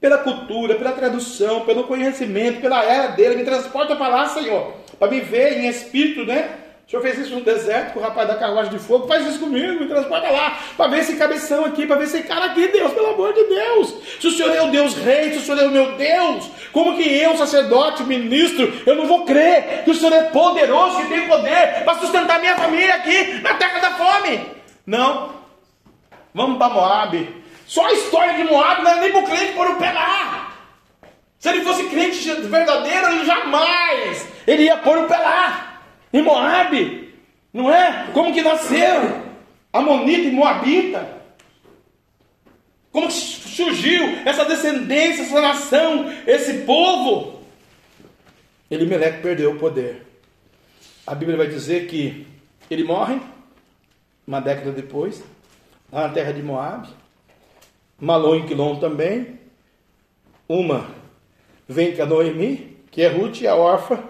[0.00, 5.10] pela cultura, pela tradução, pelo conhecimento, pela era dele, me transporta para lá, Senhor, para
[5.10, 6.50] me ver em espírito, né?
[6.88, 9.40] O senhor fez isso no deserto com o rapaz da carruagem de fogo, faz isso
[9.40, 12.94] comigo, me transporta lá, para ver esse cabeção aqui, para ver esse cara aqui, Deus,
[12.94, 13.94] pelo amor de Deus.
[14.18, 16.96] Se o senhor é o Deus rei, se o senhor é o meu Deus, como
[16.96, 21.28] que eu, sacerdote, ministro, eu não vou crer que o senhor é poderoso, que tem
[21.28, 24.46] poder para sustentar minha família aqui na terra da fome?
[24.86, 25.34] Não.
[26.32, 27.44] Vamos para Moab.
[27.66, 30.54] Só a história de Moab não era nem para o crente pôr o pé lá.
[31.38, 35.67] Se ele fosse crente verdadeiro, ele jamais ele ia pôr o pé lá.
[36.12, 37.14] Em Moab,
[37.52, 38.08] não é?
[38.12, 39.28] Como que nasceu?
[39.72, 41.18] Amonita e Moabita.
[42.90, 47.42] Como que surgiu essa descendência, essa nação, esse povo?
[48.70, 50.06] Elimeleque perdeu o poder.
[51.06, 52.26] A Bíblia vai dizer que
[52.70, 53.20] ele morre
[54.26, 55.22] uma década depois,
[55.90, 56.88] lá na terra de Moab.
[57.98, 59.38] Malon e Quilom também.
[60.48, 60.90] Uma
[61.68, 64.02] vem com a Noemi, que é Ruth, a órfã,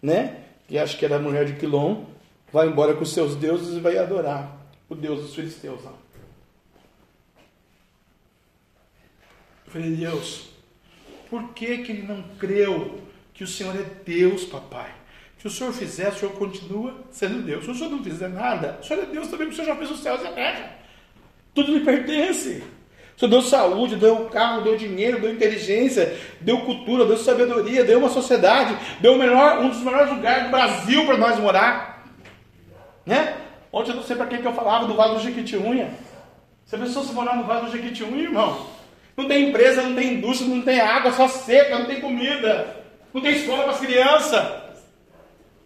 [0.00, 0.41] né?
[0.66, 2.04] Que acho que era a mulher de Quilom,
[2.52, 4.56] vai embora com seus deuses e vai adorar
[4.88, 5.82] o Deus dos filisteus.
[5.84, 5.92] Lá.
[9.66, 10.50] Falei, Deus,
[11.30, 13.00] por que, que ele não creu
[13.32, 14.92] que o Senhor é Deus, papai?
[15.38, 17.64] Se o Senhor fizer, o Senhor continua sendo Deus.
[17.64, 19.76] Se o Senhor não fizer nada, o Senhor é Deus também, porque o Senhor já
[19.76, 20.78] fez os céus e a terra.
[21.54, 22.62] Tudo lhe pertence.
[23.16, 28.08] Senhor deu saúde, deu carro, deu dinheiro, deu inteligência, deu cultura, deu sabedoria, deu uma
[28.08, 32.04] sociedade, deu melhor, um dos melhores lugares do Brasil para nós morar.
[33.06, 33.36] Né?
[33.72, 35.90] Ontem eu não sei para quem que eu falava do Vale do Jequitinhonha.
[36.64, 38.66] Você pensou se morar no Vale do Jequitinhonha, irmão?
[39.16, 42.76] Não tem empresa, não tem indústria, não tem água, só seca, não tem comida.
[43.12, 44.48] Não tem escola para as crianças.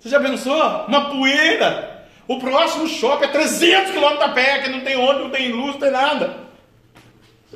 [0.01, 0.61] Você já pensou?
[0.89, 2.07] Uma poeira.
[2.29, 5.75] O próximo shopping é 300 quilômetros a pé, que não tem ônibus, não tem luz,
[5.75, 6.46] não tem nada.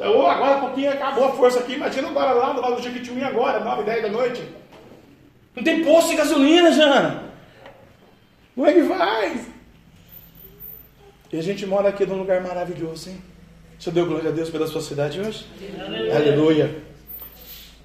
[0.01, 1.75] Ô, agora um pouquinho acabou a força aqui.
[1.75, 4.43] Imagina agora lá do lado do Jequitinhonha agora, 9, 10 da noite.
[5.55, 7.25] Não tem posto de gasolina, Jana.
[8.55, 9.47] Como é que faz?
[11.33, 13.21] E a gente mora aqui num lugar maravilhoso, hein?
[13.79, 15.47] Você deu glória a Deus pela sua cidade hoje?
[15.79, 16.17] Aleluia.
[16.17, 16.77] Aleluia.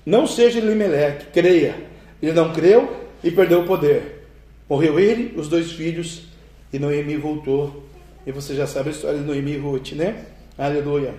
[0.06, 1.76] Não seja Elimeleque, creia.
[2.22, 4.28] Ele não creu e perdeu o poder.
[4.70, 6.24] Morreu ele, os dois filhos,
[6.72, 7.84] e Noemi voltou.
[8.26, 10.26] E você já sabe a história de Noemi e Ruth, né?
[10.58, 11.14] Aleluia.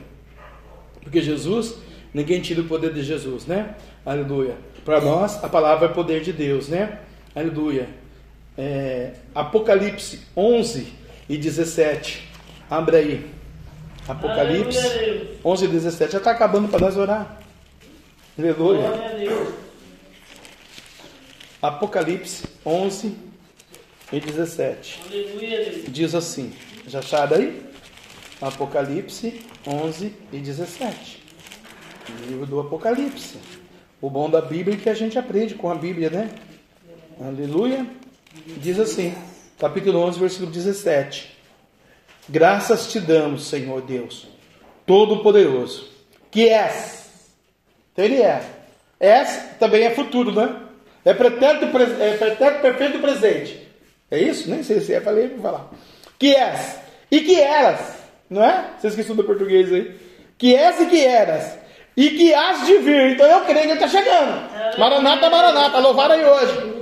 [1.06, 1.76] Porque Jesus,
[2.12, 3.76] ninguém tira o poder de Jesus, né?
[4.04, 4.56] Aleluia.
[4.84, 6.98] Para nós, a palavra é poder de Deus, né?
[7.32, 7.88] Aleluia.
[8.58, 10.92] É, Apocalipse 11
[11.28, 12.28] e 17.
[12.68, 13.30] Abre aí.
[14.08, 15.28] Apocalipse Aleluia, Deus.
[15.44, 16.12] 11 e 17.
[16.12, 17.40] Já está acabando para nós orar.
[18.36, 18.90] Aleluia.
[21.62, 23.16] Apocalipse 11
[24.12, 25.02] e 17.
[25.06, 25.72] Aleluia.
[25.86, 26.52] Diz assim.
[26.88, 27.62] Já acharam aí?
[28.40, 31.22] Apocalipse 11 e 17.
[32.28, 33.38] Livro do Apocalipse.
[34.00, 36.30] O bom da Bíblia é que a gente aprende com a Bíblia, né?
[37.20, 37.86] Aleluia.
[38.58, 39.14] Diz assim,
[39.58, 41.34] capítulo 11, versículo 17.
[42.28, 44.28] Graças te damos, Senhor Deus,
[44.84, 45.88] Todo-Poderoso,
[46.30, 47.06] que és.
[47.92, 48.42] Então ele é.
[49.00, 50.62] És também é futuro, né?
[51.04, 53.66] É pretérito, pre- é pretérito perfeito presente.
[54.10, 54.50] É isso?
[54.50, 55.70] Nem sei se é, falei, vou falar.
[56.18, 56.78] Que és
[57.10, 57.80] e que eras,
[58.28, 58.70] não é?
[58.78, 59.94] Vocês que estudam português aí.
[60.39, 61.59] Que és e que eras.
[61.97, 63.12] E que has de vir.
[63.12, 64.78] Então eu creio que ele está chegando.
[64.78, 66.77] Maranata, Maranata, louvar aí hoje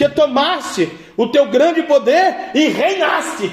[0.00, 3.52] que tomaste o teu grande poder e reinaste.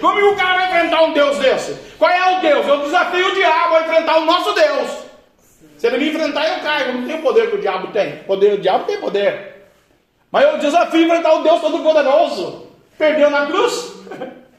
[0.00, 1.74] Como que o cara vai enfrentar um Deus desse?
[1.98, 2.66] Qual é o Deus?
[2.66, 5.04] Eu desafio o diabo a enfrentar o nosso Deus.
[5.78, 6.94] Se ele me enfrentar, eu caio.
[6.94, 8.18] Não tenho o poder que o diabo tem.
[8.18, 9.66] Poder, o diabo tem poder.
[10.30, 12.69] Mas eu desafio a enfrentar o Deus Todo-Poderoso.
[13.00, 13.94] Perdeu na cruz.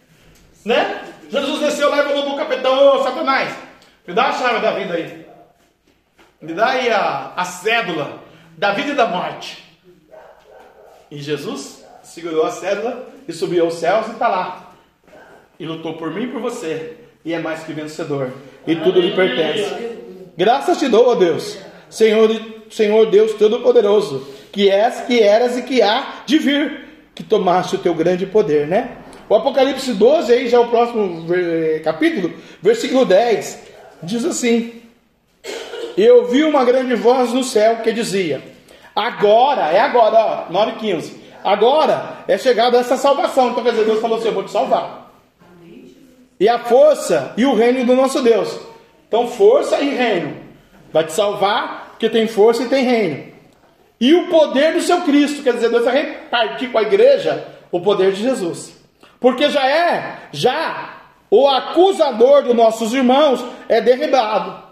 [0.65, 1.03] né?
[1.29, 3.55] Jesus desceu lá e falou pro capitão, ô Satanás,
[4.07, 5.27] me dá a chave da vida aí.
[6.41, 8.19] Me dá aí a, a cédula
[8.57, 9.63] da vida e da morte.
[11.11, 14.73] E Jesus segurou a cédula e subiu aos céus e está lá.
[15.59, 16.97] E lutou por mim e por você.
[17.23, 18.33] E é mais que vencedor.
[18.65, 19.99] E tudo lhe pertence.
[20.35, 21.59] Graças te dou, ó Deus,
[21.91, 22.27] Senhor,
[22.71, 26.90] Senhor Deus Todo-Poderoso, que és, que eras e que há de vir,
[27.21, 28.97] que tomaste o teu grande poder, né?
[29.29, 33.59] O Apocalipse 12, aí já é o próximo ver- capítulo, versículo 10,
[34.03, 34.81] diz assim:
[35.97, 38.41] eu ouvi uma grande voz no céu que dizia:
[38.95, 41.21] Agora, é agora, ó, 9 15.
[41.43, 43.49] Agora é chegada essa salvação.
[43.49, 45.11] Então quer dizer, Deus falou assim: Eu vou te salvar.
[46.39, 48.59] E a força e o reino do nosso Deus.
[49.07, 50.37] Então, força e reino.
[50.91, 53.30] Vai te salvar, porque tem força e tem reino.
[54.01, 55.43] E o poder do seu Cristo.
[55.43, 58.75] Quer dizer, Deus vai repartir com a igreja o poder de Jesus.
[59.19, 64.63] Porque já é, já o acusador dos nossos irmãos é derribado.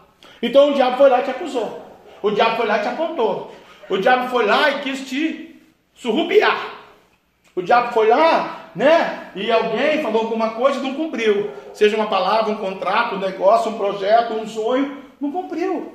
[0.41, 1.85] Então o diabo foi lá e te acusou.
[2.23, 3.53] O diabo foi lá e te apontou.
[3.88, 5.61] O diabo foi lá e quis te
[5.93, 6.80] surrupiar.
[7.56, 9.31] O diabo foi lá, né?
[9.35, 11.51] E alguém falou alguma coisa e não cumpriu.
[11.73, 15.93] Seja uma palavra, um contrato, um negócio, um projeto, um sonho, não cumpriu.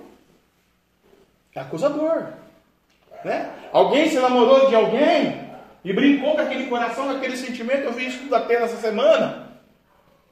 [1.54, 2.43] É acusador.
[3.24, 3.50] Né?
[3.72, 5.40] Alguém se namorou de alguém
[5.84, 7.84] e brincou com aquele coração, com aquele sentimento.
[7.84, 9.48] Eu vi isso tudo até essa semana.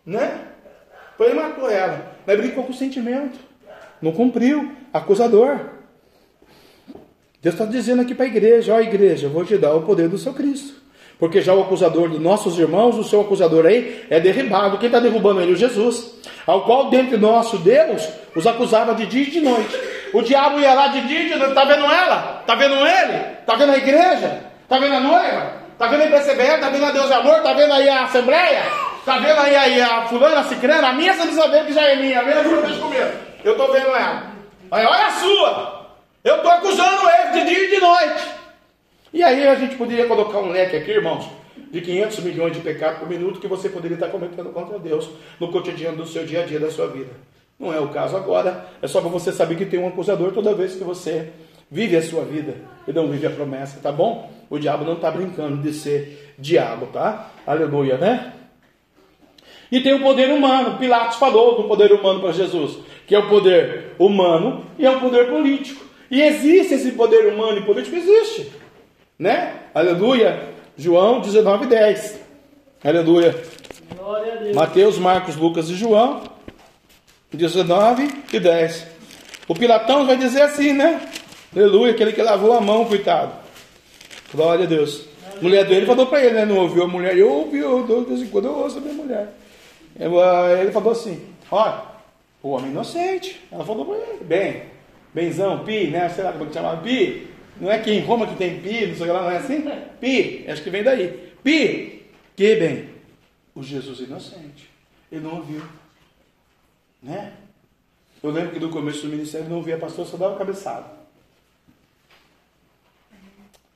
[0.05, 0.41] Né?
[1.17, 2.17] Foi e matou ela.
[2.27, 3.39] Mas brincou com o sentimento.
[4.01, 4.73] Não cumpriu.
[4.93, 5.59] Acusador.
[7.41, 10.19] Deus está dizendo aqui para a igreja: Ó, igreja, vou te dar o poder do
[10.19, 10.83] seu Cristo.
[11.19, 14.79] Porque já o acusador dos nossos irmãos, o seu acusador aí, é derribado.
[14.79, 15.53] Quem está derrubando ele?
[15.53, 16.21] O Jesus.
[16.47, 19.79] Ao qual, dentro do nosso Deus, os acusava de dia e de noite.
[20.13, 21.51] O diabo ia lá de dia e de noite.
[21.51, 22.39] Está vendo ela?
[22.41, 23.17] Está vendo ele?
[23.41, 24.45] Está vendo a igreja?
[24.63, 25.53] Está vendo a noiva?
[25.73, 26.55] Está vendo a IPCBR?
[26.55, 27.37] Está vendo a Deus de Amor?
[27.39, 28.63] Está vendo aí a Assembleia?
[28.99, 30.89] Está vendo aí, aí a fulana, a cicrana?
[30.89, 32.21] A minha você precisa ver que já é minha.
[32.21, 33.11] A minha não deixa comigo.
[33.45, 34.33] Eu estou vendo ela.
[34.71, 35.87] Aí, olha a sua.
[36.25, 38.43] Eu estou acusando ele de dia e de noite.
[39.13, 41.27] E aí a gente poderia colocar um leque aqui, irmãos,
[41.73, 45.09] de 500 milhões de pecados por minuto que você poderia estar cometendo contra Deus
[45.41, 47.11] no cotidiano do seu dia a dia, da sua vida.
[47.59, 50.55] Não é o caso agora, é só para você saber que tem um acusador toda
[50.55, 51.31] vez que você
[51.71, 54.31] vive a sua vida e não vive a promessa, tá bom?
[54.51, 57.31] O diabo não está brincando de ser diabo, tá?
[57.47, 58.35] Aleluia, né?
[59.71, 60.77] E tem o poder humano.
[60.79, 65.01] Pilatos falou do poder humano para Jesus, que é o poder humano e é o
[65.01, 65.83] poder político.
[66.11, 67.97] E existe esse poder humano e político?
[67.97, 68.53] Existe.
[69.19, 69.55] Né?
[69.75, 70.52] Aleluia.
[70.77, 72.19] João 19, 10.
[72.85, 73.43] Aleluia.
[73.97, 74.57] Glória a Deus.
[74.57, 76.23] Mateus, Marcos, Lucas e João
[77.33, 78.87] 19 e 10.
[79.49, 81.01] O Pilatão vai dizer assim, né?
[81.55, 83.33] Aleluia, aquele que lavou a mão, coitado.
[84.33, 85.07] Glória a Deus.
[85.39, 86.45] A mulher dele falou para ele, né?
[86.45, 87.17] Não ouviu a mulher.
[87.17, 89.29] Eu ouvi, eu, de vez em quando eu ouço a minha mulher.
[90.01, 91.21] Ah, Ele falou assim:
[91.51, 91.83] Olha,
[92.43, 93.41] o homem inocente.
[93.51, 94.63] Ela falou para ele, bem,
[95.13, 96.09] benzão, pi, né?
[96.09, 97.29] Sei lá como que chama, pi.
[97.61, 99.63] Não é que em Roma que tem pi, não sei lá, não é assim?
[100.01, 101.33] Pi, acho que vem daí.
[101.43, 102.89] Pi, que bem,
[103.55, 104.71] o Jesus inocente.
[105.11, 105.63] Ele não ouviu.
[107.03, 107.33] Né?
[108.23, 111.03] Eu lembro que no começo do ministério não ouvia pastor, só dava cabeçada.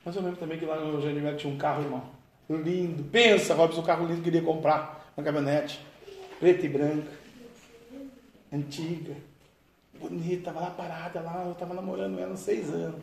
[0.05, 2.05] Mas eu lembro também que lá no Eugênio tinha um carro, irmão.
[2.49, 3.03] Lindo.
[3.11, 5.13] Pensa, Robson, um carro lindo que queria comprar.
[5.17, 5.85] Uma caminhonete.
[6.39, 7.11] Preta e branca.
[8.53, 9.17] Antiga.
[9.99, 10.35] Bonita.
[10.35, 11.43] Estava lá parada lá.
[11.45, 13.03] Eu estava namorando ela há seis anos.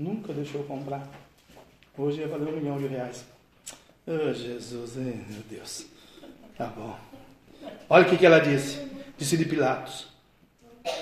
[0.00, 1.06] Nunca deixou comprar.
[1.98, 3.22] Hoje ia valer um milhão de reais.
[4.06, 5.84] Oh, Jesus, meu Deus.
[6.56, 6.96] Tá bom.
[7.86, 8.80] Olha o que, ela disse.
[9.18, 10.06] Disse de Pilatos.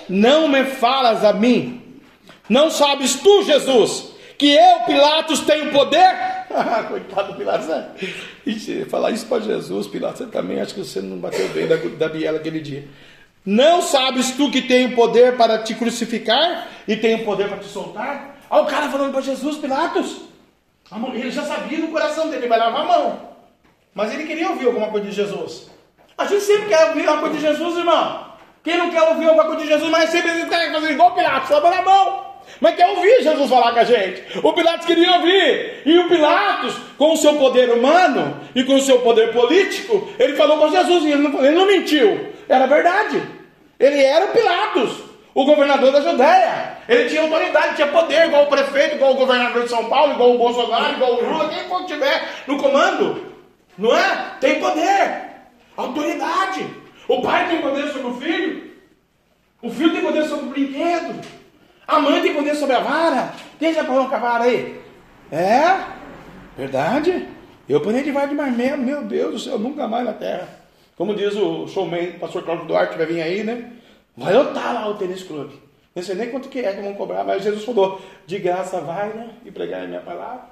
[0.09, 2.01] Não me falas a mim.
[2.49, 6.13] Não sabes tu, Jesus, que eu, Pilatos, tenho poder?
[6.89, 7.95] Coitado do Pilatos, né?
[8.89, 12.09] Falar isso para Jesus, Pilatos, você também acho que você não bateu bem da, da
[12.09, 12.85] biela aquele dia.
[13.45, 18.38] Não sabes tu que tenho poder para te crucificar e tenho poder para te soltar?
[18.49, 20.21] Olha o cara falando para Jesus, Pilatos.
[20.91, 23.29] A Ele já sabia no coração dele, ele vai lavar a mão.
[23.93, 25.69] Mas ele queria ouvir alguma coisa de Jesus.
[26.17, 28.25] A gente sempre quer ouvir uma coisa de Jesus, irmão.
[28.63, 31.49] Quem não quer ouvir alguma coisa de Jesus, mas sempre ele quer fazer igual Pilatos,
[31.49, 32.29] lava na mão.
[32.59, 34.23] Mas quer ouvir Jesus falar com a gente.
[34.43, 35.83] O Pilatos queria ouvir.
[35.85, 40.35] E o Pilatos, com o seu poder humano e com o seu poder político, ele
[40.35, 42.33] falou com Jesus e ele não, ele não mentiu.
[42.47, 43.21] Era verdade.
[43.79, 44.91] Ele era o Pilatos,
[45.41, 46.77] o governador da Judéia.
[46.87, 50.35] Ele tinha autoridade, tinha poder, igual o prefeito, igual o governador de São Paulo, igual
[50.35, 53.33] o Bolsonaro, igual o Lula, quem for que tiver no comando.
[53.77, 54.33] Não é?
[54.41, 55.21] Tem poder,
[55.77, 56.67] autoridade.
[57.07, 58.69] O pai tem poder sobre o filho.
[59.61, 61.21] O filho tem poder sobre o brinquedo.
[61.87, 63.33] A mãe tem poder sobre a vara.
[63.57, 64.79] Quem já parou com a vara aí?
[65.31, 65.79] É?
[66.57, 67.27] Verdade?
[67.67, 70.49] Eu parei de vara de marmelo, meu Deus do céu, nunca mais na terra.
[70.97, 73.78] Como diz o showman, o pastor Cláudio Duarte, vai vir aí, né?
[74.19, 75.59] Vai lotar lá o tênis clube.
[75.95, 79.09] Não sei nem quanto que é que vão cobrar, mas Jesus falou, de graça vai,
[79.09, 79.31] né?
[79.45, 80.49] E pregar a minha palavra.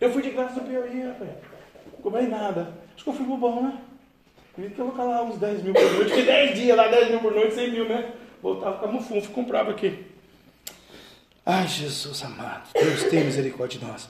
[0.00, 1.30] Eu fui de graça no pior dia, rapaz.
[1.92, 2.68] Não cobrei nada.
[2.94, 3.78] Acho que eu fui bom, né?
[4.54, 7.34] Que colocar lá uns 10 mil por noite, que 10 dias lá, 10 mil por
[7.34, 8.12] noite, 100 mil, né?
[8.42, 10.06] Voltava com a mufunfa, comprava aqui.
[11.44, 14.08] Ai, Jesus amado, Deus tem misericórdia de nós.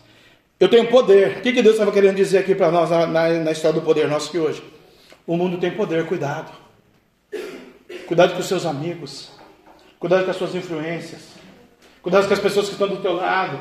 [0.59, 1.39] Eu tenho poder.
[1.39, 3.85] O que, que Deus estava querendo dizer aqui para nós na, na, na história do
[3.85, 4.63] poder nosso aqui hoje?
[5.27, 6.66] O mundo tem poder, cuidado.
[8.07, 9.31] Cuidado com os seus amigos.
[9.99, 11.31] Cuidado com as suas influências.
[12.03, 13.59] Cuidado com as pessoas que estão do teu lado.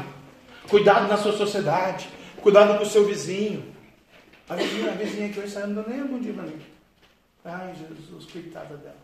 [0.70, 2.08] Cuidado na sua sociedade.
[2.42, 3.74] Cuidado com o seu vizinho.
[4.48, 6.62] A vizinha, a vizinha que hoje saiu não deu nem um bom dia para mim.
[7.44, 8.96] Ai, Jesus, coitada dela.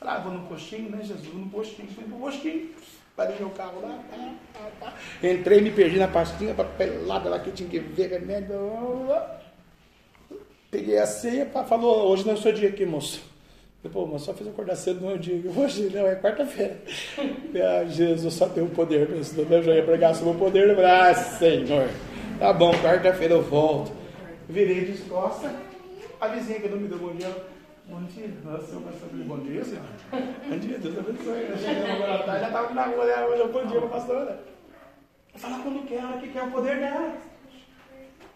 [0.00, 1.26] Ah, vou no postinho, né, Jesus?
[1.26, 1.88] Vou no postinho.
[1.88, 2.70] Fui pro postinho.
[3.16, 3.98] Parei meu carro lá.
[4.52, 4.94] Tá, tá.
[5.28, 8.54] Entrei, me perdi na pastinha papelada lá que tinha que ver remédio.
[10.70, 13.20] Peguei a ceia, pá, falou, hoje não é o seu dia aqui, moço.
[13.84, 15.40] Eu, Pô, mas só fiz acordar cedo no dia.
[15.56, 16.76] Hoje não, é quarta-feira.
[17.56, 19.08] Ah, Jesus, só tem o poder.
[19.24, 20.74] Senão eu já ia pregar sobre o poder.
[20.74, 21.88] Falei, Ah, Senhor.
[22.38, 23.92] Tá bom, quarta-feira eu volto.
[24.48, 25.50] Virei de costas.
[26.20, 27.30] A vizinha que não me deu bom dia.
[27.86, 28.28] Bom dia.
[28.44, 29.08] Nossa, eu pastor.
[29.12, 29.82] Bom dia, senhor.
[30.12, 31.46] Bom dia, Deus abençoe.
[31.50, 33.24] Eu cheguei agora à tarde, já estava na rua, né?
[33.26, 34.40] Hoje, Bom dia, pastora.
[35.32, 37.14] Eu falava quando quer, ela que quer o poder dela.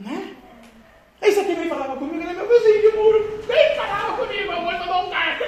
[0.00, 0.36] Né?
[1.22, 3.40] Aí você aqui vem falava comigo, ele é meu vizinho de muro.
[3.46, 5.44] Vem falava comigo, eu vou tomar um carro.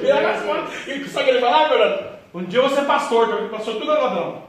[0.00, 0.86] Virava as fotos.
[0.86, 2.04] E sabe o que ele falava, Fernando?
[2.32, 4.42] Um dia eu vou ser pastor, porque pastor tudo é ladrão.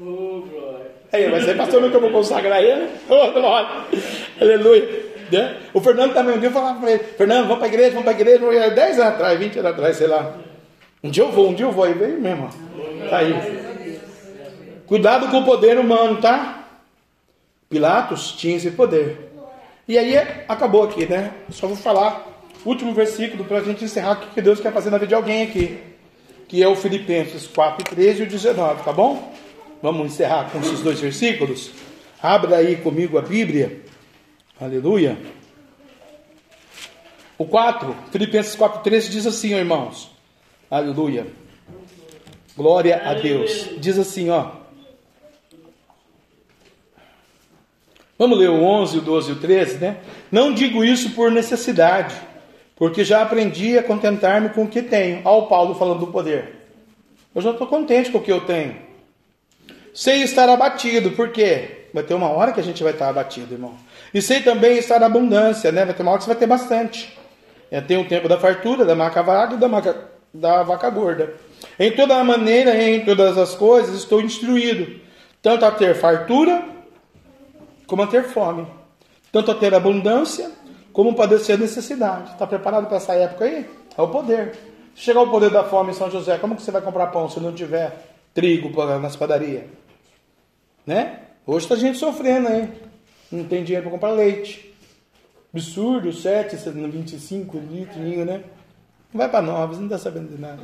[0.00, 0.90] Ô, glória.
[1.12, 2.88] Aí, vai ser pastor nunca vou consagrar ele.
[3.08, 3.68] Oh, glória.
[4.40, 5.14] Aleluia.
[5.32, 5.56] Né?
[5.72, 8.04] O Fernando também, um dia eu falava para ele, Fernando, vamos para a igreja, vamos
[8.04, 10.36] para a igreja, Vamos ir 10 anos atrás, 20 anos atrás, sei lá.
[11.02, 13.08] Um dia eu vou, um dia eu vou, e veio mesmo, ó.
[13.08, 13.34] Tá aí.
[14.86, 16.66] Cuidado com o poder humano, tá?
[17.68, 19.23] Pilatos tinha esse poder.
[19.86, 20.16] E aí
[20.48, 21.32] acabou aqui, né?
[21.50, 22.34] Só vou falar
[22.64, 25.42] último versículo para a gente encerrar o que Deus quer fazer na vida de alguém
[25.42, 25.78] aqui.
[26.48, 29.32] Que é o Filipenses 4, 13 e o 19, tá bom?
[29.82, 31.70] Vamos encerrar com esses dois versículos?
[32.22, 33.82] Abra aí comigo a Bíblia.
[34.60, 35.18] Aleluia.
[37.36, 40.10] O 4, Filipenses 4, 13 diz assim, ó, irmãos.
[40.70, 41.26] Aleluia.
[42.56, 43.70] Glória a Deus.
[43.78, 44.63] Diz assim, ó.
[48.16, 49.96] Vamos ler o 11, o 12 e o 13, né?
[50.30, 52.14] Não digo isso por necessidade,
[52.76, 55.20] porque já aprendi a contentar-me com o que tenho.
[55.24, 56.54] Olha o Paulo falando do poder.
[57.34, 58.76] Eu já estou contente com o que eu tenho.
[59.92, 61.86] Sei estar abatido, por quê?
[61.92, 63.74] Vai ter uma hora que a gente vai estar abatido, irmão.
[64.12, 65.84] E sei também estar na abundância, né?
[65.84, 67.16] Vai ter uma hora que você vai ter bastante.
[67.70, 69.96] É, tem o tempo da fartura, da maca vaga e da, maca,
[70.32, 71.34] da vaca gorda.
[71.78, 75.00] Em toda maneira, em todas as coisas, estou instruído,
[75.42, 76.73] tanto a ter fartura
[77.86, 78.66] como a ter fome,
[79.30, 80.50] tanto a ter abundância
[80.92, 82.32] como padecer necessidade.
[82.32, 83.68] Está preparado para essa época aí?
[83.96, 84.56] É o poder.
[84.94, 87.28] Se chegar o poder da fome em São José, como que você vai comprar pão
[87.28, 88.70] se não tiver trigo
[89.00, 89.64] nas padarias?
[90.86, 91.20] Né?
[91.46, 92.70] Hoje está gente sofrendo aí.
[93.30, 94.72] Não tem dinheiro para comprar leite.
[95.52, 98.44] Absurdo, 7, 25 litros, né?
[99.12, 100.60] Não vai para 9, você não está sabendo de nada.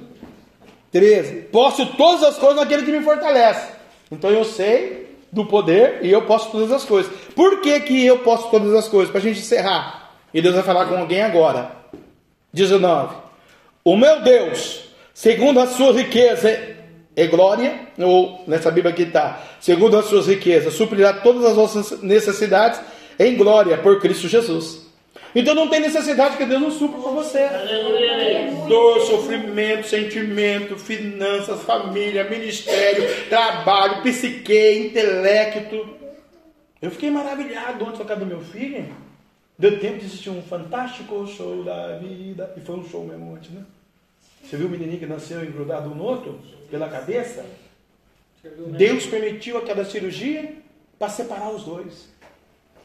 [0.91, 1.43] 13.
[1.53, 3.73] Posso todas as coisas naquele que me fortalece.
[4.11, 7.13] Então eu sei do poder e eu posso todas as coisas.
[7.35, 9.11] Por que, que eu posso todas as coisas?
[9.11, 10.13] Para a gente encerrar.
[10.33, 11.73] E Deus vai falar com alguém agora.
[12.53, 13.17] 19.
[13.85, 14.85] O meu Deus,
[15.15, 16.77] segundo a sua riqueza
[17.17, 22.03] e glória, ou nessa Bíblia aqui está, segundo as suas riquezas, suprirá todas as vossas
[22.03, 22.81] necessidades
[23.19, 24.80] em glória por Cristo Jesus.
[25.35, 27.49] Então não tem necessidade que Deus não supra para você.
[28.69, 35.99] Dor, sofrimento, sentimento, finanças, família, ministério, trabalho, psique, intelecto.
[36.83, 38.89] Eu fiquei maravilhado ontem na casa do meu filho.
[39.59, 42.53] Deu tempo de assistir um fantástico show da vida.
[42.57, 43.63] E foi um show mesmo ontem, né?
[44.43, 46.41] Você viu o menininho que nasceu engrudado um no outro?
[46.71, 47.45] Pela cabeça?
[48.69, 50.55] Deus permitiu aquela cirurgia
[50.99, 52.09] para separar os dois.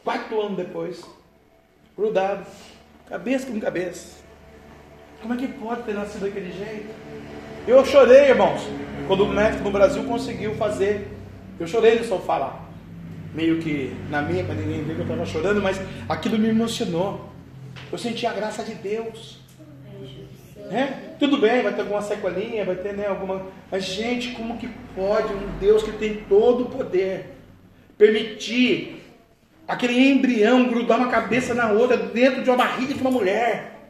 [0.03, 1.01] Quatro anos depois.
[1.97, 2.45] Grudado.
[3.07, 4.17] Cabeça com cabeça.
[5.22, 6.93] Como é que pode ter nascido daquele jeito?
[7.65, 8.61] Eu chorei, irmãos,
[9.07, 11.07] quando o médico no Brasil conseguiu fazer.
[11.57, 12.65] Eu chorei no sofá lá.
[13.34, 17.30] Meio que na minha, para ninguém ver que eu estava chorando, mas aquilo me emocionou.
[17.91, 19.39] Eu senti a graça de Deus.
[20.69, 21.15] Né?
[21.17, 23.45] Tudo bem, vai ter alguma sequelinha, vai ter né, alguma.
[23.72, 27.35] Mas, gente, como que pode um Deus que tem todo o poder
[27.97, 29.05] permitir
[29.68, 33.90] aquele embrião grudar uma cabeça na outra dentro de uma barriga de uma mulher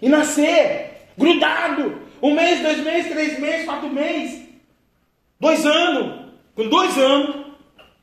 [0.00, 4.42] e nascer grudado um mês, dois meses, três meses, quatro meses,
[5.38, 6.30] dois anos?
[6.54, 7.46] Com dois anos,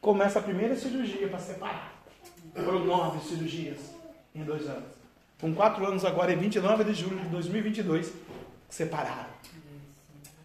[0.01, 1.93] começa a primeira cirurgia para separar.
[2.55, 3.77] Foram nove cirurgias
[4.33, 4.97] em dois anos.
[5.39, 8.11] Com quatro anos agora, é 29 de julho de 2022,
[8.67, 9.37] separaram.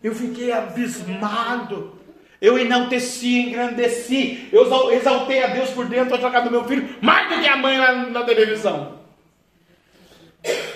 [0.03, 1.99] Eu fiquei abismado.
[2.43, 4.49] Eu enalteci, engrandeci.
[4.53, 7.57] Eu exal- exaltei a Deus por dentro casa do meu filho, mais do que a
[7.57, 8.99] mãe lá na televisão.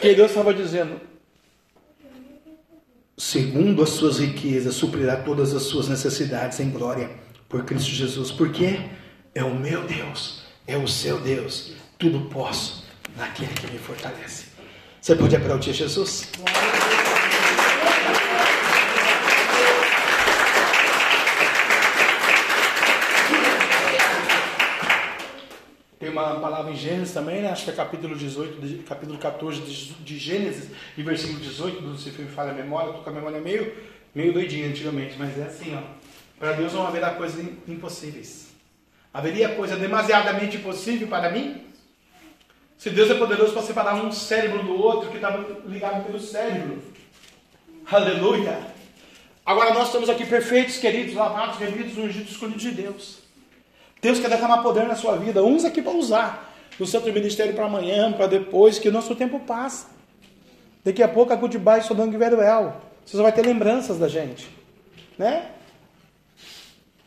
[0.00, 1.00] Que Deus estava dizendo:
[3.18, 7.10] segundo as suas riquezas, suprirá todas as suas necessidades em glória
[7.48, 8.30] por Cristo Jesus.
[8.30, 8.78] Porque
[9.34, 11.72] é o meu Deus, é o seu Deus.
[11.98, 12.84] Tudo posso
[13.16, 14.46] naquele que me fortalece.
[15.00, 16.28] Você pode aplaudir Jesus?
[26.34, 27.50] Palavra em Gênesis também, né?
[27.50, 32.12] acho que é capítulo 18, de- capítulo 14 de, Gênesis, e versículo 18, não sei
[32.12, 33.72] se me falha a memória, estou com a memória meio,
[34.14, 35.82] meio doidinha antigamente, mas é assim, ó.
[36.38, 38.48] Para Deus não haverá coisas im- impossíveis.
[39.14, 41.62] Haveria coisa demasiadamente impossível para mim?
[42.76, 46.82] Se Deus é poderoso para separar um cérebro do outro que estava ligado pelo cérebro.
[47.90, 48.58] Aleluia!
[49.44, 53.25] Agora nós estamos aqui perfeitos, queridos, lavados, remidos, ungidos, escolhidos de Deus.
[54.00, 57.54] Deus quer derramar poder na sua vida, uns aqui para usar, no centro de ministério
[57.54, 59.88] para amanhã, para depois, que o nosso tempo passa.
[60.84, 62.76] Daqui a pouco a Goodbye Sodang e Veruel.
[63.04, 64.48] Você só vai ter lembranças da gente.
[65.18, 65.50] Né?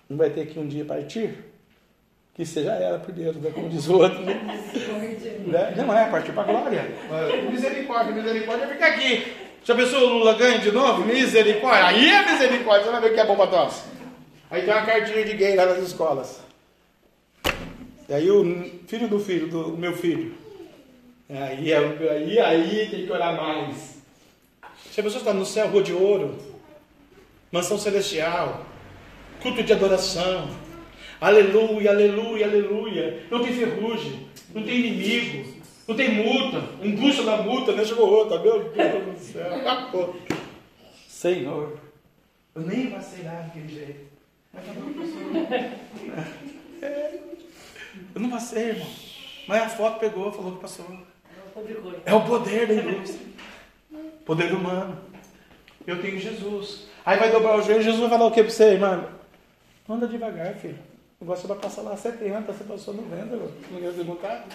[0.09, 1.45] Não vai ter aqui um dia partir?
[2.33, 3.51] Que você já era por Deus, né?
[3.53, 4.19] como diz o outro.
[4.21, 4.33] Né?
[5.45, 5.73] Né?
[5.77, 6.91] Não é partir para a glória.
[7.49, 9.33] Misericórdia, misericórdia, fica aqui.
[9.63, 11.05] Já pensou o Lula ganha de novo?
[11.05, 11.85] Misericórdia.
[11.85, 13.83] Aí é misericórdia, você vai ver o que é bom para nós.
[14.49, 16.48] Aí tem uma cartinha de gay lá nas escolas.
[18.09, 18.43] E aí o
[18.87, 20.33] filho do filho, do meu filho.
[21.29, 23.99] Aí, é- aí, aí tem que orar mais.
[24.91, 26.35] Se a pessoa está no céu, rua de ouro,
[27.51, 28.65] mansão celestial,
[29.43, 30.49] culto de adoração.
[31.21, 33.23] Aleluia, aleluia, aleluia.
[33.29, 35.53] Não tem ferrugem, não tem inimigo,
[35.87, 36.63] não tem multa.
[36.81, 37.85] Um bucho da multa, né?
[37.85, 39.53] Chegou outra, meu Deus do céu.
[39.55, 40.15] Acabou.
[41.07, 41.77] Senhor,
[42.55, 44.09] eu nem passei lá daquele jeito.
[46.81, 47.19] É,
[48.15, 48.87] Eu não passei, irmão.
[49.47, 50.85] Mas a foto pegou, falou que passou.
[52.05, 53.27] É o poder da indústria.
[54.25, 54.97] Poder humano.
[55.87, 56.87] Eu tenho Jesus.
[57.05, 59.09] Aí vai dobrar o joelho, Jesus vai falar o que pra você, irmão?
[59.89, 60.77] Anda devagar, filho.
[61.19, 63.25] O negócio vai passar lá 70, você passou 90,
[63.71, 64.45] não ia perguntar.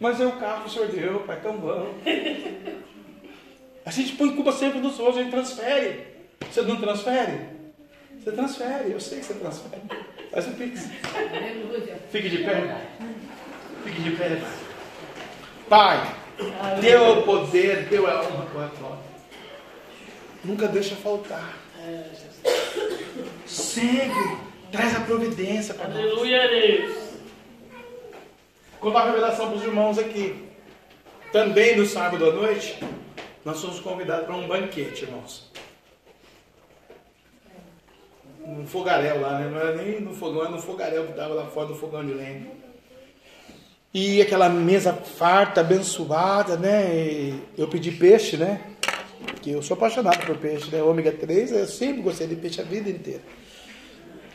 [0.00, 1.94] Mas é o carro que o senhor deu, pai, tão bom.
[3.86, 6.06] A gente põe culpa sempre nos outros, a gente transfere.
[6.50, 7.46] Você não transfere?
[8.18, 9.82] Você transfere, eu sei que você transfere.
[10.34, 10.90] Faz o pix.
[12.10, 12.76] Fique de pé.
[13.84, 14.42] Fique de pé.
[15.68, 16.12] Pai,
[16.80, 18.98] teu poder, teu é honra, tua glória.
[20.44, 21.56] Nunca deixa faltar.
[23.46, 24.36] Sempre
[24.72, 25.98] traz a providência para nós.
[25.98, 26.96] Aleluia, Deus.
[28.80, 30.48] Contar uma revelação para os irmãos aqui.
[31.30, 32.76] Também no sábado à noite,
[33.44, 35.48] nós fomos convidados para um banquete, irmãos.
[38.46, 39.48] Um fogaréu lá, né?
[39.48, 42.12] Não era nem no fogão, era no fogaréu que estava lá fora do fogão de
[42.12, 42.46] lenha.
[43.92, 46.94] E aquela mesa farta, abençoada, né?
[46.94, 48.60] E eu pedi peixe, né?
[49.24, 50.82] Porque eu sou apaixonado por peixe, né?
[50.82, 53.22] Ômega 3, eu sempre gostei de peixe a vida inteira.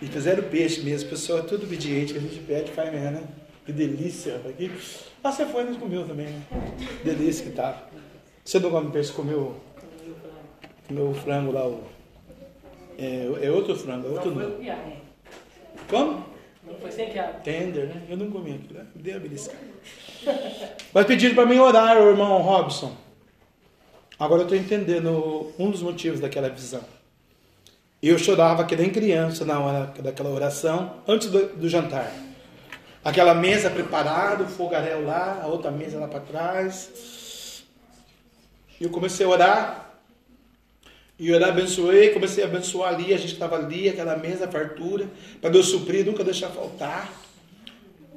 [0.01, 3.23] E fizeram peixe mesmo, pessoal, é tudo obediente, que a gente pede, faz mesmo, né?
[3.65, 4.39] Que delícia.
[4.57, 4.71] Que...
[5.21, 6.41] Ah, você foi, mas comeu também, né?
[7.03, 7.83] Delícia que tava.
[8.45, 9.57] Você não come peixe, comeu,
[10.87, 11.83] comeu o frango lá, o...
[12.99, 14.97] É, é outro frango, é outro Não foi piar, né?
[15.89, 16.25] Como?
[16.67, 17.39] Não foi sem piada.
[17.39, 18.01] Tender, né?
[18.09, 18.85] Eu não comi aquilo, né?
[18.93, 19.59] Me dei a beliscada.
[20.93, 22.93] Mas pediram para mim orar, o irmão Robson.
[24.19, 26.83] Agora eu estou entendendo um dos motivos daquela visão.
[28.03, 32.11] Eu chorava que nem criança na hora daquela oração, antes do, do jantar.
[33.03, 37.63] Aquela mesa preparada, o fogaréu lá, a outra mesa lá para trás.
[38.79, 39.88] E eu comecei a orar.
[41.19, 45.05] E eu abençoei, comecei a abençoar ali, a gente estava ali, aquela mesa, fartura,
[45.41, 47.11] para Deus suprir, nunca deixar faltar.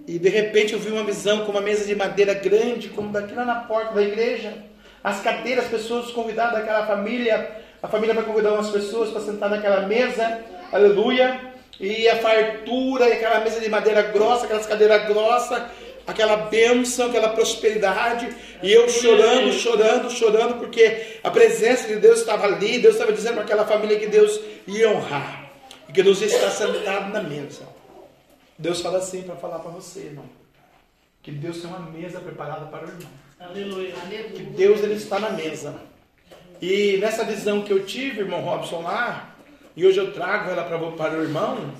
[0.06, 3.34] E de repente eu vi uma visão com uma mesa de madeira grande, como daqui
[3.34, 4.54] lá na porta da igreja.
[5.02, 7.50] As cadeiras, as pessoas convidadas daquela família.
[7.82, 10.40] A família vai convidar umas pessoas para sentar naquela mesa.
[10.72, 11.40] Aleluia.
[11.80, 15.60] E a fartura, e aquela mesa de madeira grossa, aquelas cadeiras grossas,
[16.06, 18.34] aquela bênção, aquela prosperidade.
[18.62, 22.78] E eu chorando, chorando, chorando, porque a presença de Deus estava ali.
[22.78, 25.50] Deus estava dizendo para aquela família que Deus ia honrar.
[25.88, 27.62] E que Deus ia estar sentado na mesa.
[28.58, 30.24] Deus fala assim para falar para você, irmão.
[31.22, 33.10] Que Deus tem uma mesa preparada para o irmão.
[33.38, 33.94] Aleluia.
[34.34, 35.74] Que Deus ele está na mesa.
[36.60, 39.34] E nessa visão que eu tive, irmão Robson, lá,
[39.76, 41.74] e hoje eu trago ela para, para o irmão,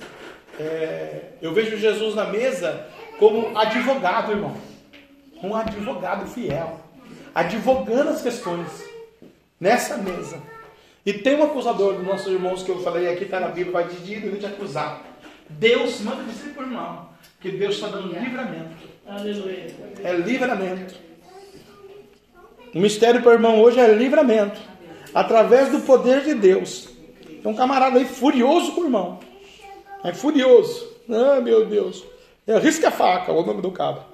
[0.58, 2.86] é, eu vejo Jesus na mesa
[3.22, 4.56] como advogado, irmão.
[5.40, 6.80] Um advogado fiel.
[7.32, 8.66] Advogando as questões.
[9.60, 10.42] Nessa mesa.
[11.06, 13.86] E tem um acusador dos nossos irmãos que eu falei aqui, está na Bíblia, vai
[13.86, 15.02] de dia e te acusar.
[15.48, 18.88] Deus manda dizer o irmão que Deus está dando livramento.
[19.06, 19.72] Aleluia.
[20.02, 20.94] É livramento.
[22.74, 24.60] O mistério para o irmão hoje é livramento.
[25.14, 26.88] Através do poder de Deus.
[27.40, 29.20] Tem um camarada aí furioso com o irmão.
[30.02, 30.88] É furioso.
[31.08, 32.10] Ah, meu Deus.
[32.47, 34.05] É risca a faca, o nome do cara.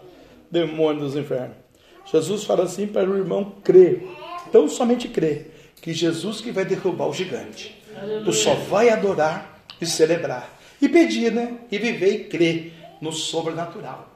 [0.51, 1.57] Demônio dos infernos.
[2.05, 4.07] Jesus fala assim para o irmão crer.
[4.53, 7.83] Tão somente crer que Jesus que vai derrubar o gigante.
[8.25, 10.59] Tu só vai adorar e celebrar.
[10.81, 11.59] E pedir, né?
[11.71, 14.09] E viver e crer no sobrenatural.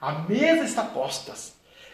[0.00, 1.34] A mesa está posta.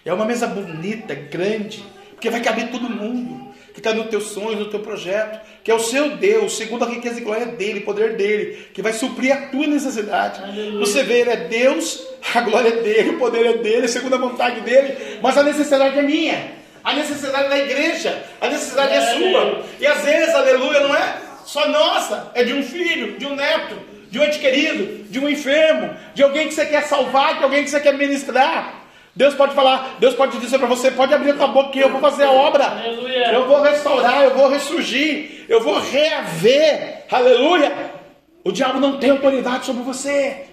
[0.05, 3.46] É uma mesa bonita, grande, porque vai caber todo mundo
[3.77, 6.89] que está no teu sonho, no teu projeto, que é o seu Deus, segundo a
[6.89, 10.43] riqueza e glória dele, poder dele, que vai suprir a tua necessidade.
[10.43, 10.79] Aleluia.
[10.79, 12.03] Você vê, ele é Deus,
[12.35, 15.99] a glória é dele, o poder é dele, segundo a vontade dele, mas a necessidade
[15.99, 19.63] é minha, a necessidade da igreja, a necessidade é sua.
[19.79, 23.79] E às vezes, aleluia, não é só nossa, é de um filho, de um neto,
[24.11, 27.63] de um ente querido, de um enfermo, de alguém que você quer salvar, de alguém
[27.63, 28.86] que você quer ministrar.
[29.17, 31.89] Deus pode falar, Deus pode dizer para você, pode abrir a tua boca que eu
[31.89, 32.65] vou fazer a obra.
[32.65, 33.33] Aleluia.
[33.33, 37.05] Eu vou restaurar, eu vou ressurgir, eu vou reaver.
[37.11, 37.93] Aleluia.
[38.45, 40.45] O diabo não tem autoridade sobre você.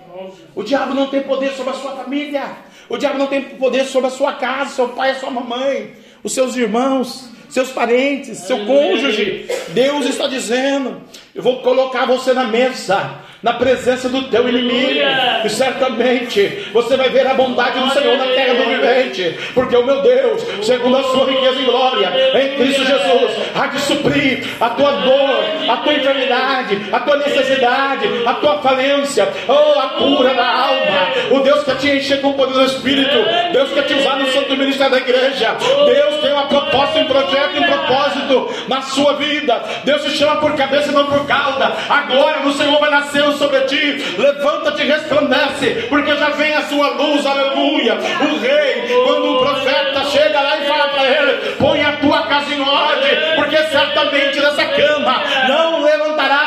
[0.56, 2.44] O diabo não tem poder sobre a sua família.
[2.88, 6.56] O diabo não tem poder sobre a sua casa, seu pai, sua mamãe, os seus
[6.56, 9.46] irmãos, seus parentes, seu cônjuge.
[9.70, 11.02] Deus está dizendo:
[11.36, 15.02] eu vou colocar você na mesa, na presença do teu inimigo.
[15.44, 19.86] E certamente você vai ver a bondade do Senhor na terra do vivente, porque o
[19.86, 22.12] meu Deus, segundo a sua riqueza e glória,
[22.42, 28.08] em Cristo Jesus, há de suprir a tua dor, a tua enfermidade, a tua necessidade,
[28.26, 31.10] a tua falência, oh, a cura da alma.
[31.32, 33.18] O Deus quer te encher com o poder do Espírito,
[33.52, 35.56] Deus quer te usar no santo ministério da igreja.
[35.86, 39.62] Deus tem uma proposta, um projeto, um propósito na sua vida.
[39.84, 41.74] Deus te chama por cabeça e não por cauda.
[41.90, 44.04] A glória do Senhor vai nascer sobre ti.
[44.18, 47.96] Levanta-te e resplandece, porque já vem a sua luz, aleluia.
[47.96, 52.54] O rei, quando o profeta chega lá e fala para ele: põe a tua casa
[52.54, 55.84] em ordem, porque certamente dessa cama não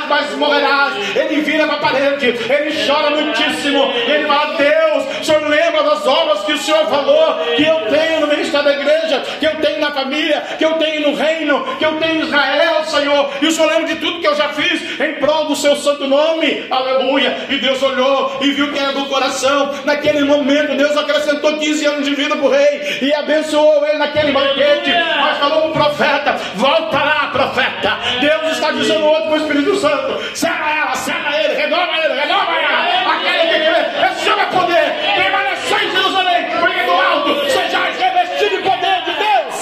[0.08, 1.16] mas morrerás.
[1.16, 6.06] Ele vira para a parede, ele chora muitíssimo, ele fala: Deus, o Senhor lembra das
[6.06, 9.80] obras que o Senhor falou, que eu tenho no ministério da igreja, que eu tenho
[9.80, 13.30] na família, que eu tenho no reino, que eu tenho em Israel, Senhor.
[13.40, 16.06] E o Senhor lembra de tudo que eu já fiz em prol do seu santo
[16.06, 17.46] nome, aleluia.
[17.48, 19.74] E Deus olhou e viu que era do coração.
[19.84, 24.32] Naquele momento, Deus acrescentou 15 anos de vida para o rei e abençoou ele naquele
[24.32, 24.90] banquete.
[25.20, 27.98] Mas falou o profeta: Volta lá, profeta.
[28.20, 30.36] Deus está dizendo outro para o Espírito Santo: Santo.
[30.36, 33.16] Sela ela, sela ele, renova ele, renova ela.
[33.16, 34.94] Aquele que crê, receba é poder.
[35.16, 39.56] Permaneceu em Jerusalém, porque do alto seja revestido de poder de Deus.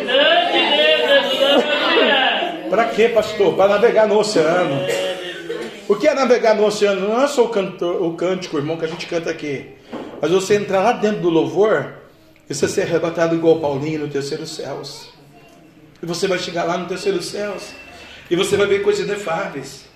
[0.00, 0.60] Grande
[1.46, 1.64] Deus,
[2.70, 3.54] Para quê, pastor?
[3.54, 4.86] Para navegar no oceano.
[5.88, 7.08] O que é navegar no oceano?
[7.08, 9.76] Não é só o, canto, o cântico, irmão, que a gente canta aqui.
[10.20, 11.94] Mas você entrar lá dentro do louvor
[12.48, 15.10] e você ser arrebatado igual Paulinho no terceiro céus.
[16.02, 17.72] E você vai chegar lá no terceiro céus
[18.30, 19.86] e você vai ver coisas inefáveis.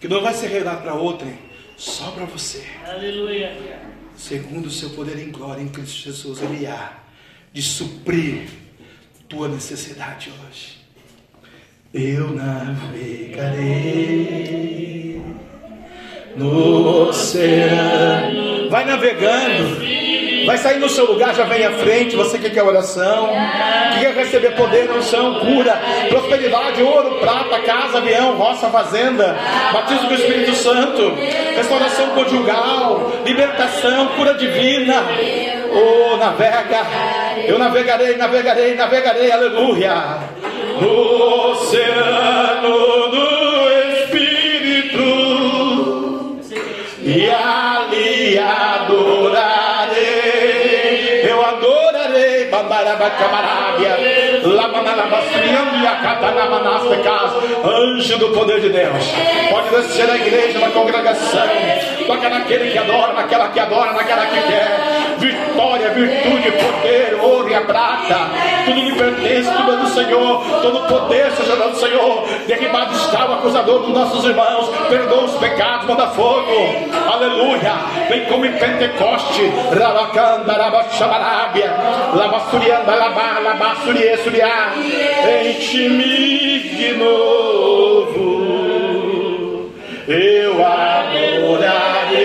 [0.00, 1.38] Que não vai ser revelado para outrem,
[1.76, 2.64] só para você.
[2.84, 3.56] Aleluia.
[4.16, 6.98] Segundo o seu poder em glória em Cristo Jesus, Ele há
[7.52, 8.48] de suprir
[9.28, 10.82] tua necessidade hoje.
[11.94, 13.62] Eu navegarei
[16.36, 18.68] no oceano.
[18.70, 19.82] Vai navegando.
[20.46, 22.16] Vai sair no seu lugar, já vem à frente.
[22.16, 23.30] Você que quer oração,
[23.94, 29.36] que quer receber poder, unção, cura, prosperidade, ouro, prata, casa, avião, roça, fazenda,
[29.72, 31.14] batismo do Espírito Santo,
[31.54, 35.04] restauração conjugal, libertação, cura divina.
[35.74, 36.86] Oh, navega.
[37.46, 40.18] Eu navegarei, navegarei, navegarei, aleluia.
[40.80, 43.21] No oceano do
[52.92, 54.11] Lamanalabastriambiacatanamanastekas,
[57.64, 59.04] anjo do poder de Deus.
[59.50, 61.46] Pode descer na igreja, na congregação,
[62.06, 65.02] toca naquele que adora, naquela que adora, naquela que quer.
[65.18, 68.30] Vitória, virtude, poder, ouro e a prata,
[68.64, 72.24] tudo lhe pertence, tudo é do Senhor, todo poder seja do Senhor.
[72.46, 76.50] Derribado está o acusador dos nossos irmãos, perdoa os pecados, manda fogo,
[77.12, 77.72] aleluia.
[78.08, 81.72] Vem como em Pentecoste, Rabacanda, Rabachamarabia,
[82.14, 84.72] Labasturianda, Labá, Labassurie, Suriá,
[85.44, 88.30] enche-me de novo,
[90.08, 92.22] eu adorarei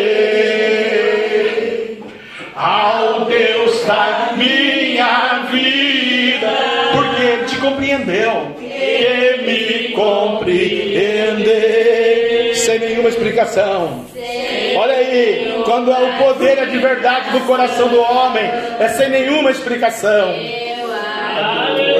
[2.55, 6.47] ao Deus da minha vida,
[6.93, 11.35] porque Ele te compreendeu, que me compreender,
[12.55, 14.05] sem nenhuma explicação.
[14.77, 18.45] Olha aí, quando é o poder é de verdade do coração do homem,
[18.79, 20.33] é sem nenhuma explicação.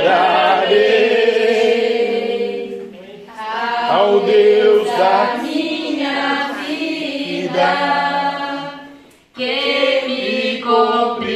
[0.08, 1.28] Adorarei
[3.90, 7.68] ao Deus da minha vida
[9.36, 11.28] que me compreendeu.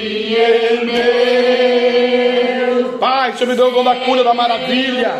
[2.97, 5.15] Pai, deu o dom da cura, da maravilha.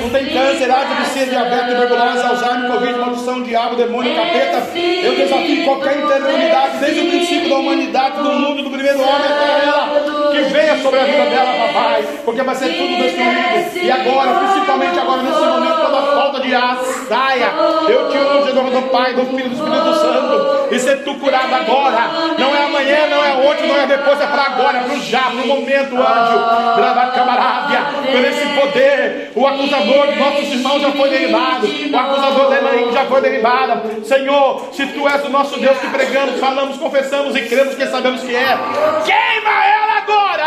[0.00, 4.78] Não tem câncer, ADC, diabetes, tuberculose, Alzheimer, Covid, maldição, diabo, demônio, capeta.
[4.78, 9.66] Eu desafio qualquer enfermidade, desde o princípio da humanidade, do mundo, do primeiro homem até
[9.66, 13.84] ela, que venha sobre a vida dela, papai, porque vai ser tudo destruído.
[13.84, 16.76] E agora, principalmente agora, nesse momento, toda falta de ar
[17.08, 17.52] saia.
[17.88, 20.74] Eu te unjo em nome do Pai, do Filho e do Espírito Santo.
[20.74, 22.10] E ser tu curado agora.
[22.38, 25.00] Não é amanhã, não é hoje, não é depois, é para agora, é para o
[25.00, 26.76] já, para o momento, anjo.
[26.76, 27.80] Grava camarábia,
[28.10, 31.66] por esse poder, o acusador dos nossos irmãos já foi derribado.
[31.66, 34.04] O acusador da Elaine já foi derribado.
[34.04, 38.22] Senhor, se tu és o nosso Deus que pregamos, falamos, confessamos e cremos que sabemos
[38.22, 38.58] que é.
[39.04, 40.46] Queima ela agora!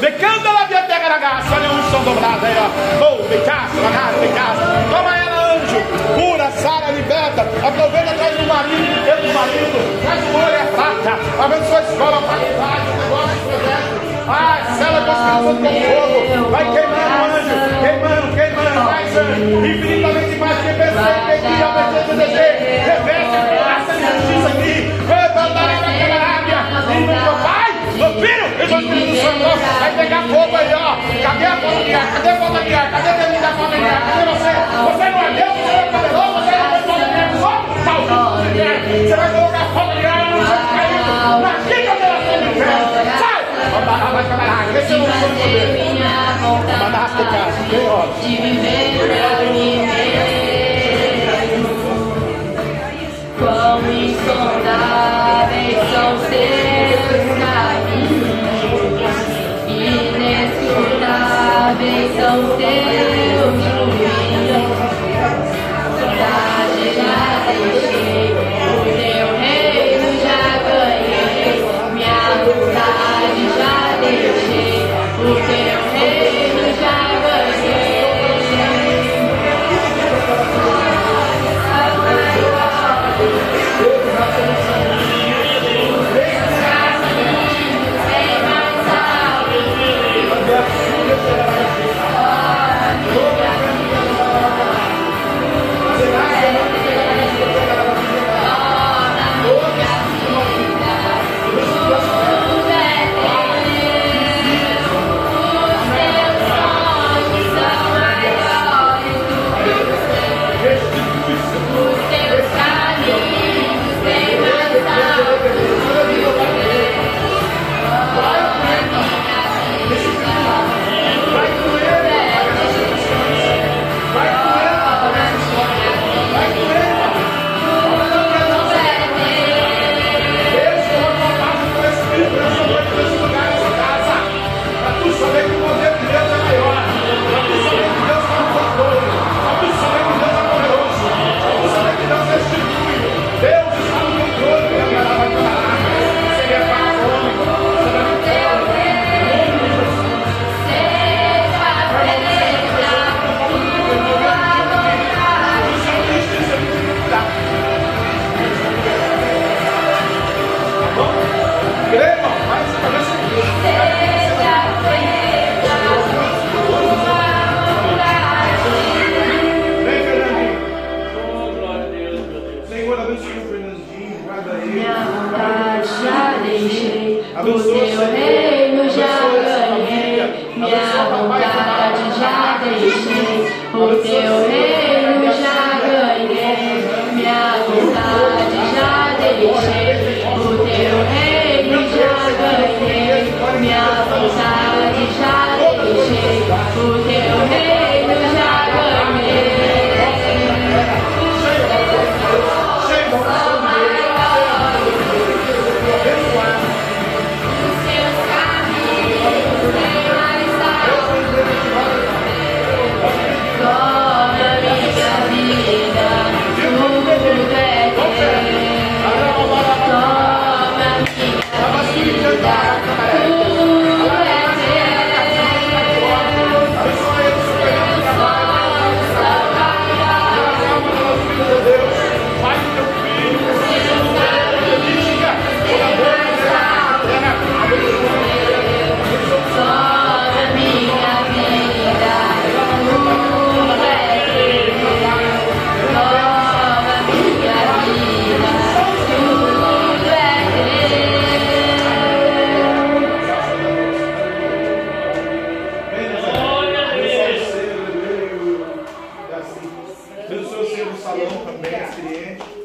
[0.00, 3.04] Decanta la via terra ragazza, olha a unção dobrada aí, ó.
[3.04, 4.62] Oh, ragazza, de casa.
[4.90, 5.80] Toma ela, anjo.
[6.14, 7.42] Cura, sara, liberta.
[7.42, 11.12] Aproveita, traz o marido, traz o marido, traz o olho a prata.
[11.44, 14.10] Abençoa a escola, a faculdade, o negócio, o projeto.
[14.28, 15.14] Ai, cela com
[15.44, 16.50] com fogo.
[16.50, 17.56] Vai queimando, anjo.
[17.82, 18.80] Queimando, queimando.
[18.84, 19.66] Mais, anjo.
[19.66, 22.60] Infinitamente mais que pensei, pedi, obedece, desejo.
[22.86, 23.19] Reverte, graça
[28.20, 29.44] Filho e do Espírito Santo.
[29.80, 30.96] Vai pegar fogo aí, ó.
[31.22, 32.06] Cadê a falta de ar?
[32.12, 32.90] Cadê a falta de ar?
[32.90, 34.00] Cadê bebida da falta de ar?
[34.06, 34.52] Cadê você?
[34.86, 37.28] Você não é Deus, você não é poderoso, você não é falta de ar.
[37.40, 37.52] Só
[38.08, 38.78] falta de ar.
[38.90, 41.12] Você vai colocar falta de ar no chão caído.
[41.40, 42.88] Na quinta geração do inferno.
[43.18, 43.40] Sai!
[44.12, 44.62] Vai trabalhar.
[44.76, 45.66] Esse é o seu poder.
[46.80, 47.60] Mandaste casa.
[47.72, 48.06] Ó.
[48.20, 50.00] De viver pra viver.
[53.38, 56.49] Quão insondáveis são seus
[62.30, 63.19] são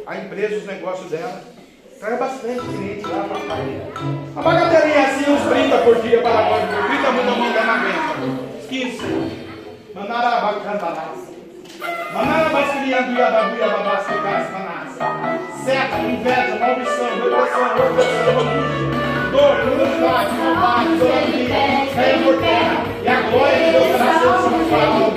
[0.08, 1.42] a empresa, os negócios dela.
[2.00, 3.82] Traz bastante cliente lá, papai.
[4.36, 7.78] A bagatelinha é assim, uns 30 por dia para agora, 30 mil não mandar na
[7.78, 8.44] venda.
[8.68, 9.46] 15.
[9.96, 11.16] Mandará bacana lá.
[12.14, 15.06] Mandará basquinha do Iababuia, babasca, casa, manassa.
[15.64, 18.96] Seta, inveja, maldição, depressão, opressão, angústia,
[19.32, 22.78] dor, crudidade, maldade, sodomia, caia por terra.
[23.04, 23.88] E a glória de Deus
[24.42, 25.14] São Paulo.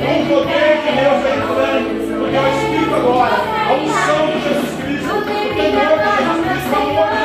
[0.00, 4.82] Com o poder de Deus vem grande, porque é o Espírito agora, a unção Jesus
[4.82, 7.20] Cristo, o temor de amor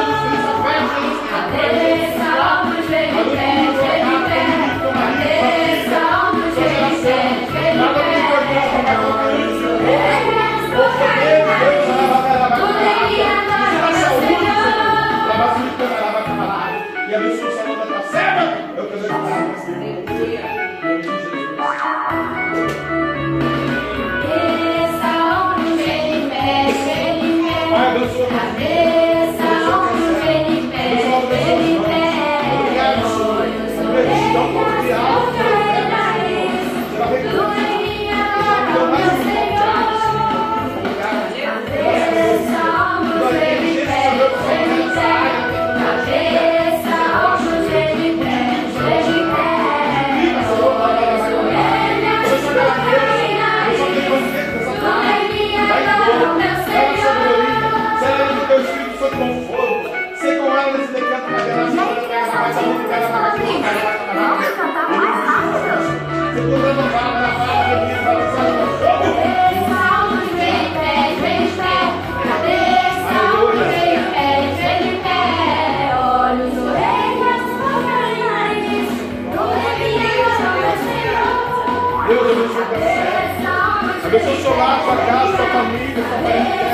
[85.55, 86.03] família,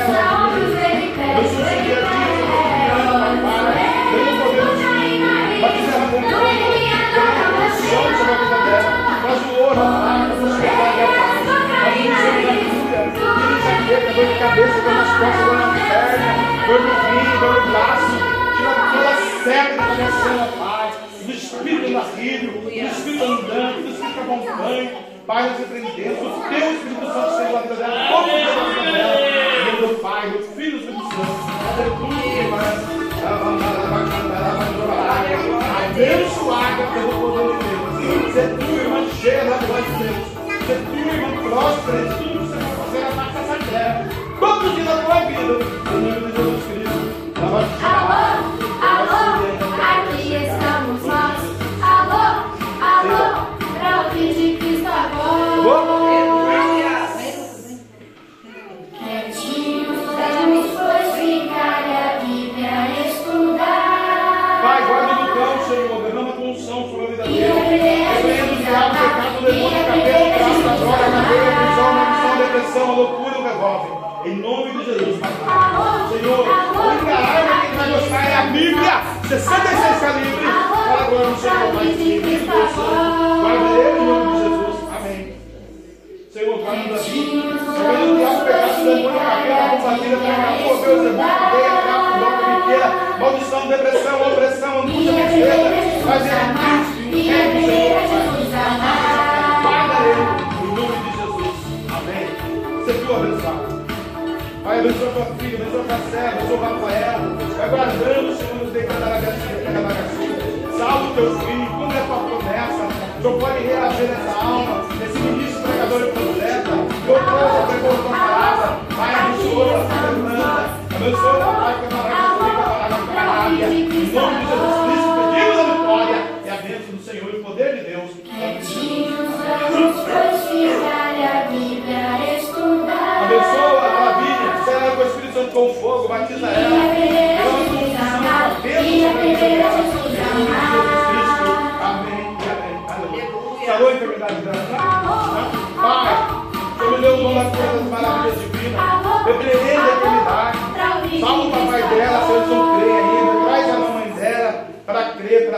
[0.06, 0.26] sua
[0.82, 1.40] parentela.
[1.40, 3.86] O seu dia a dia, sua criança, papai.
[4.12, 6.49] Deus o poder ela com fogo.
[7.41, 8.91] Dê unção sobre a vida dela.
[9.22, 10.22] Faz o ouro, papai.
[10.22, 11.91] Faz o seu pai, papai.
[11.91, 12.41] Faz o seu
[12.91, 13.38] da cura.
[13.38, 16.30] Tira enxaqueca, dor de cabeça, dor nas costas, dor na perna,
[16.68, 18.16] dor no rim, dor no braço.
[18.58, 20.90] Tira toda a seta da cabeça, pai.
[21.22, 25.12] Do espírito nascido, do espírito andante, do espírito que acompanha.
[25.28, 28.70] Pai, nós repreendemos o teu Espírito Santo seja a vida dela, todo o
[30.22, 31.49] Pai, do Filho e do Espírito Santo.
[31.73, 32.45] Aleluia,
[35.89, 37.64] Abençoada pelo poder de
[38.06, 38.34] Deus.
[38.34, 40.01] Ser tua irmã cheia da glória de Deus.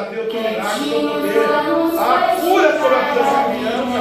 [0.05, 1.47] Para o teu milagre, o teu poder.
[1.97, 3.99] A cura sobre a vida dessa criança.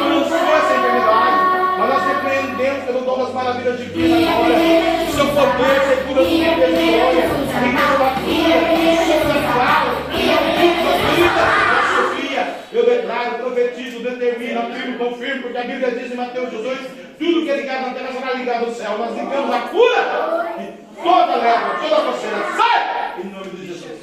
[0.00, 1.38] Não sou essa enfermidade.
[1.76, 4.54] Mas nós repreendemos pelo dom das maravilhas divinas agora.
[4.54, 7.24] O seu poder, você cura seu poder de glória.
[7.54, 8.58] Riqueza da cura,
[9.24, 10.22] cansado, a
[11.04, 12.42] vida da Sofia.
[12.72, 17.50] Eu declaro, profetizo, determino, afirmo, confirmo, porque a Bíblia diz em Mateus 18: tudo que
[17.50, 18.98] é ligado na terra será ligado ao céu.
[18.98, 23.20] Nós ligamos a cura e toda leva, toda coceira, sai!
[23.22, 23.93] Em nome de Jesus.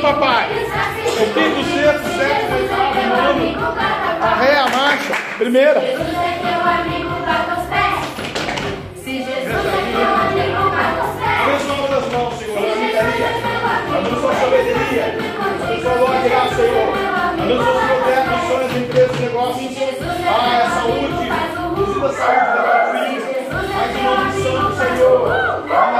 [0.00, 0.48] Papai.
[0.50, 3.46] o quinto, sexto, sétimo, oitavo, nono.
[4.22, 5.14] Arré a marcha.
[5.38, 5.80] Primeira.
[5.80, 7.98] Jesus é teu amigo, bata os pés.
[9.02, 11.38] Se Jesus é teu amigo, bata os pés.
[11.40, 12.60] Abençoa as mãos, Senhor.
[13.90, 15.06] A a sabedoria.
[15.62, 16.88] Abençoa a graça, Senhor.
[17.40, 19.70] Abençoa os projetos, os sonhos, empresas, negócios.
[20.28, 21.06] Ah, a saúde.
[21.10, 22.08] Visita a saúde da
[22.52, 23.30] tua filha.
[23.72, 25.20] Mais um nome santo, Senhor.
[25.72, 25.99] Ah,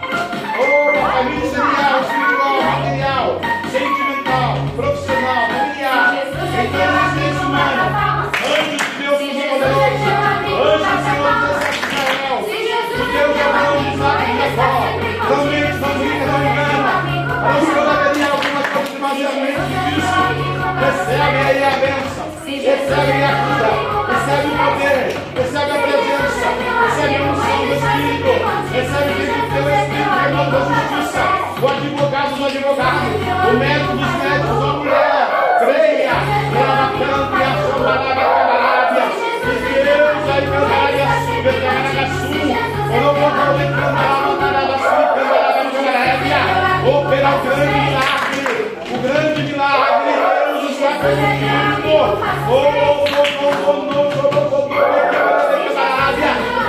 [21.11, 23.73] Recebe aí a bênção, recebe a cura,
[24.07, 26.47] recebe o poder, recebe a presença,
[26.87, 28.31] recebe a unção do Espírito,
[28.71, 29.11] recebe
[29.51, 31.23] pelo Espírito, o irmão da justiça,
[31.61, 33.11] o advogado do advogado,
[33.43, 35.27] o médico dos médicos, a mulher,
[35.59, 36.15] creia,
[36.55, 39.03] canta e a chambarada cabarábia,
[39.43, 42.55] e Deus aí cantará e a sua, cantará a sua,
[42.95, 46.39] eu não vou poder cantar, a sua, cantará a cabarábia,
[46.87, 48.47] operar o grande milagre,
[48.89, 50.00] o grande milagre,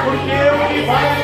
[0.04, 1.21] porque o que vai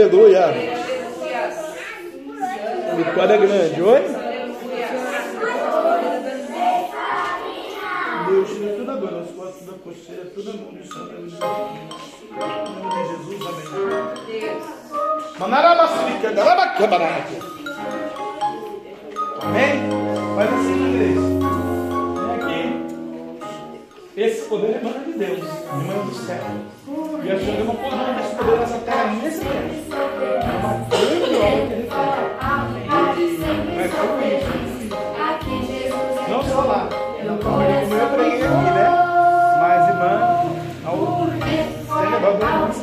[0.00, 0.46] Aleluia.
[2.96, 4.00] Vitória grande, oi?
[8.26, 10.54] Deus tira toda a dor nas costas, toda a coceira, toda a.
[12.32, 14.60] Em nome de Jesus, amém.
[15.38, 17.36] Manarabasrica, darabacabaraca.
[19.42, 19.90] Amém?
[20.34, 21.29] Faz assim, igreja.
[24.20, 25.38] Esse poder emana de Deus,
[25.72, 26.36] emana do céu.
[27.24, 29.94] E a gente não pode dar esse poder nessa terra nesse tempo.
[29.94, 33.40] É uma grande obra que ele fez.
[33.76, 34.52] Mas como isso?
[36.28, 36.86] Não só lá.
[37.42, 37.62] Como
[37.94, 38.88] eu preguei aqui, né?
[39.58, 40.12] Mas, irmã,
[40.84, 40.96] ao
[42.04, 42.76] celebrar do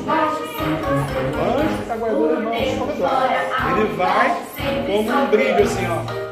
[1.44, 3.46] anjo que está guardando o irmão nos corredores.
[3.78, 4.28] Ele vai
[4.88, 6.28] como um brilho assim, ó.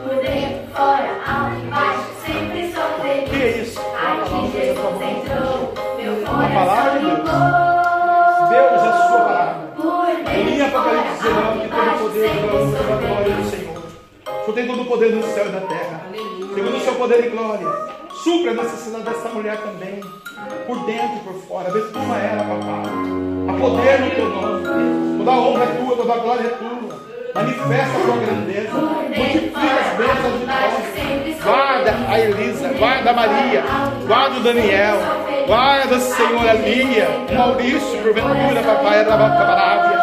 [6.56, 7.18] Palavra de Deus.
[8.50, 9.74] Deus é a sua palavra.
[10.36, 13.50] Li dentro, Apocalipse 19 que todo o poder da glória do.
[13.50, 13.76] Senhor.
[13.76, 16.06] O Senhor tem todo o poder no céu e na terra.
[16.54, 17.68] Segundo o seu poder e glória.
[18.24, 20.00] Supra a necessidade dessa mulher também.
[20.66, 21.70] Por dentro e por fora.
[21.70, 22.86] Abençoa ela, papai.
[23.50, 25.18] Há poder no teu nome.
[25.18, 26.75] Toda a honra é tua, toda a glória é tua.
[27.36, 28.72] Manifesta a tua grandeza.
[28.72, 31.44] Multiplica as bênçãos de nós.
[31.44, 33.64] Guarda a Elisa, guarda a Maria,
[34.08, 34.98] guarda o Daniel,
[35.46, 39.98] guarda a senhora Lia, o Maurício, porventura, papai, da Cabarávia.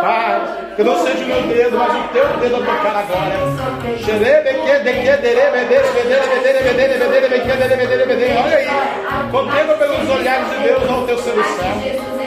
[0.00, 3.34] Pai, que não seja o meu dedo, mas o teu dedo a tocar agora.
[8.38, 8.68] Olha aí,
[9.32, 11.82] contempla pelos olhares de Deus ao teu solução.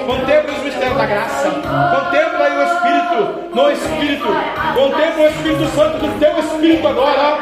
[0.05, 1.49] Contempla os mistérios da graça.
[1.49, 4.27] Contempla aí o Espírito, no Espírito.
[4.75, 7.37] Contempla o Espírito Santo do teu Espírito agora,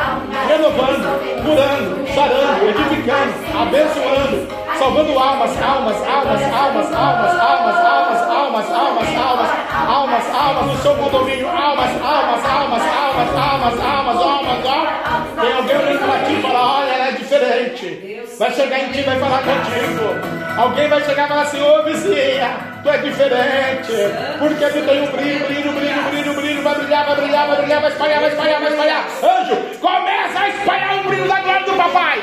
[0.48, 1.10] renovando,
[1.42, 4.48] curando, sarando, edificando, abençoando,
[4.78, 8.09] salvando almas, almas, almas, almas, almas, almas, almas,
[8.50, 9.50] almas, almas, almas,
[9.88, 15.40] almas, almas no seu condomínio, almas, almas, almas, almas, almas, almas, almas, almas.
[15.40, 18.22] Tem alguém olhando para ti e fala, olha, ela é diferente.
[18.40, 20.60] vai chegar em ti e vai falar contigo.
[20.60, 23.94] Alguém vai chegar e falar assim, ô vizinha, tu é diferente.
[24.40, 27.82] Porque tu tem um brilho, brilho, brilho, brilho, brilho, vai brilhar, vai brilhar, vai brilhar,
[27.82, 29.06] vai espalhar, vai espalhar, vai espalhar.
[29.24, 32.20] Anjo, começa a espalhar o brilho da glória do papai.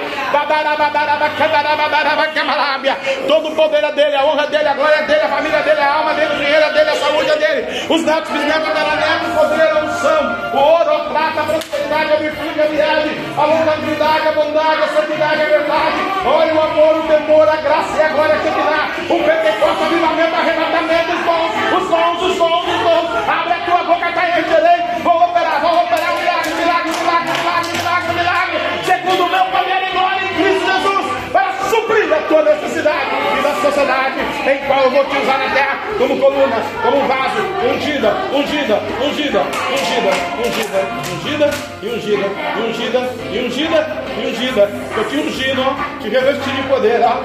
[3.28, 5.56] Todo o poder é dele, a honra é dele, a glória é dele, a família
[5.56, 7.86] é dele, a alma dele, o dinheiro é dele, a saúde é dele.
[7.88, 12.16] Os netos, bisnetos, tataranetos, o poder, a unção, o ouro, a prata, a prosperidade, a
[12.16, 15.96] virtude, a viagem, a longanimidade, a bondade, a santidade, a verdade.
[16.26, 19.14] Olha o amor, o temor, a graça e a glória que te dá.
[19.14, 23.28] O Pentecostes, avivamento, arrebatamento, os dons, os dons, os dons, os dons.
[23.28, 25.02] Abre a tua boca, está encherei.
[25.02, 28.56] Vou operar, vou operar milagre, milagre, milagre, milagre, milagre, milagre.
[28.84, 33.42] Segundo o meu poder e glória em Cristo Jesus, para suprir a tua necessidade e
[33.42, 38.14] da sociedade em qual eu vou te usar na terra como coluna, como vaso, ungida,
[38.32, 40.10] ungida, ungida, ungida,
[40.44, 40.80] ungida,
[41.12, 41.50] ungida,
[41.82, 44.70] e ungida, e ungida, e ungida, e ungida.
[44.96, 47.22] Eu te ungindo, te revesti de poder, ó.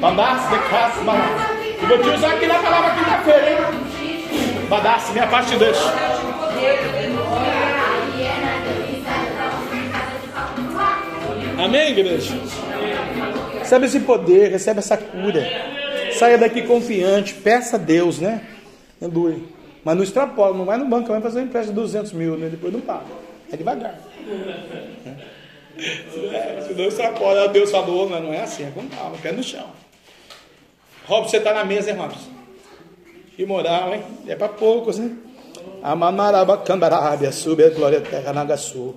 [0.00, 0.58] Mandasse de
[1.84, 3.58] casa, E vou te usar aqui na palavra quinta-feira, hein?
[4.68, 5.94] Mandasse, minha parte deixa.
[11.58, 12.34] Amém, igreja?
[13.58, 15.46] Recebe esse poder, recebe essa cura.
[16.18, 18.40] Saia daqui confiante, peça a Deus, né?
[19.00, 19.42] Doe.
[19.84, 22.48] Mas não extrapola, não vai no banco, vai fazer um empréstimo de 200 mil, né?
[22.48, 23.04] depois não paga.
[23.52, 23.98] É devagar.
[25.76, 29.42] É, se não extrapola, Deus falou, mas não é assim, é com calma, pé no
[29.42, 29.66] chão.
[31.06, 32.30] Robson, você está na mesa, hein, Robson?
[33.36, 34.02] Que moral, hein?
[34.26, 35.18] É para poucos, hein?
[35.82, 38.94] Amamaraba Cambarábia, sube a glória terra Nagaçu.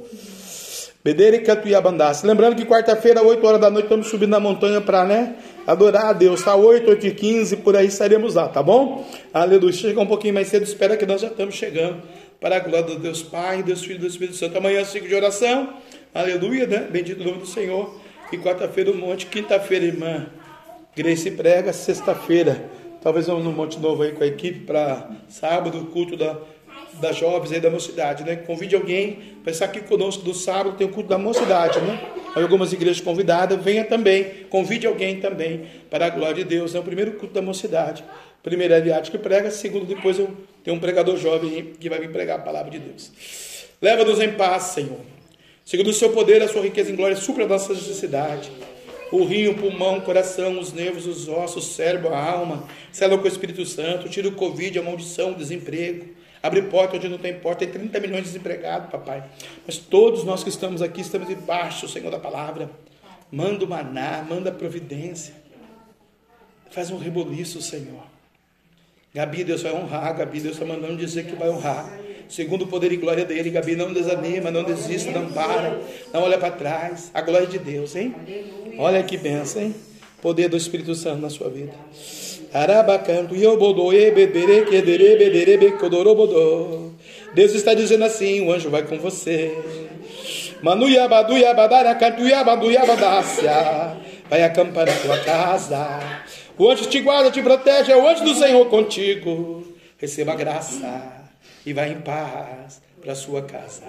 [1.46, 2.26] Catuiabandasse.
[2.26, 6.14] Lembrando que quarta-feira, 8 horas da noite, estamos subindo na montanha para né, adorar a
[6.14, 6.44] Deus.
[6.44, 9.06] Tá 8, 8 e 15, por aí estaremos lá, tá bom?
[9.34, 9.72] Aleluia.
[9.72, 12.02] Chega um pouquinho mais cedo, espera que nós já estamos chegando.
[12.42, 14.58] Para a glória de Deus Pai, Deus Filho e Deus Espírito Santo.
[14.58, 15.74] Amanhã, ciclo de oração.
[16.14, 16.88] Aleluia, né?
[16.92, 18.00] Bendito o nome do Senhor.
[18.32, 19.26] E quarta-feira, o monte.
[19.26, 20.28] Quinta-feira, irmã.
[20.98, 21.72] Grace prega.
[21.72, 22.72] Sexta-feira,
[23.04, 26.36] talvez no Monte Novo aí com a equipe para sábado, culto da
[27.00, 28.38] das jovens aí da mocidade, né?
[28.38, 32.02] Convide alguém para estar aqui conosco do sábado, tem o culto da mocidade, né?
[32.34, 36.74] Algumas igrejas convidadas, venha também, convide alguém também para a glória de Deus.
[36.74, 38.04] É o primeiro culto da mocidade.
[38.42, 42.12] Primeiro é Eliade que prega, segundo depois eu tenho um pregador jovem que vai vir
[42.12, 43.12] pregar a palavra de Deus.
[43.80, 45.02] Leva-nos em paz, Senhor.
[45.64, 48.50] Segundo o seu poder, a sua riqueza em glória, supra a nossa necessidade.
[49.12, 52.68] O rim, o pulmão, o coração, os nervos, os ossos, o cérebro, a alma.
[52.92, 54.10] Sela com o Espírito Santo.
[54.10, 58.00] Tira o Covid, a maldição, o desemprego Abre porta onde não tem porta, tem 30
[58.00, 59.24] milhões de desempregados, papai.
[59.66, 62.70] Mas todos nós que estamos aqui estamos debaixo, Senhor, da palavra.
[63.32, 65.34] Manda o maná, manda a providência.
[66.70, 68.04] Faz um reboliço, Senhor.
[69.14, 70.16] Gabi, Deus vai honrar.
[70.16, 71.90] Gabi, Deus está mandando dizer que vai honrar.
[72.30, 75.80] Segundo o poder e glória dele, Gabi, não desanima, não desista, não para,
[76.14, 77.10] não olha para trás.
[77.14, 78.14] A glória de Deus, hein?
[78.78, 79.76] Olha que benção, hein?
[80.22, 81.74] Poder do Espírito Santo na sua vida.
[87.34, 89.56] Deus está dizendo assim: o anjo vai com você.
[94.30, 96.00] Vai acampar na tua casa.
[96.58, 97.92] O anjo te guarda, te protege.
[97.92, 99.64] É o anjo do Senhor contigo.
[99.98, 101.17] Receba graça
[101.68, 103.84] e vá em paz para a sua casa.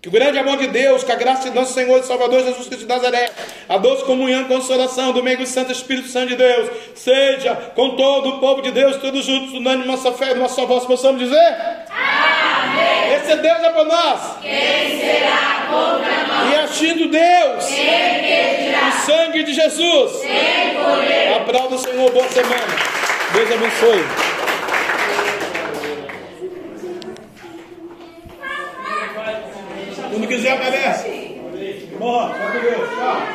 [0.00, 2.68] Que o grande amor de Deus, que a graça de nosso Senhor e Salvador Jesus
[2.68, 3.32] Cristo de Nazaré,
[3.68, 8.38] a doce comunhão consolação do meio Santo Espírito Santo de Deus, seja com todo o
[8.38, 11.56] povo de Deus, todos juntos, unânime nossa fé nossa voz, possamos dizer?
[11.90, 13.14] Amém.
[13.14, 14.20] Esse Deus é para nós.
[14.40, 16.52] Quem será contra nós?
[16.52, 21.34] E agindo Deus, Quem o sangue de Jesus, Quem poder?
[21.34, 22.66] a prova do Senhor, boa semana.
[23.32, 24.33] Deus abençoe.
[30.14, 31.08] Quando quiser, aparece.
[31.08, 32.88] Irmão, só com Deus.
[32.88, 33.34] Tchau.